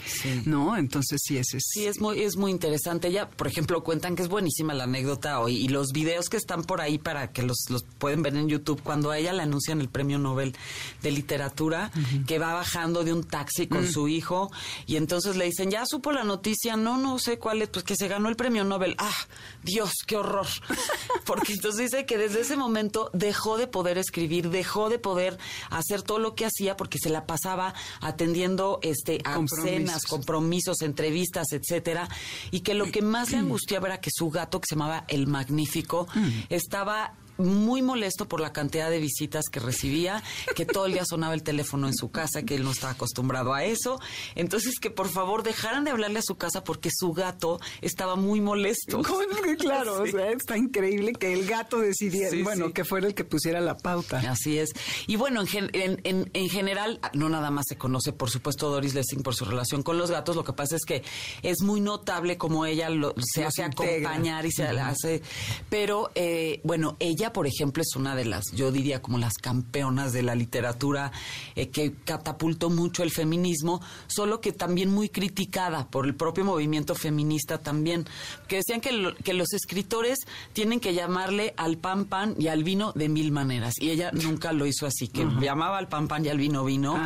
¿no? 0.45 0.77
Entonces 0.77 1.21
sí, 1.23 1.37
ese 1.37 1.59
es... 1.59 1.65
Sí, 1.69 1.87
es 1.87 2.01
muy, 2.01 2.23
es 2.23 2.37
muy 2.37 2.51
interesante. 2.51 3.13
Ya, 3.13 3.29
por 3.29 3.47
ejemplo, 3.47 3.83
cuentan 3.83 4.17
que 4.17 4.23
es 4.23 4.29
buenísima 4.29 4.75
la 4.75 4.85
anécdota 4.85 5.41
hoy 5.41 5.57
y 5.57 5.69
los 5.69 5.93
videos 5.93 6.29
que 6.29 6.37
están 6.37 6.65
por 6.65 6.81
ahí 6.81 6.99
para 6.99 7.33
que 7.33 7.43
los, 7.43 7.67
los 7.69 7.83
pueden 7.83 8.23
ver 8.23 8.37
en 8.37 8.49
YouTube, 8.49 8.83
cuando 8.83 9.11
a 9.11 9.19
ella 9.19 9.33
le 9.33 9.43
anuncian 9.43 9.81
el 9.81 9.89
premio 9.89 10.19
Nobel 10.19 10.55
de 11.03 11.11
Literatura, 11.11 11.91
que 12.27 12.39
va 12.39 12.55
bajando 12.55 13.05
de 13.05 13.13
un 13.13 13.25
taxi 13.25 13.67
con 13.67 13.85
mm. 13.85 13.93
su 13.93 14.09
hijo 14.09 14.51
y 14.87 14.97
entonces 14.97 15.37
le 15.37 15.47
dice 15.47 15.58
dicen, 15.59 15.71
ya 15.73 15.87
supo 15.87 16.13
la 16.13 16.23
noticia, 16.23 16.77
no, 16.77 16.99
no 16.99 17.19
sé 17.19 17.39
cuál 17.39 17.63
es, 17.63 17.69
pues 17.69 17.85
que 17.85 17.97
se 17.97 18.07
ganó 18.07 18.29
el 18.29 18.37
premio 18.37 18.65
Nobel. 18.65 18.95
Ah, 18.99 19.17
Dios, 19.65 19.93
qué 20.07 20.17
horror. 20.17 20.47
Porque 21.25 21.55
entonces 21.55 21.91
dice 21.91 22.07
que 22.07 22.17
desde 22.17 22.43
ese 22.43 22.57
momento 22.57 23.11
dejó 23.13 23.59
de 23.59 23.67
poder 23.67 23.99
escribir, 23.99 24.51
dejó 24.51 24.89
de 24.89 24.99
poder 24.99 25.39
hacer 25.71 26.03
todo 26.03 26.19
lo 26.19 26.35
que 26.35 26.47
hacía 26.47 26.77
porque 26.77 26.99
se 26.99 27.11
la 27.11 27.27
pasaba 27.27 27.75
atendiendo 28.01 28.79
este 28.83 29.21
a 29.25 29.39
cenas, 29.63 30.05
compromisos, 30.05 30.81
entrevistas, 30.83 31.53
etcétera, 31.53 32.09
y 32.51 32.61
que 32.61 32.75
lo 32.75 32.91
que 32.91 33.03
más 33.03 33.33
le 33.33 33.39
angustiaba 33.39 33.89
era 33.89 34.01
que 34.01 34.11
su 34.13 34.31
gato 34.31 34.61
que 34.61 34.67
se 34.69 34.75
llamaba 34.75 35.05
El 35.09 35.27
Magnífico 35.27 36.07
mm. 36.15 36.29
estaba 36.49 37.15
muy 37.39 37.83
molesto 37.83 38.29
por 38.29 38.41
la 38.41 38.53
cantidad 38.53 38.91
de 38.91 38.99
visitas 38.99 39.47
que 39.51 39.61
recibía, 39.61 40.23
que 40.55 40.67
todo 40.67 40.87
el 40.87 40.93
día 40.93 41.05
sonaba 41.05 41.35
el 41.35 41.43
teléfono 41.43 41.87
en 41.87 41.95
su 41.95 42.11
casa, 42.11 42.43
que 42.43 42.57
él 42.57 42.65
no 42.65 42.73
estaba 42.73 42.93
acostumbrado 42.93 43.55
a 43.55 43.65
eso. 43.65 44.01
Entonces, 44.35 44.79
que 44.81 44.91
por 44.91 45.09
favor 45.09 45.43
dejaran 45.43 45.85
de 45.85 45.91
hablarle 45.91 46.19
a 46.19 46.23
su 46.23 46.37
casa 46.37 46.65
porque 46.65 46.91
su 46.93 47.13
gato 47.13 47.61
estaba 47.81 48.17
muy 48.17 48.41
molesto. 48.41 49.03
Claro, 49.59 50.03
o 50.03 50.07
sea, 50.07 50.31
está 50.31 50.57
increíble 50.57 51.13
que 51.13 51.33
el 51.33 51.47
gato 51.47 51.79
decidiera, 51.79 52.37
bueno, 52.43 52.73
que 52.73 52.85
fuera 52.85 53.07
el 53.07 53.15
que 53.15 53.25
pusiera 53.25 53.61
la 53.61 53.77
pauta. 53.77 54.19
Así 54.31 54.59
es. 54.59 54.71
Y 55.07 55.17
bueno, 55.17 55.43
en, 55.53 55.71
en, 56.05 56.31
en, 56.33 56.49
general, 56.49 57.01
no 57.13 57.29
nada 57.29 57.51
más 57.51 57.67
se 57.69 57.77
conoce, 57.77 58.13
por 58.13 58.31
supuesto, 58.31 58.71
Doris 58.71 58.95
Lessing 58.95 59.23
por 59.23 59.35
su 59.35 59.45
relación 59.45 59.83
con 59.83 59.99
los 59.99 60.11
gatos. 60.11 60.37
Lo 60.37 60.45
que 60.45 60.53
pasa 60.53 60.77
es 60.77 60.85
que 60.85 61.03
es 61.43 61.63
muy 61.63 61.81
notable 61.81 62.37
como 62.37 62.67
ella 62.67 62.89
se 63.21 63.45
hace 63.45 63.63
acompañar 63.65 64.47
y 64.47 64.53
se 64.53 64.65
hace. 64.65 65.23
Pero, 65.69 66.11
eh, 66.15 66.61
bueno, 66.65 66.97
ella 67.01 67.28
por 67.33 67.47
ejemplo, 67.47 67.83
es 67.83 67.97
una 67.97 68.15
de 68.15 68.25
las, 68.25 68.53
yo 68.53 68.73
diría, 68.73 69.03
como 69.03 69.19
las 69.19 69.35
campeonas 69.35 70.13
de 70.13 70.23
la 70.23 70.35
literatura 70.35 71.13
eh, 71.55 71.69
que 71.69 71.95
catapultó 72.05 72.71
mucho 72.71 73.03
el 73.03 73.11
feminismo, 73.11 73.81
solo 74.07 74.41
que 74.41 74.53
también 74.53 74.91
muy 74.91 75.09
criticada 75.09 75.89
por 75.89 76.07
el 76.07 76.15
propio 76.15 76.45
movimiento 76.45 76.95
feminista 76.95 77.59
también, 77.59 78.07
que 78.47 78.57
decían 78.57 78.81
que, 78.81 79.15
que 79.25 79.35
los 79.35 79.53
escritores 79.53 80.19
tienen 80.53 80.81
que 80.81 80.95
llamarle 80.95 81.55
al 81.57 81.77
pan 81.77 82.05
pan 82.07 82.35
y 82.39 82.49
al 82.49 82.65
vino 82.65 82.93
de 82.93 83.09
mil 83.09 83.33
maneras, 83.33 83.75
y 83.79 83.91
ella 83.91 84.11
nunca 84.13 84.53
lo 84.53 84.67
hizo 84.67 84.87
así, 84.87 85.09
que 85.09 85.27
llamaba 85.41 85.79
al 85.79 85.89
pan 85.89 86.09
pan 86.09 86.25
y 86.25 86.29
al 86.29 86.39
vino 86.39 86.65
vino, 86.65 87.01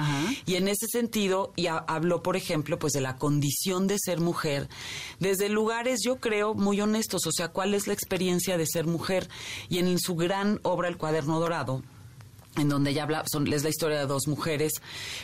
y 0.47 0.55
en 0.57 0.69
ese 0.69 0.87
sentido, 0.87 1.53
y 1.57 1.67
habló, 1.67 2.23
por 2.23 2.37
ejemplo, 2.37 2.79
pues 2.79 2.93
de 2.93 3.01
la 3.01 3.17
condición 3.17 3.87
de 3.87 3.99
ser 3.99 4.21
mujer, 4.21 4.69
desde 5.21 5.49
lugares, 5.49 6.01
yo 6.05 6.17
creo, 6.17 6.55
muy 6.55 6.81
honestos, 6.81 7.27
o 7.27 7.33
sea, 7.33 7.49
cuál 7.49 7.75
es 7.75 7.87
la 7.87 7.93
experiencia 7.93 8.57
de 8.57 8.67
ser 8.67 8.87
mujer, 8.87 9.29
y 9.69 9.79
en 9.79 9.99
su 9.99 10.12
gran 10.17 10.61
obra 10.63 10.89
El 10.89 10.97
cuaderno 10.97 11.41
dorado, 11.41 11.83
en 12.57 12.69
donde 12.69 12.91
ella 12.91 13.05
habla, 13.05 13.25
son, 13.31 13.51
es 13.53 13.63
la 13.63 13.71
historia 13.71 13.99
de 13.99 14.07
dos 14.07 14.29
mujeres, 14.29 14.73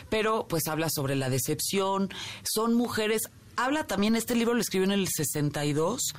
pero 0.09 0.47
pues 0.47 0.67
habla 0.67 0.87
sobre 0.89 1.15
la 1.15 1.29
decepción, 1.29 2.09
son 2.43 2.73
mujeres, 2.73 3.23
habla 3.55 3.85
también, 3.85 4.15
este 4.15 4.35
libro 4.35 4.53
lo 4.53 4.61
escribió 4.61 4.85
en 4.85 4.91
el 4.99 5.07
62 5.07 6.13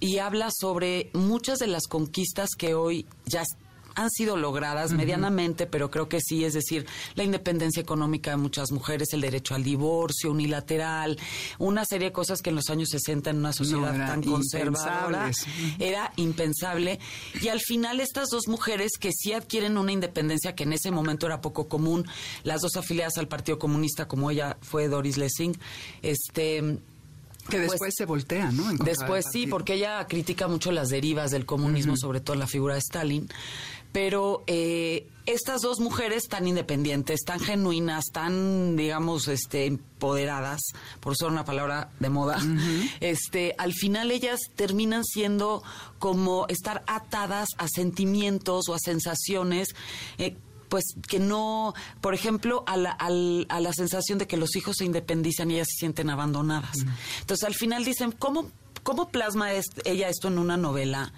y 0.00 0.18
habla 0.18 0.48
sobre 0.50 1.10
muchas 1.12 1.58
de 1.58 1.66
las 1.66 1.86
conquistas 1.86 2.50
que 2.56 2.74
hoy 2.74 3.06
ya 3.26 3.44
han 3.94 4.10
sido 4.10 4.36
logradas 4.36 4.92
medianamente, 4.92 5.66
pero 5.66 5.90
creo 5.90 6.08
que 6.08 6.20
sí, 6.20 6.44
es 6.44 6.54
decir, 6.54 6.86
la 7.14 7.24
independencia 7.24 7.80
económica 7.80 8.30
de 8.30 8.36
muchas 8.36 8.72
mujeres, 8.72 9.08
el 9.12 9.20
derecho 9.20 9.54
al 9.54 9.64
divorcio 9.64 10.30
unilateral, 10.30 11.18
una 11.58 11.84
serie 11.84 12.08
de 12.08 12.12
cosas 12.12 12.42
que 12.42 12.50
en 12.50 12.56
los 12.56 12.70
años 12.70 12.88
60 12.90 13.30
en 13.30 13.38
una 13.38 13.52
sociedad 13.52 13.94
tan 13.94 14.22
conservadora 14.22 15.30
era 15.78 16.12
impensable. 16.16 16.98
Y 17.40 17.48
al 17.48 17.60
final 17.60 18.00
estas 18.00 18.28
dos 18.28 18.48
mujeres 18.48 18.92
que 18.98 19.10
sí 19.12 19.32
adquieren 19.32 19.78
una 19.78 19.92
independencia 19.92 20.54
que 20.54 20.64
en 20.64 20.72
ese 20.72 20.90
momento 20.90 21.26
era 21.26 21.40
poco 21.40 21.68
común, 21.68 22.06
las 22.44 22.60
dos 22.60 22.76
afiliadas 22.76 23.18
al 23.18 23.28
Partido 23.28 23.58
Comunista 23.58 24.08
como 24.08 24.30
ella 24.30 24.56
fue 24.60 24.88
Doris 24.88 25.16
Lessing, 25.16 25.56
este 26.02 26.78
que 27.48 27.56
pues, 27.56 27.70
después 27.72 27.94
se 27.96 28.04
voltea, 28.04 28.52
¿no? 28.52 28.72
después 28.84 29.24
sí, 29.32 29.46
porque 29.46 29.74
ella 29.74 30.06
critica 30.06 30.46
mucho 30.46 30.70
las 30.72 30.88
derivas 30.88 31.30
del 31.30 31.46
comunismo, 31.46 31.96
sobre 31.96 32.20
todo 32.20 32.36
la 32.36 32.46
figura 32.46 32.74
de 32.74 32.80
Stalin 32.80 33.28
pero 33.92 34.44
eh, 34.46 35.08
estas 35.26 35.62
dos 35.62 35.80
mujeres 35.80 36.28
tan 36.28 36.46
independientes, 36.46 37.20
tan 37.24 37.40
genuinas, 37.40 38.06
tan, 38.12 38.76
digamos, 38.76 39.28
este, 39.28 39.66
empoderadas, 39.66 40.60
por 41.00 41.12
usar 41.12 41.28
una 41.28 41.44
palabra 41.44 41.90
de 41.98 42.08
moda, 42.08 42.38
este, 43.00 43.54
al 43.58 43.72
final 43.72 44.10
ellas 44.10 44.40
terminan 44.54 45.04
siendo 45.04 45.62
como 45.98 46.46
estar 46.48 46.82
atadas 46.86 47.48
a 47.58 47.68
sentimientos 47.68 48.68
o 48.68 48.74
a 48.74 48.78
sensaciones. 48.78 49.74
Eh, 50.18 50.36
pues 50.68 50.84
que 51.08 51.18
no, 51.18 51.74
por 52.00 52.14
ejemplo, 52.14 52.62
a 52.64 52.76
la, 52.76 52.92
a 52.92 53.60
la 53.60 53.72
sensación 53.72 54.18
de 54.18 54.28
que 54.28 54.36
los 54.36 54.54
hijos 54.54 54.76
se 54.78 54.84
independizan 54.84 55.50
y 55.50 55.54
ellas 55.54 55.66
se 55.68 55.80
sienten 55.80 56.10
abandonadas. 56.10 56.78
Entonces, 57.18 57.44
al 57.44 57.56
final 57.56 57.84
dicen, 57.84 58.12
¿cómo, 58.12 58.48
cómo 58.84 59.08
plasma 59.08 59.50
ella 59.52 60.08
esto 60.08 60.28
en 60.28 60.38
una 60.38 60.56
novela? 60.56 61.12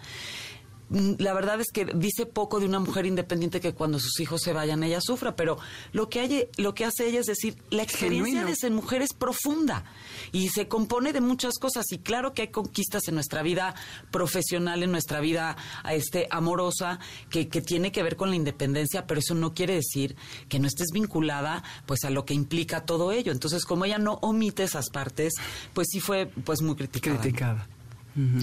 Mm, 0.93 1.15
la 1.19 1.33
verdad 1.33 1.59
es 1.61 1.73
que 1.73 1.87
dice 1.87 2.27
poco 2.27 2.61
de 2.61 2.67
una 2.67 2.79
mujer 2.79 3.07
independiente 3.07 3.61
que 3.61 3.73
cuando 3.73 3.99
sus 3.99 4.21
hijos 4.21 4.43
se 4.43 4.53
vayan 4.53 4.83
ella 4.83 5.01
sufra, 5.01 5.35
pero 5.35 5.59
lo 5.93 6.11
que, 6.11 6.21
hay, 6.21 6.49
lo 6.59 6.75
que 6.75 6.85
hace 6.85 7.09
ella 7.09 7.21
es 7.21 7.27
decir, 7.27 7.57
la 7.71 7.83
experiencia 7.83 8.45
de 8.45 8.55
ser 8.55 8.73
mujer 8.73 9.01
es 9.01 9.15
profunda 9.15 9.85
y 10.33 10.51
se 10.51 10.69
compone 10.69 11.15
de 11.15 11.23
muchas 11.23 11.59
cosas 11.59 11.87
y 11.93 11.99
claro 11.99 12.35
que 12.35 12.43
hay 12.43 12.49
conquistas 12.49 13.09
en 13.09 13.15
nuestra 13.15 13.43
vida 13.43 13.75
profesional, 14.11 14.83
en 14.83 14.93
nuestra 14.93 15.21
vida 15.21 15.57
este, 15.91 16.29
amorosa, 16.31 17.01
que, 17.31 17.49
que 17.49 17.63
tiene 17.63 17.91
que 17.91 18.03
ver 18.03 18.17
con 18.17 18.29
la 18.29 18.37
independencia, 18.37 19.07
pero 19.07 19.21
eso 19.21 19.35
no 19.35 19.55
quiere 19.55 19.75
decir 19.75 20.15
que 20.51 20.59
no 20.59 20.67
estés 20.67 20.89
vinculada 20.93 21.65
pues 21.87 22.05
a 22.05 22.11
lo 22.11 22.27
que 22.27 22.35
implica 22.35 22.85
todo 22.85 23.13
ello. 23.13 23.33
Entonces, 23.33 23.65
como 23.65 23.87
ella 23.87 23.99
no 23.99 24.19
omite 24.21 24.63
esas 24.65 24.91
partes, 24.91 25.33
pues 25.73 25.89
sí 25.91 26.01
fue 26.01 26.27
pues 26.27 26.61
muy 26.61 26.77
criticada. 26.77 27.19
Criticada. 27.19 27.67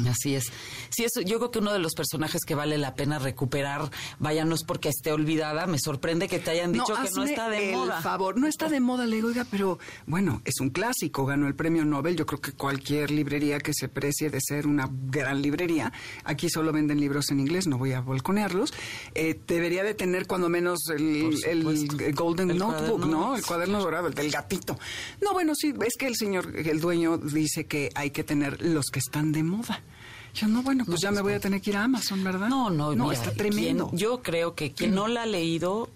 Así 0.09 0.35
es. 0.35 0.51
Sí, 0.89 1.03
eso, 1.03 1.21
yo 1.21 1.37
creo 1.37 1.51
que 1.51 1.59
uno 1.59 1.71
de 1.71 1.79
los 1.79 1.93
personajes 1.93 2.43
que 2.43 2.55
vale 2.55 2.77
la 2.77 2.95
pena 2.95 3.19
recuperar, 3.19 3.89
vaya, 4.17 4.43
no 4.45 4.55
es 4.55 4.63
porque 4.63 4.89
esté 4.89 5.11
olvidada, 5.11 5.67
me 5.67 5.77
sorprende 5.79 6.27
que 6.27 6.39
te 6.39 6.51
hayan 6.51 6.71
dicho 6.71 6.93
que 6.95 7.09
no 7.15 7.23
está 7.23 7.49
de 7.49 7.71
el 7.71 7.75
moda. 7.77 8.01
favor, 8.01 8.37
no 8.37 8.47
está 8.47 8.69
de 8.69 8.79
moda, 8.79 9.05
le 9.05 9.17
digo, 9.17 9.27
oiga, 9.27 9.45
pero 9.49 9.77
bueno, 10.07 10.41
es 10.45 10.59
un 10.59 10.71
clásico, 10.71 11.25
ganó 11.25 11.47
el 11.47 11.55
premio 11.55 11.85
Nobel, 11.85 12.15
yo 12.15 12.25
creo 12.25 12.41
que 12.41 12.53
cualquier 12.53 13.11
librería 13.11 13.59
que 13.59 13.73
se 13.73 13.89
precie 13.89 14.29
de 14.29 14.39
ser 14.41 14.65
una 14.65 14.89
gran 14.91 15.41
librería, 15.41 15.93
aquí 16.23 16.49
solo 16.49 16.71
venden 16.71 16.99
libros 16.99 17.29
en 17.29 17.39
inglés, 17.39 17.67
no 17.67 17.77
voy 17.77 17.93
a 17.93 18.01
volconearlos, 18.01 18.73
eh, 19.13 19.39
debería 19.47 19.83
de 19.83 19.93
tener 19.93 20.25
cuando 20.25 20.49
menos 20.49 20.79
el, 20.89 22.13
Golden 22.15 22.57
Notebook, 22.57 23.05
¿no? 23.05 23.35
El 23.35 23.45
cuaderno 23.45 23.79
dorado, 23.79 24.07
el 24.07 24.13
del 24.15 24.31
gatito. 24.31 24.79
No, 25.21 25.33
bueno, 25.33 25.53
sí, 25.55 25.73
es 25.85 25.93
que 25.97 26.07
el 26.07 26.15
señor, 26.15 26.55
el 26.55 26.79
dueño 26.79 27.17
dice 27.17 27.65
que 27.65 27.91
hay 27.93 28.09
que 28.11 28.23
tener 28.23 28.61
los 28.61 28.85
que 28.87 28.99
están 28.99 29.31
de 29.31 29.43
moda 29.43 29.58
Yo 30.33 30.47
no, 30.47 30.61
bueno, 30.61 30.85
pues 30.85 31.01
ya 31.01 31.11
me 31.11 31.21
voy 31.21 31.33
a 31.33 31.39
tener 31.39 31.59
que 31.61 31.71
ir 31.71 31.77
a 31.77 31.83
Amazon, 31.83 32.23
¿verdad? 32.23 32.49
No, 32.49 32.69
no, 32.69 32.93
no, 32.95 33.05
mira, 33.05 33.15
está 33.17 33.31
tremendo. 33.33 33.89
quien- 33.89 33.97
yo 33.99 34.21
creo 34.21 34.53
que 34.55 34.71
quien 34.73 34.93
no 34.93 35.07
la 35.07 35.23
ha 35.23 35.25
leído, 35.25 35.89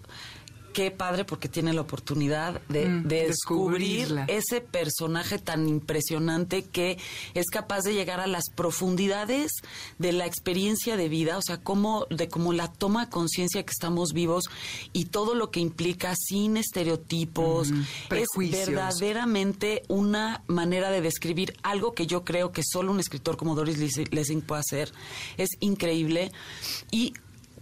qué 0.74 0.90
padre 0.90 1.24
porque 1.24 1.48
tiene 1.48 1.72
la 1.72 1.80
oportunidad 1.80 2.60
de, 2.68 2.84
Mm, 2.94 3.08
de 3.08 3.26
descubrir 3.28 4.24
ese 4.28 4.60
personaje 4.60 5.38
tan 5.38 5.68
impresionante 5.68 6.64
que 6.64 6.98
es 7.34 7.46
capaz 7.50 7.82
de 7.82 7.94
llegar 7.94 8.20
a 8.20 8.26
las 8.26 8.50
profundidades 8.54 9.52
de 9.98 10.12
la 10.12 10.26
experiencia 10.26 10.96
de 10.96 11.08
vida, 11.08 11.38
o 11.38 11.42
sea, 11.42 11.58
cómo, 11.58 12.06
de 12.10 12.28
cómo 12.28 12.52
la 12.52 12.68
toma 12.68 13.10
conciencia 13.10 13.62
que 13.62 13.70
estamos 13.70 14.12
vivos 14.12 14.44
y 14.92 15.06
todo 15.06 15.34
lo 15.34 15.50
que 15.50 15.60
implica 15.60 16.14
sin 16.16 16.56
estereotipos. 16.56 17.70
Mm, 17.70 17.82
es 18.10 18.28
verdaderamente 18.50 19.82
una 19.88 20.42
manera 20.46 20.90
de 20.90 21.00
describir 21.00 21.54
algo 21.62 21.94
que 21.94 22.06
yo 22.06 22.24
creo 22.24 22.52
que 22.52 22.62
solo 22.64 22.92
un 22.92 23.00
escritor 23.00 23.36
como 23.36 23.54
Doris 23.54 23.78
Lessing 24.10 24.42
puede 24.42 24.60
hacer. 24.60 24.92
Es 25.36 25.50
increíble. 25.60 26.32
Y 26.90 27.14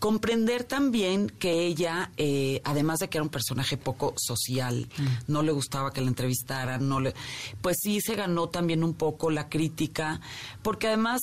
comprender 0.02 0.64
también 0.64 1.28
que 1.28 1.64
ella, 1.64 2.10
eh, 2.16 2.60
además 2.64 2.98
de 2.98 3.08
que 3.08 3.18
era 3.18 3.22
un 3.22 3.28
personaje 3.30 3.76
poco 3.76 4.14
social, 4.16 4.88
no 5.28 5.44
le 5.44 5.52
gustaba 5.52 5.92
que 5.92 6.00
la 6.00 6.08
entrevistaran, 6.08 6.88
no 6.88 6.98
le, 6.98 7.14
pues 7.60 7.76
sí 7.80 8.00
se 8.00 8.16
ganó 8.16 8.48
también 8.48 8.82
un 8.82 8.94
poco 8.94 9.30
la 9.30 9.48
crítica, 9.48 10.20
porque 10.60 10.88
además 10.88 11.20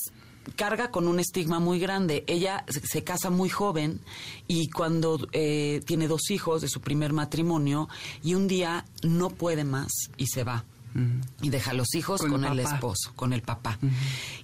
carga 0.56 0.90
con 0.90 1.08
un 1.08 1.20
estigma 1.20 1.60
muy 1.60 1.78
grande. 1.78 2.24
Ella 2.26 2.64
se, 2.68 2.80
se 2.80 3.04
casa 3.04 3.28
muy 3.28 3.50
joven 3.50 4.00
y 4.48 4.70
cuando 4.70 5.28
eh, 5.32 5.82
tiene 5.84 6.08
dos 6.08 6.30
hijos 6.30 6.62
de 6.62 6.68
su 6.68 6.80
primer 6.80 7.12
matrimonio 7.12 7.86
y 8.22 8.32
un 8.32 8.48
día 8.48 8.86
no 9.02 9.28
puede 9.28 9.64
más 9.64 9.90
y 10.16 10.28
se 10.28 10.42
va. 10.42 10.64
Y 11.40 11.50
deja 11.50 11.70
a 11.70 11.74
los 11.74 11.94
hijos 11.94 12.20
Con 12.20 12.30
con, 12.30 12.44
el 12.44 12.60
esposo, 12.60 13.12
con 13.16 13.32
el 13.32 13.42
papá. 13.42 13.78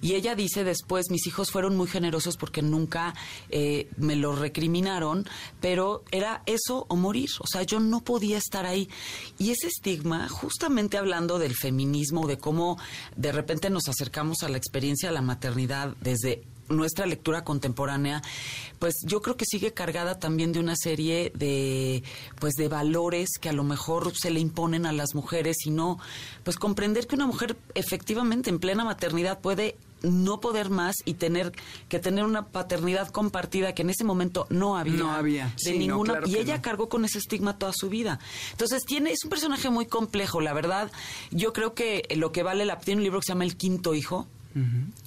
Y 0.01 0.13
ella 0.13 0.35
dice 0.35 0.63
después, 0.63 1.09
mis 1.09 1.27
hijos 1.27 1.51
fueron 1.51 1.75
muy 1.75 1.87
generosos 1.87 2.37
porque 2.37 2.61
nunca 2.61 3.13
eh, 3.49 3.89
me 3.97 4.15
lo 4.15 4.35
recriminaron, 4.35 5.25
pero 5.59 6.03
era 6.11 6.43
eso 6.45 6.85
o 6.89 6.95
morir. 6.95 7.29
O 7.39 7.47
sea, 7.47 7.63
yo 7.63 7.79
no 7.79 8.01
podía 8.01 8.37
estar 8.37 8.65
ahí. 8.65 8.89
Y 9.37 9.51
ese 9.51 9.67
estigma, 9.67 10.29
justamente 10.29 10.97
hablando 10.97 11.39
del 11.39 11.55
feminismo, 11.55 12.27
de 12.27 12.37
cómo 12.37 12.77
de 13.15 13.31
repente 13.31 13.69
nos 13.69 13.87
acercamos 13.87 14.43
a 14.43 14.49
la 14.49 14.57
experiencia 14.57 15.09
de 15.09 15.15
la 15.15 15.21
maternidad 15.21 15.95
desde 16.01 16.43
nuestra 16.69 17.05
lectura 17.05 17.43
contemporánea, 17.43 18.21
pues 18.79 18.95
yo 19.03 19.21
creo 19.21 19.37
que 19.37 19.45
sigue 19.45 19.73
cargada 19.73 20.19
también 20.19 20.51
de 20.53 20.59
una 20.59 20.75
serie 20.75 21.31
de 21.35 22.03
pues 22.39 22.53
de 22.55 22.67
valores 22.67 23.29
que 23.39 23.49
a 23.49 23.53
lo 23.53 23.63
mejor 23.63 24.13
se 24.15 24.29
le 24.31 24.39
imponen 24.39 24.85
a 24.85 24.91
las 24.91 25.15
mujeres 25.15 25.57
y 25.65 25.71
no 25.71 25.99
pues 26.43 26.57
comprender 26.57 27.07
que 27.07 27.15
una 27.15 27.25
mujer 27.27 27.57
efectivamente 27.75 28.49
en 28.49 28.59
plena 28.59 28.83
maternidad 28.85 29.39
puede 29.39 29.77
no 30.03 30.39
poder 30.39 30.69
más 30.69 30.95
y 31.05 31.15
tener 31.15 31.53
que 31.89 31.97
tener 31.97 32.23
una 32.23 32.45
paternidad 32.47 33.09
compartida 33.09 33.73
que 33.73 33.81
en 33.81 33.89
ese 33.89 34.03
momento 34.03 34.45
no 34.49 34.77
había 34.77 34.93
No 34.93 35.11
había. 35.11 35.45
de 35.45 35.53
Sí, 35.57 35.73
no, 35.73 35.79
ninguna 35.79 36.13
claro 36.13 36.27
y 36.27 36.35
ella 36.35 36.57
no. 36.57 36.61
cargó 36.61 36.89
con 36.89 37.03
ese 37.03 37.17
estigma 37.17 37.57
toda 37.57 37.71
su 37.75 37.89
vida. 37.89 38.19
Entonces 38.51 38.83
tiene 38.85 39.11
es 39.11 39.23
un 39.23 39.29
personaje 39.31 39.69
muy 39.69 39.87
complejo, 39.87 40.39
la 40.39 40.53
verdad. 40.53 40.91
Yo 41.31 41.51
creo 41.51 41.73
que 41.73 42.07
lo 42.15 42.31
que 42.31 42.43
vale 42.43 42.65
la 42.65 42.77
tiene 42.79 42.99
un 42.99 43.03
libro 43.05 43.19
que 43.21 43.25
se 43.25 43.31
llama 43.31 43.43
El 43.45 43.57
quinto 43.57 43.95
hijo 43.95 44.27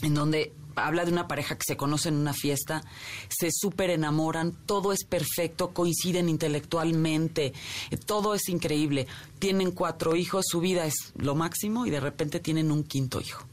en 0.02 0.14
donde 0.14 0.52
habla 0.86 1.04
de 1.04 1.12
una 1.12 1.28
pareja 1.28 1.56
que 1.56 1.64
se 1.66 1.76
conoce 1.76 2.08
en 2.08 2.16
una 2.16 2.32
fiesta, 2.32 2.82
se 3.28 3.50
súper 3.52 3.90
enamoran, 3.90 4.52
todo 4.66 4.92
es 4.92 5.04
perfecto, 5.04 5.70
coinciden 5.72 6.28
intelectualmente, 6.28 7.52
eh, 7.90 7.96
todo 7.96 8.34
es 8.34 8.48
increíble. 8.48 9.06
Tienen 9.38 9.72
cuatro 9.72 10.16
hijos, 10.16 10.44
su 10.48 10.60
vida 10.60 10.86
es 10.86 11.12
lo 11.16 11.34
máximo 11.34 11.86
y 11.86 11.90
de 11.90 12.00
repente 12.00 12.40
tienen 12.40 12.70
un 12.70 12.84
quinto 12.84 13.20
hijo. 13.20 13.44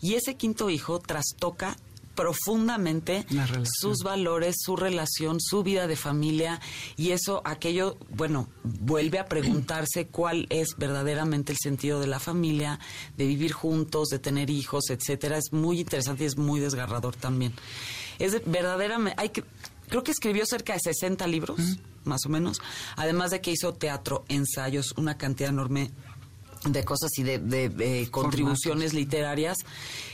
Y 0.00 0.14
ese 0.14 0.36
quinto 0.36 0.70
hijo 0.70 0.98
trastoca 0.98 1.76
profundamente 2.16 3.24
sus 3.80 3.98
valores, 3.98 4.56
su 4.58 4.74
relación, 4.74 5.40
su 5.40 5.62
vida 5.62 5.86
de 5.86 5.94
familia 5.94 6.60
y 6.96 7.10
eso, 7.12 7.42
aquello, 7.44 7.96
bueno, 8.10 8.48
vuelve 8.64 9.20
a 9.20 9.26
preguntarse 9.26 10.06
cuál 10.10 10.46
es 10.50 10.70
verdaderamente 10.76 11.52
el 11.52 11.58
sentido 11.62 12.00
de 12.00 12.08
la 12.08 12.18
familia, 12.18 12.80
de 13.16 13.26
vivir 13.26 13.52
juntos, 13.52 14.08
de 14.08 14.18
tener 14.18 14.50
hijos, 14.50 14.90
etcétera. 14.90 15.38
Es 15.38 15.52
muy 15.52 15.78
interesante 15.80 16.24
y 16.24 16.26
es 16.26 16.36
muy 16.36 16.58
desgarrador 16.58 17.14
también. 17.14 17.52
Es 18.18 18.32
de- 18.32 18.42
verdaderamente, 18.46 19.20
hay 19.20 19.28
que, 19.28 19.44
creo 19.88 20.02
que 20.02 20.10
escribió 20.10 20.44
cerca 20.46 20.72
de 20.72 20.80
60 20.80 21.26
libros, 21.26 21.60
más 22.04 22.24
o 22.24 22.28
menos, 22.28 22.60
además 22.96 23.30
de 23.30 23.40
que 23.40 23.50
hizo 23.52 23.74
teatro, 23.74 24.24
ensayos, 24.28 24.94
una 24.96 25.18
cantidad 25.18 25.50
enorme 25.50 25.90
de 26.72 26.84
cosas 26.84 27.10
y 27.18 27.22
de, 27.22 27.38
de- 27.38 27.68
de 27.68 28.08
contribuciones 28.10 28.94
literarias. 28.94 29.56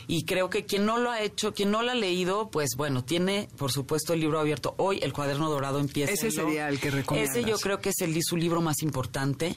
Y 0.08 0.24
creo 0.24 0.50
que 0.50 0.64
quien 0.66 0.84
no 0.84 0.98
lo 0.98 1.10
ha 1.10 1.20
hecho, 1.22 1.54
quien 1.54 1.70
no 1.70 1.82
lo 1.82 1.92
ha 1.92 1.94
leído, 1.94 2.50
pues 2.50 2.70
bueno, 2.76 3.04
tiene 3.04 3.48
por 3.56 3.70
supuesto 3.70 4.12
el 4.12 4.20
libro 4.20 4.40
abierto. 4.40 4.74
Hoy 4.78 4.98
el 5.02 5.12
cuaderno 5.12 5.48
dorado 5.48 5.78
empieza. 5.78 6.12
Ese 6.12 6.30
sería 6.30 6.68
el 6.68 6.80
que 6.80 6.90
recomiendas. 6.90 7.36
Ese 7.36 7.48
yo 7.48 7.56
creo 7.58 7.80
que 7.80 7.90
es 7.90 8.00
el, 8.00 8.20
su 8.22 8.36
libro 8.36 8.60
más 8.60 8.82
importante, 8.82 9.56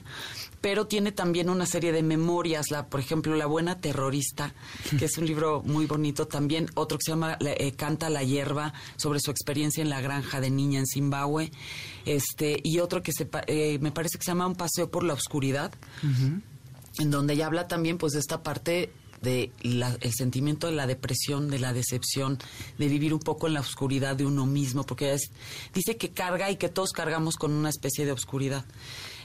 pero 0.60 0.86
tiene 0.86 1.10
también 1.12 1.50
una 1.50 1.66
serie 1.66 1.90
de 1.92 2.02
memorias, 2.02 2.70
la, 2.70 2.86
por 2.86 3.00
ejemplo, 3.00 3.34
La 3.34 3.46
buena 3.46 3.80
terrorista, 3.80 4.54
que 4.98 5.04
es 5.06 5.18
un 5.18 5.26
libro 5.26 5.62
muy 5.64 5.86
bonito 5.86 6.26
también, 6.28 6.70
otro 6.74 6.96
que 6.98 7.02
se 7.06 7.10
llama 7.12 7.36
la- 7.40 7.52
eh, 7.52 7.72
Canta 7.76 8.08
la 8.08 8.22
hierba, 8.22 8.72
sobre 8.96 9.18
su 9.20 9.30
experiencia 9.32 9.82
en 9.82 9.90
la 9.90 10.00
granja 10.00 10.40
de 10.40 10.50
niña 10.50 10.78
en 10.78 10.86
Zimbabue, 10.86 11.50
este 12.04 12.60
y 12.62 12.78
otro 12.78 13.02
que 13.02 13.12
se, 13.12 13.28
eh, 13.48 13.78
me 13.80 13.90
parece 13.90 14.16
que 14.18 14.24
se 14.24 14.30
llama 14.30 14.46
Un 14.46 14.54
paseo 14.54 14.90
por 14.90 15.02
la 15.02 15.12
oscuridad 15.14 15.72
en 16.98 17.10
donde 17.10 17.34
ella 17.34 17.46
habla 17.46 17.68
también 17.68 17.98
pues 17.98 18.12
de 18.14 18.20
esta 18.20 18.42
parte 18.42 18.92
de 19.22 19.50
la- 19.62 19.96
el 20.02 20.12
sentimiento 20.12 20.66
de 20.66 20.74
la 20.74 20.86
depresión, 20.86 21.48
de 21.48 21.58
la 21.58 21.72
decepción, 21.72 22.38
de 22.78 22.88
vivir 22.88 23.14
un 23.14 23.20
poco 23.20 23.46
en 23.46 23.54
la 23.54 23.60
oscuridad 23.60 24.14
de 24.14 24.26
uno 24.26 24.44
mismo, 24.46 24.84
porque 24.84 25.14
es- 25.14 25.30
dice 25.74 25.96
que 25.96 26.10
carga 26.10 26.50
y 26.50 26.56
que 26.56 26.68
todos 26.68 26.92
cargamos 26.92 27.36
con 27.36 27.52
una 27.52 27.70
especie 27.70 28.04
de 28.04 28.12
oscuridad. 28.12 28.64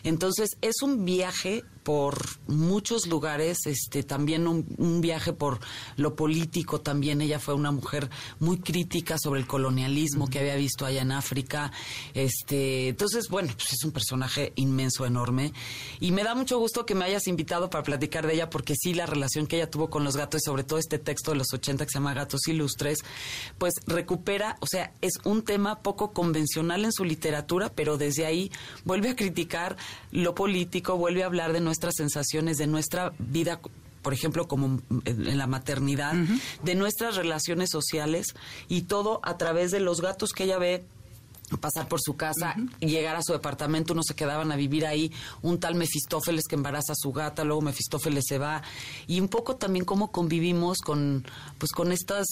Entonces 0.04 0.52
es 0.62 0.82
un 0.82 1.04
viaje 1.06 1.64
por 1.92 2.16
muchos 2.48 3.06
lugares, 3.08 3.66
este 3.66 4.04
también 4.04 4.48
un, 4.48 4.66
un 4.78 5.02
viaje 5.02 5.34
por 5.34 5.60
lo 5.98 6.16
político 6.16 6.80
también. 6.80 7.20
Ella 7.20 7.38
fue 7.38 7.54
una 7.54 7.72
mujer 7.74 8.10
muy 8.40 8.60
crítica 8.60 9.18
sobre 9.22 9.42
el 9.42 9.46
colonialismo 9.46 10.30
que 10.30 10.40
había 10.40 10.56
visto 10.56 10.86
allá 10.86 11.02
en 11.02 11.12
África. 11.12 11.74
Este, 12.14 12.88
entonces, 12.88 13.28
bueno, 13.28 13.52
pues 13.58 13.74
es 13.74 13.84
un 13.84 13.92
personaje 13.92 14.54
inmenso, 14.56 15.06
enorme. 15.06 15.52
Y 16.00 16.14
me 16.14 16.24
da 16.24 16.34
mucho 16.34 16.60
gusto 16.60 16.86
que 16.86 16.96
me 16.96 17.04
hayas 17.04 17.28
invitado 17.28 17.70
para 17.70 17.84
platicar 17.84 18.26
de 18.26 18.36
ella, 18.36 18.50
porque 18.50 18.76
sí, 18.78 18.94
la 18.94 19.06
relación 19.06 19.46
que 19.46 19.58
ella 19.58 19.70
tuvo 19.70 19.90
con 19.90 20.06
los 20.06 20.16
gatos, 20.16 20.40
y 20.42 20.46
sobre 20.46 20.64
todo 20.64 20.80
este 20.80 20.98
texto 20.98 21.32
de 21.32 21.40
los 21.40 21.52
80 21.52 21.84
que 21.84 21.92
se 21.92 22.00
llama 22.00 22.14
Gatos 22.14 22.48
Ilustres, 22.48 23.00
pues 23.58 23.74
recupera, 23.86 24.56
o 24.62 24.66
sea, 24.66 24.94
es 25.02 25.16
un 25.26 25.42
tema 25.42 25.82
poco 25.82 26.14
convencional 26.14 26.86
en 26.86 26.94
su 26.94 27.04
literatura, 27.04 27.74
pero 27.76 27.98
desde 27.98 28.26
ahí 28.26 28.50
vuelve 28.86 29.10
a 29.10 29.16
criticar 29.18 29.76
lo 30.12 30.36
político, 30.36 30.96
vuelve 30.96 31.24
a 31.24 31.26
hablar 31.26 31.52
de 31.52 31.60
nuestras 31.82 31.96
sensaciones, 31.96 32.58
de 32.58 32.68
nuestra 32.68 33.14
vida 33.18 33.60
por 34.04 34.14
ejemplo, 34.14 34.48
como 34.48 34.66
en 35.06 35.28
en 35.28 35.38
la 35.38 35.46
maternidad, 35.46 36.14
de 36.64 36.76
nuestras 36.76 37.16
relaciones 37.16 37.70
sociales 37.70 38.34
y 38.68 38.84
todo 38.84 39.20
a 39.22 39.38
través 39.38 39.70
de 39.70 39.80
los 39.80 40.02
gatos 40.02 40.32
que 40.32 40.46
ella 40.46 40.58
ve 40.58 40.84
pasar 41.60 41.88
por 41.88 42.00
su 42.02 42.16
casa, 42.16 42.56
llegar 42.80 43.16
a 43.16 43.24
su 43.24 43.34
departamento, 43.34 43.94
unos 43.94 44.06
se 44.08 44.16
quedaban 44.16 44.52
a 44.52 44.56
vivir 44.56 44.86
ahí, 44.86 45.12
un 45.42 45.60
tal 45.60 45.76
Mefistófeles 45.76 46.46
que 46.48 46.56
embaraza 46.56 46.94
a 46.94 46.96
su 46.96 47.12
gata, 47.12 47.44
luego 47.44 47.62
Mefistófeles 47.62 48.26
se 48.28 48.38
va, 48.38 48.62
y 49.08 49.20
un 49.20 49.28
poco 49.28 49.56
también 49.56 49.86
cómo 49.86 50.12
convivimos 50.12 50.80
con, 50.80 51.26
pues 51.58 51.72
con 51.72 51.92
estas, 51.92 52.28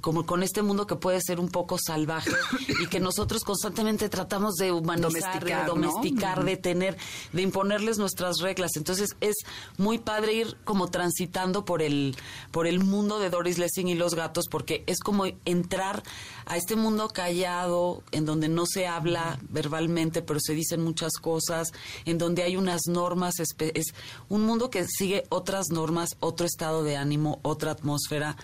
como 0.00 0.26
con 0.26 0.42
este 0.42 0.62
mundo 0.62 0.86
que 0.86 0.96
puede 0.96 1.20
ser 1.20 1.40
un 1.40 1.48
poco 1.48 1.78
salvaje 1.78 2.30
y 2.82 2.86
que 2.88 3.00
nosotros 3.00 3.44
constantemente 3.44 4.08
tratamos 4.08 4.54
de 4.54 4.72
humanizar, 4.72 5.02
Domesticar, 5.02 5.44
de 5.44 5.54
¿no? 5.54 5.66
domesticar, 5.66 6.44
de 6.44 6.56
tener, 6.56 6.96
de 7.32 7.42
imponerles 7.42 7.98
nuestras 7.98 8.38
reglas. 8.40 8.72
Entonces 8.76 9.16
es 9.20 9.36
muy 9.78 9.98
padre 9.98 10.34
ir 10.34 10.56
como 10.64 10.88
transitando 10.88 11.64
por 11.64 11.82
el, 11.82 12.16
por 12.50 12.66
el 12.66 12.80
mundo 12.80 13.18
de 13.18 13.30
Doris 13.30 13.58
Lessing 13.58 13.88
y 13.88 13.94
los 13.94 14.14
gatos, 14.14 14.46
porque 14.48 14.84
es 14.86 15.00
como 15.00 15.26
entrar 15.44 16.02
a 16.46 16.56
este 16.56 16.76
mundo 16.76 17.08
callado, 17.08 18.02
en 18.12 18.24
donde 18.24 18.31
no 18.36 18.66
se 18.66 18.86
habla 18.86 19.38
verbalmente, 19.48 20.22
pero 20.22 20.40
se 20.40 20.54
dicen 20.54 20.82
muchas 20.82 21.12
cosas, 21.14 21.68
en 22.04 22.18
donde 22.18 22.42
hay 22.42 22.56
unas 22.56 22.82
normas, 22.88 23.34
es 23.40 23.94
un 24.28 24.42
mundo 24.42 24.70
que 24.70 24.86
sigue 24.86 25.24
otras 25.28 25.66
normas, 25.70 26.10
otro 26.20 26.46
estado 26.46 26.82
de 26.82 26.96
ánimo, 26.96 27.40
otra 27.42 27.72
atmósfera, 27.72 28.36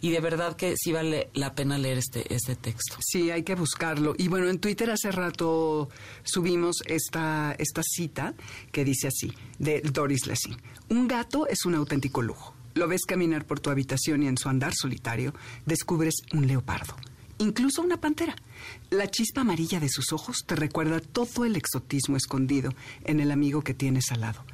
y 0.00 0.10
de 0.10 0.20
verdad 0.20 0.56
que 0.56 0.74
sí 0.76 0.92
vale 0.92 1.30
la 1.34 1.54
pena 1.54 1.78
leer 1.78 1.98
este, 1.98 2.32
este 2.34 2.56
texto. 2.56 2.96
Sí, 3.00 3.30
hay 3.30 3.42
que 3.42 3.54
buscarlo. 3.54 4.14
Y 4.18 4.28
bueno, 4.28 4.48
en 4.48 4.58
Twitter 4.58 4.90
hace 4.90 5.10
rato 5.10 5.88
subimos 6.22 6.76
esta, 6.86 7.54
esta 7.58 7.82
cita 7.82 8.34
que 8.72 8.84
dice 8.84 9.08
así, 9.08 9.32
de 9.58 9.80
Doris 9.80 10.26
Lessing. 10.26 10.56
Un 10.90 11.08
gato 11.08 11.46
es 11.46 11.64
un 11.64 11.74
auténtico 11.74 12.22
lujo. 12.22 12.54
Lo 12.74 12.88
ves 12.88 13.06
caminar 13.06 13.46
por 13.46 13.58
tu 13.58 13.70
habitación 13.70 14.22
y 14.22 14.28
en 14.28 14.36
su 14.36 14.48
andar 14.48 14.74
solitario 14.74 15.32
descubres 15.64 16.14
un 16.34 16.46
leopardo, 16.46 16.94
incluso 17.38 17.82
una 17.82 18.00
pantera. 18.00 18.36
La 18.90 19.10
chispa 19.10 19.42
amarilla 19.42 19.80
de 19.80 19.88
sus 19.88 20.12
ojos 20.12 20.44
te 20.46 20.56
recuerda 20.56 21.00
todo 21.00 21.44
el 21.44 21.56
exotismo 21.56 22.16
escondido 22.16 22.72
en 23.04 23.20
el 23.20 23.30
amigo 23.30 23.62
que 23.62 23.74
tienes 23.74 24.12
al 24.12 24.20
lado. 24.22 24.44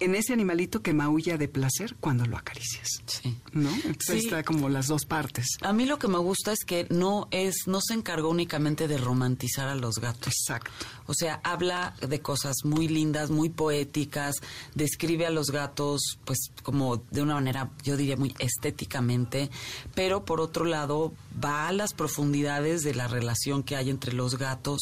En 0.00 0.14
ese 0.14 0.32
animalito 0.32 0.82
que 0.82 0.92
maulla 0.92 1.36
de 1.38 1.48
placer 1.48 1.96
cuando 2.00 2.26
lo 2.26 2.36
acaricias. 2.36 2.88
Sí. 3.06 3.38
¿No? 3.52 3.70
Entonces 3.74 4.20
Sí. 4.20 4.24
está 4.26 4.42
como 4.42 4.68
las 4.68 4.86
dos 4.88 5.04
partes. 5.06 5.46
A 5.62 5.72
mí 5.72 5.86
lo 5.86 5.98
que 5.98 6.08
me 6.08 6.18
gusta 6.18 6.52
es 6.52 6.64
que 6.64 6.86
no 6.90 7.28
es, 7.30 7.66
no 7.66 7.80
se 7.80 7.94
encargó 7.94 8.28
únicamente 8.30 8.88
de 8.88 8.98
romantizar 8.98 9.68
a 9.68 9.74
los 9.74 9.96
gatos. 9.96 10.32
Exacto. 10.42 10.70
O 11.06 11.14
sea, 11.14 11.40
habla 11.44 11.94
de 12.06 12.20
cosas 12.20 12.56
muy 12.64 12.88
lindas, 12.88 13.30
muy 13.30 13.48
poéticas, 13.50 14.36
describe 14.74 15.26
a 15.26 15.30
los 15.30 15.50
gatos, 15.50 16.18
pues, 16.24 16.38
como 16.62 16.96
de 17.10 17.22
una 17.22 17.34
manera, 17.34 17.70
yo 17.82 17.96
diría, 17.96 18.16
muy 18.16 18.34
estéticamente, 18.38 19.50
pero 19.94 20.24
por 20.24 20.40
otro 20.40 20.64
lado, 20.64 21.12
va 21.42 21.68
a 21.68 21.72
las 21.72 21.92
profundidades 21.94 22.82
de 22.82 22.94
la 22.94 23.06
relación 23.08 23.62
que 23.62 23.76
hay 23.76 23.90
entre 23.90 24.12
los 24.12 24.38
gatos 24.38 24.80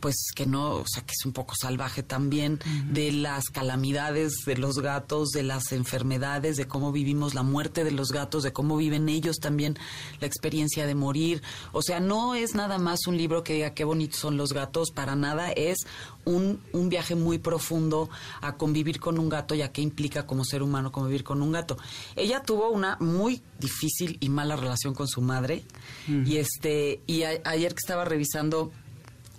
pues 0.00 0.14
que 0.34 0.46
no, 0.46 0.74
o 0.76 0.84
sea, 0.86 1.02
que 1.04 1.12
es 1.12 1.24
un 1.26 1.32
poco 1.32 1.54
salvaje 1.60 2.02
también, 2.02 2.60
de 2.90 3.10
las 3.12 3.46
calamidades 3.50 4.32
de 4.46 4.56
los 4.56 4.78
gatos, 4.78 5.30
de 5.30 5.42
las 5.42 5.72
enfermedades, 5.72 6.56
de 6.56 6.66
cómo 6.68 6.92
vivimos 6.92 7.34
la 7.34 7.42
muerte 7.42 7.82
de 7.84 7.90
los 7.90 8.12
gatos, 8.12 8.42
de 8.44 8.52
cómo 8.52 8.76
viven 8.76 9.08
ellos 9.08 9.38
también 9.40 9.76
la 10.20 10.26
experiencia 10.26 10.86
de 10.86 10.94
morir. 10.94 11.42
O 11.72 11.82
sea, 11.82 12.00
no 12.00 12.34
es 12.34 12.54
nada 12.54 12.78
más 12.78 13.06
un 13.06 13.16
libro 13.16 13.42
que 13.42 13.54
diga 13.54 13.74
qué 13.74 13.84
bonitos 13.84 14.20
son 14.20 14.36
los 14.36 14.52
gatos, 14.52 14.90
para 14.90 15.16
nada, 15.16 15.50
es 15.50 15.78
un, 16.24 16.60
un 16.72 16.88
viaje 16.88 17.14
muy 17.14 17.38
profundo 17.38 18.08
a 18.40 18.56
convivir 18.56 19.00
con 19.00 19.18
un 19.18 19.28
gato 19.28 19.54
y 19.54 19.62
a 19.62 19.72
qué 19.72 19.82
implica 19.82 20.26
como 20.26 20.44
ser 20.44 20.62
humano 20.62 20.92
convivir 20.92 21.24
con 21.24 21.42
un 21.42 21.52
gato. 21.52 21.76
Ella 22.16 22.42
tuvo 22.42 22.70
una 22.70 22.96
muy 23.00 23.42
difícil 23.58 24.16
y 24.20 24.28
mala 24.28 24.56
relación 24.56 24.94
con 24.94 25.08
su 25.08 25.20
madre 25.22 25.64
y 26.26 26.36
este 26.36 27.00
y 27.06 27.22
a- 27.24 27.40
ayer 27.44 27.72
que 27.74 27.80
estaba 27.82 28.04
revisando 28.04 28.70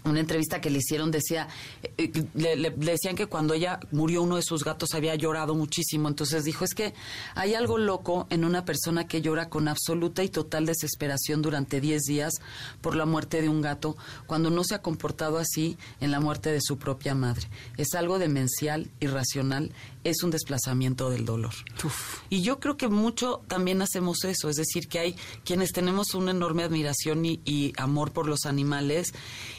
una 0.05 0.19
entrevista 0.19 0.61
que 0.61 0.69
le 0.69 0.79
hicieron 0.79 1.11
decía 1.11 1.47
eh, 1.83 2.11
eh, 2.13 2.55
le, 2.55 2.69
decían 2.71 3.15
que 3.15 3.27
cuando 3.27 3.53
ella 3.53 3.79
murió 3.91 4.23
uno 4.23 4.37
de 4.37 4.41
sus 4.41 4.63
gatos 4.63 4.93
había 4.93 5.15
llorado 5.15 5.55
muchísimo. 5.55 6.07
Entonces 6.07 6.43
dijo 6.43 6.65
es 6.65 6.73
que 6.73 6.93
hay 7.35 7.53
algo 7.53 7.77
loco 7.77 8.27
en 8.29 8.45
una 8.45 8.65
persona 8.65 9.07
que 9.07 9.21
llora 9.21 9.49
con 9.49 9.67
absoluta 9.67 10.23
y 10.23 10.29
total 10.29 10.65
desesperación 10.65 11.41
durante 11.41 11.81
10 11.81 12.01
días 12.03 12.33
por 12.81 12.95
la 12.95 13.05
muerte 13.05 13.41
de 13.41 13.49
un 13.49 13.61
gato 13.61 13.97
cuando 14.25 14.49
no 14.49 14.63
se 14.63 14.75
ha 14.75 14.81
comportado 14.81 15.37
así 15.37 15.77
en 15.99 16.11
la 16.11 16.19
muerte 16.19 16.51
de 16.51 16.61
su 16.61 16.77
propia 16.77 17.15
madre. 17.15 17.47
Es 17.77 17.93
algo 17.93 18.19
demencial 18.19 18.89
irracional 18.99 19.71
es 20.03 20.23
un 20.23 20.31
desplazamiento 20.31 21.09
del 21.09 21.25
dolor 21.25 21.53
Uf. 21.83 22.21
y 22.29 22.41
yo 22.41 22.59
creo 22.59 22.77
que 22.77 22.87
mucho 22.87 23.41
también 23.47 23.81
hacemos 23.81 24.23
eso, 24.23 24.49
es 24.49 24.55
decir, 24.55 24.87
que 24.87 24.99
hay 24.99 25.15
quienes 25.43 25.71
tenemos 25.71 26.13
una 26.13 26.31
enorme 26.31 26.63
admiración 26.63 27.25
y, 27.25 27.41
y 27.45 27.73
amor 27.77 28.11
por 28.11 28.27
los 28.27 28.45
animales 28.45 29.13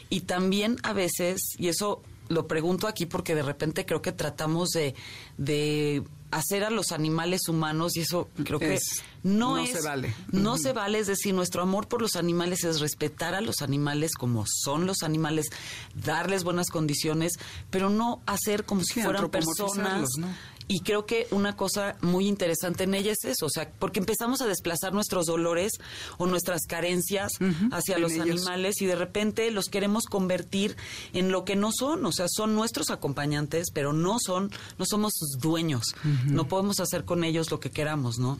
y 0.09 0.21
también 0.21 0.77
a 0.83 0.93
veces, 0.93 1.55
y 1.57 1.67
eso 1.67 2.01
lo 2.29 2.47
pregunto 2.47 2.87
aquí 2.87 3.05
porque 3.05 3.35
de 3.35 3.43
repente 3.43 3.85
creo 3.85 4.01
que 4.01 4.11
tratamos 4.11 4.69
de, 4.69 4.95
de 5.37 6.03
hacer 6.31 6.63
a 6.63 6.69
los 6.69 6.91
animales 6.91 7.47
humanos 7.47 7.95
y 7.97 8.01
eso 8.01 8.29
creo 8.43 8.57
que 8.59 8.75
Es- 8.75 9.03
no, 9.23 9.55
no 9.55 9.57
es, 9.59 9.71
se 9.71 9.81
vale. 9.81 10.15
No 10.31 10.57
se 10.57 10.73
vale, 10.73 10.97
es 10.97 11.05
decir, 11.07 11.33
nuestro 11.35 11.61
amor 11.61 11.87
por 11.87 12.01
los 12.01 12.15
animales 12.15 12.63
es 12.63 12.79
respetar 12.79 13.35
a 13.35 13.41
los 13.41 13.61
animales 13.61 14.13
como 14.15 14.45
son 14.47 14.87
los 14.87 15.03
animales, 15.03 15.47
darles 15.93 16.43
buenas 16.43 16.69
condiciones, 16.69 17.33
pero 17.69 17.89
no 17.91 18.21
hacer 18.25 18.63
como 18.63 18.81
si 18.83 18.93
fueran 19.03 19.21
personas. 19.29 20.09
Y 20.67 20.81
creo 20.81 21.05
que 21.05 21.27
una 21.31 21.55
cosa 21.55 21.95
muy 22.01 22.27
interesante 22.27 22.83
en 22.85 22.93
ella 22.93 23.11
es 23.11 23.23
eso, 23.25 23.45
o 23.45 23.49
sea, 23.49 23.69
porque 23.79 23.99
empezamos 23.99 24.41
a 24.41 24.47
desplazar 24.47 24.93
nuestros 24.93 25.25
dolores 25.25 25.73
o 26.17 26.27
nuestras 26.27 26.61
carencias 26.67 27.31
Ujú, 27.39 27.69
hacia 27.73 27.97
los 27.97 28.11
ellos. 28.13 28.25
animales 28.47 28.81
y 28.81 28.85
de 28.85 28.95
repente 28.95 29.51
los 29.51 29.67
queremos 29.69 30.05
convertir 30.05 30.75
en 31.13 31.31
lo 31.31 31.45
que 31.45 31.55
no 31.55 31.71
son, 31.71 32.05
o 32.05 32.11
sea, 32.11 32.27
son 32.29 32.55
nuestros 32.55 32.89
acompañantes, 32.89 33.71
pero 33.73 33.93
no 33.93 34.17
son, 34.19 34.51
no 34.77 34.85
somos 34.85 35.13
dueños, 35.39 35.95
no 36.27 36.47
podemos 36.47 36.79
hacer 36.79 37.05
con 37.05 37.23
ellos 37.23 37.51
lo 37.51 37.59
que 37.59 37.71
queramos, 37.71 38.17
¿no? 38.19 38.39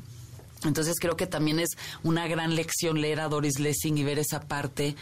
Entonces 0.63 0.97
creo 0.99 1.15
que 1.15 1.27
también 1.27 1.59
es 1.59 1.69
una 2.03 2.27
gran 2.27 2.55
lección 2.55 3.01
leer 3.01 3.19
a 3.19 3.29
Doris 3.29 3.59
Lessing 3.59 3.97
y 3.97 4.03
ver 4.03 4.19
esa 4.19 4.41
parte 4.41 4.95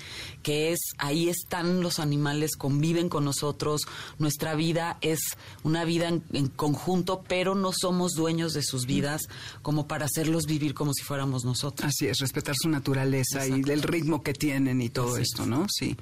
que 0.43 0.71
es 0.71 0.79
ahí 0.97 1.29
están 1.29 1.81
los 1.81 1.99
animales, 1.99 2.55
conviven 2.55 3.09
con 3.09 3.25
nosotros, 3.25 3.81
nuestra 4.17 4.55
vida 4.55 4.97
es 5.01 5.19
una 5.63 5.83
vida 5.85 6.07
en, 6.07 6.23
en 6.33 6.47
conjunto, 6.47 7.23
pero 7.27 7.55
no 7.55 7.71
somos 7.73 8.13
dueños 8.13 8.53
de 8.53 8.63
sus 8.63 8.85
vidas 8.85 9.21
como 9.61 9.87
para 9.87 10.05
hacerlos 10.05 10.45
vivir 10.45 10.73
como 10.73 10.93
si 10.93 11.03
fuéramos 11.03 11.45
nosotros. 11.45 11.89
Así 11.89 12.07
es, 12.07 12.19
respetar 12.19 12.55
su 12.55 12.69
naturaleza 12.69 13.47
y 13.47 13.61
el 13.69 13.83
ritmo 13.83 14.23
que 14.23 14.33
tienen 14.33 14.81
y 14.81 14.89
todo 14.89 15.13
Así 15.13 15.23
esto, 15.23 15.45
¿no? 15.45 15.67
Sí. 15.69 15.95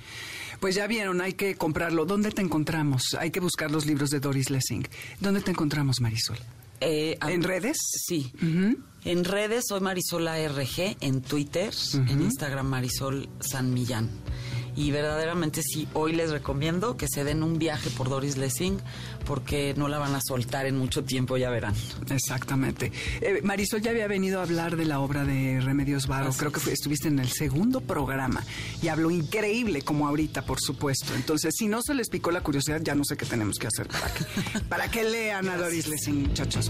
Pues 0.60 0.76
ya 0.76 0.88
vieron, 0.88 1.22
hay 1.22 1.34
que 1.34 1.56
comprarlo. 1.56 2.06
¿Dónde 2.06 2.32
te 2.32 2.42
encontramos? 2.42 3.16
Hay 3.20 3.32
que 3.32 3.40
buscar 3.40 3.72
los 3.72 3.86
libros 3.86 4.10
de 4.10 4.20
Doris 4.20 4.50
Lessing. 4.50 4.88
¿Dónde 5.20 5.42
te 5.42 5.52
encontramos, 5.52 6.02
Marisol? 6.02 6.38
Eh, 6.80 7.18
¿En 7.28 7.44
redes? 7.44 7.78
Sí. 8.08 8.32
En 9.08 9.24
redes 9.24 9.64
soy 9.70 9.80
Marisola 9.80 10.36
RG, 10.50 10.98
en 11.00 11.22
Twitter, 11.22 11.74
en 11.94 12.22
Instagram 12.22 12.68
Marisol 12.68 13.30
San 13.40 13.74
Millán. 13.74 14.10
Y 14.76 14.92
verdaderamente 14.92 15.62
sí, 15.64 15.88
hoy 15.94 16.12
les 16.14 16.30
recomiendo 16.30 16.98
que 16.98 17.08
se 17.08 17.24
den 17.24 17.42
un 17.42 17.58
viaje 17.58 17.90
por 17.90 18.10
Doris 18.10 18.36
Lessing 18.38 18.80
porque 19.26 19.74
no 19.78 19.88
la 19.88 19.98
van 19.98 20.14
a 20.14 20.20
soltar 20.22 20.66
en 20.68 20.78
mucho 20.78 21.04
tiempo, 21.06 21.38
ya 21.38 21.50
verán. 21.50 21.74
Exactamente. 22.12 22.92
Eh, 23.22 23.40
Marisol 23.44 23.82
ya 23.82 23.90
había 23.92 24.08
venido 24.08 24.40
a 24.40 24.44
hablar 24.44 24.76
de 24.76 24.84
la 24.86 25.00
obra 25.00 25.24
de 25.24 25.62
Remedios 25.62 26.06
Varo. 26.06 26.32
Creo 26.38 26.52
que 26.52 26.60
fue- 26.60 26.74
estuviste 26.74 27.08
en 27.08 27.18
el 27.20 27.30
segundo 27.30 27.80
programa 27.82 28.44
y 28.84 28.90
habló 28.90 29.10
increíble, 29.10 29.82
como 29.84 30.06
ahorita, 30.08 30.44
por 30.46 30.60
supuesto. 30.60 31.16
Entonces, 31.16 31.56
si 31.58 31.68
no 31.70 31.82
se 31.82 31.96
les 31.96 32.10
picó 32.10 32.30
la 32.32 32.42
curiosidad, 32.42 32.82
ya 32.84 32.94
no 32.94 33.04
sé 33.06 33.16
qué 33.18 33.26
tenemos 33.26 33.58
que 33.58 33.68
hacer 33.68 33.88
para 33.88 34.14
que, 34.14 34.26
para 34.70 34.92
que 34.92 35.04
lean 35.06 35.48
a 35.50 35.56
Doris 35.58 35.88
Lessing, 35.88 36.24
muchachos. 36.28 36.70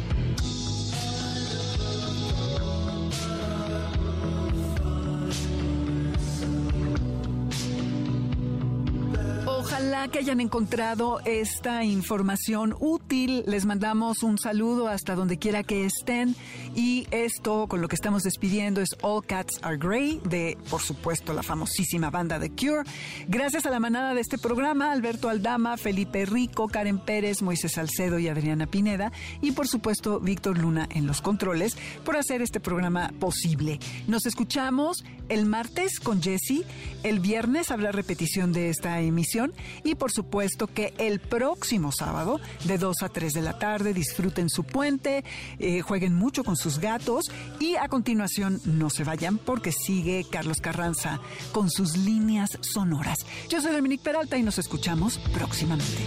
Que 10.11 10.19
hayan 10.19 10.39
encontrado 10.39 11.19
esta 11.25 11.83
información 11.83 12.73
útil. 12.79 13.43
Les 13.45 13.65
mandamos 13.65 14.23
un 14.23 14.37
saludo 14.37 14.87
hasta 14.87 15.15
donde 15.15 15.37
quiera 15.37 15.63
que 15.63 15.85
estén. 15.85 16.33
Y 16.77 17.07
esto 17.09 17.65
con 17.67 17.81
lo 17.81 17.87
que 17.87 17.95
estamos 17.95 18.21
despidiendo 18.21 18.81
es 18.81 18.89
All 19.01 19.25
Cats 19.25 19.57
Are 19.63 19.77
Grey 19.77 20.21
de, 20.23 20.59
por 20.69 20.79
supuesto, 20.79 21.33
la 21.33 21.41
famosísima 21.41 22.11
banda 22.11 22.39
The 22.39 22.51
Cure. 22.51 22.83
Gracias 23.27 23.65
a 23.65 23.71
la 23.71 23.79
manada 23.79 24.13
de 24.13 24.21
este 24.21 24.37
programa, 24.37 24.91
Alberto 24.91 25.27
Aldama, 25.27 25.77
Felipe 25.77 26.27
Rico, 26.27 26.67
Karen 26.67 26.99
Pérez, 26.99 27.41
Moisés 27.41 27.71
Salcedo 27.71 28.19
y 28.19 28.27
Adriana 28.27 28.67
Pineda. 28.67 29.11
Y 29.41 29.53
por 29.53 29.67
supuesto, 29.67 30.19
Víctor 30.19 30.59
Luna 30.59 30.87
en 30.91 31.07
los 31.07 31.21
controles 31.21 31.75
por 32.05 32.15
hacer 32.15 32.43
este 32.43 32.59
programa 32.59 33.11
posible. 33.19 33.79
Nos 34.05 34.27
escuchamos 34.27 35.03
el 35.29 35.47
martes 35.47 35.99
con 35.99 36.21
Jesse. 36.21 36.63
El 37.01 37.19
viernes 37.19 37.71
habrá 37.71 37.91
repetición 37.91 38.53
de 38.53 38.69
esta 38.69 39.01
emisión. 39.01 39.51
Y 39.83 39.95
por 39.95 40.11
supuesto 40.11 40.67
que 40.67 40.93
el 40.99 41.21
próximo 41.21 41.91
sábado, 41.91 42.39
de 42.65 42.77
2 42.77 42.97
a 43.01 43.09
3 43.09 43.33
de 43.33 43.41
la 43.41 43.57
tarde, 43.57 43.95
disfruten 43.95 44.47
su 44.47 44.63
puente, 44.63 45.23
eh, 45.57 45.81
jueguen 45.81 46.13
mucho 46.13 46.43
con 46.43 46.55
gatos. 46.79 47.31
Y 47.59 47.75
a 47.75 47.87
continuación, 47.87 48.59
no 48.65 48.89
se 48.89 49.03
vayan 49.03 49.37
porque 49.37 49.71
sigue 49.71 50.25
Carlos 50.29 50.61
Carranza 50.61 51.19
con 51.51 51.69
sus 51.69 51.97
líneas 51.97 52.57
sonoras. 52.61 53.19
Yo 53.49 53.61
soy 53.61 53.73
Dominique 53.73 54.03
Peralta 54.03 54.37
y 54.37 54.43
nos 54.43 54.59
escuchamos 54.59 55.19
próximamente. 55.33 56.03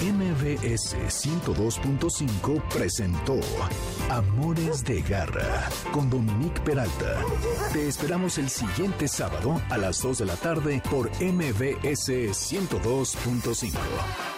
MBS 0.00 0.94
102.5 0.94 2.62
presentó 2.68 3.40
Amores 4.10 4.84
de 4.84 5.00
Garra 5.00 5.68
con 5.90 6.10
Dominique 6.10 6.60
Peralta. 6.60 7.24
Te 7.72 7.88
esperamos 7.88 8.36
el 8.38 8.50
siguiente 8.50 9.08
sábado 9.08 9.60
a 9.70 9.78
las 9.78 10.02
2 10.02 10.18
de 10.18 10.26
la 10.26 10.36
tarde 10.36 10.82
por 10.90 11.10
MBS 11.20 12.30
102.5. 12.30 14.35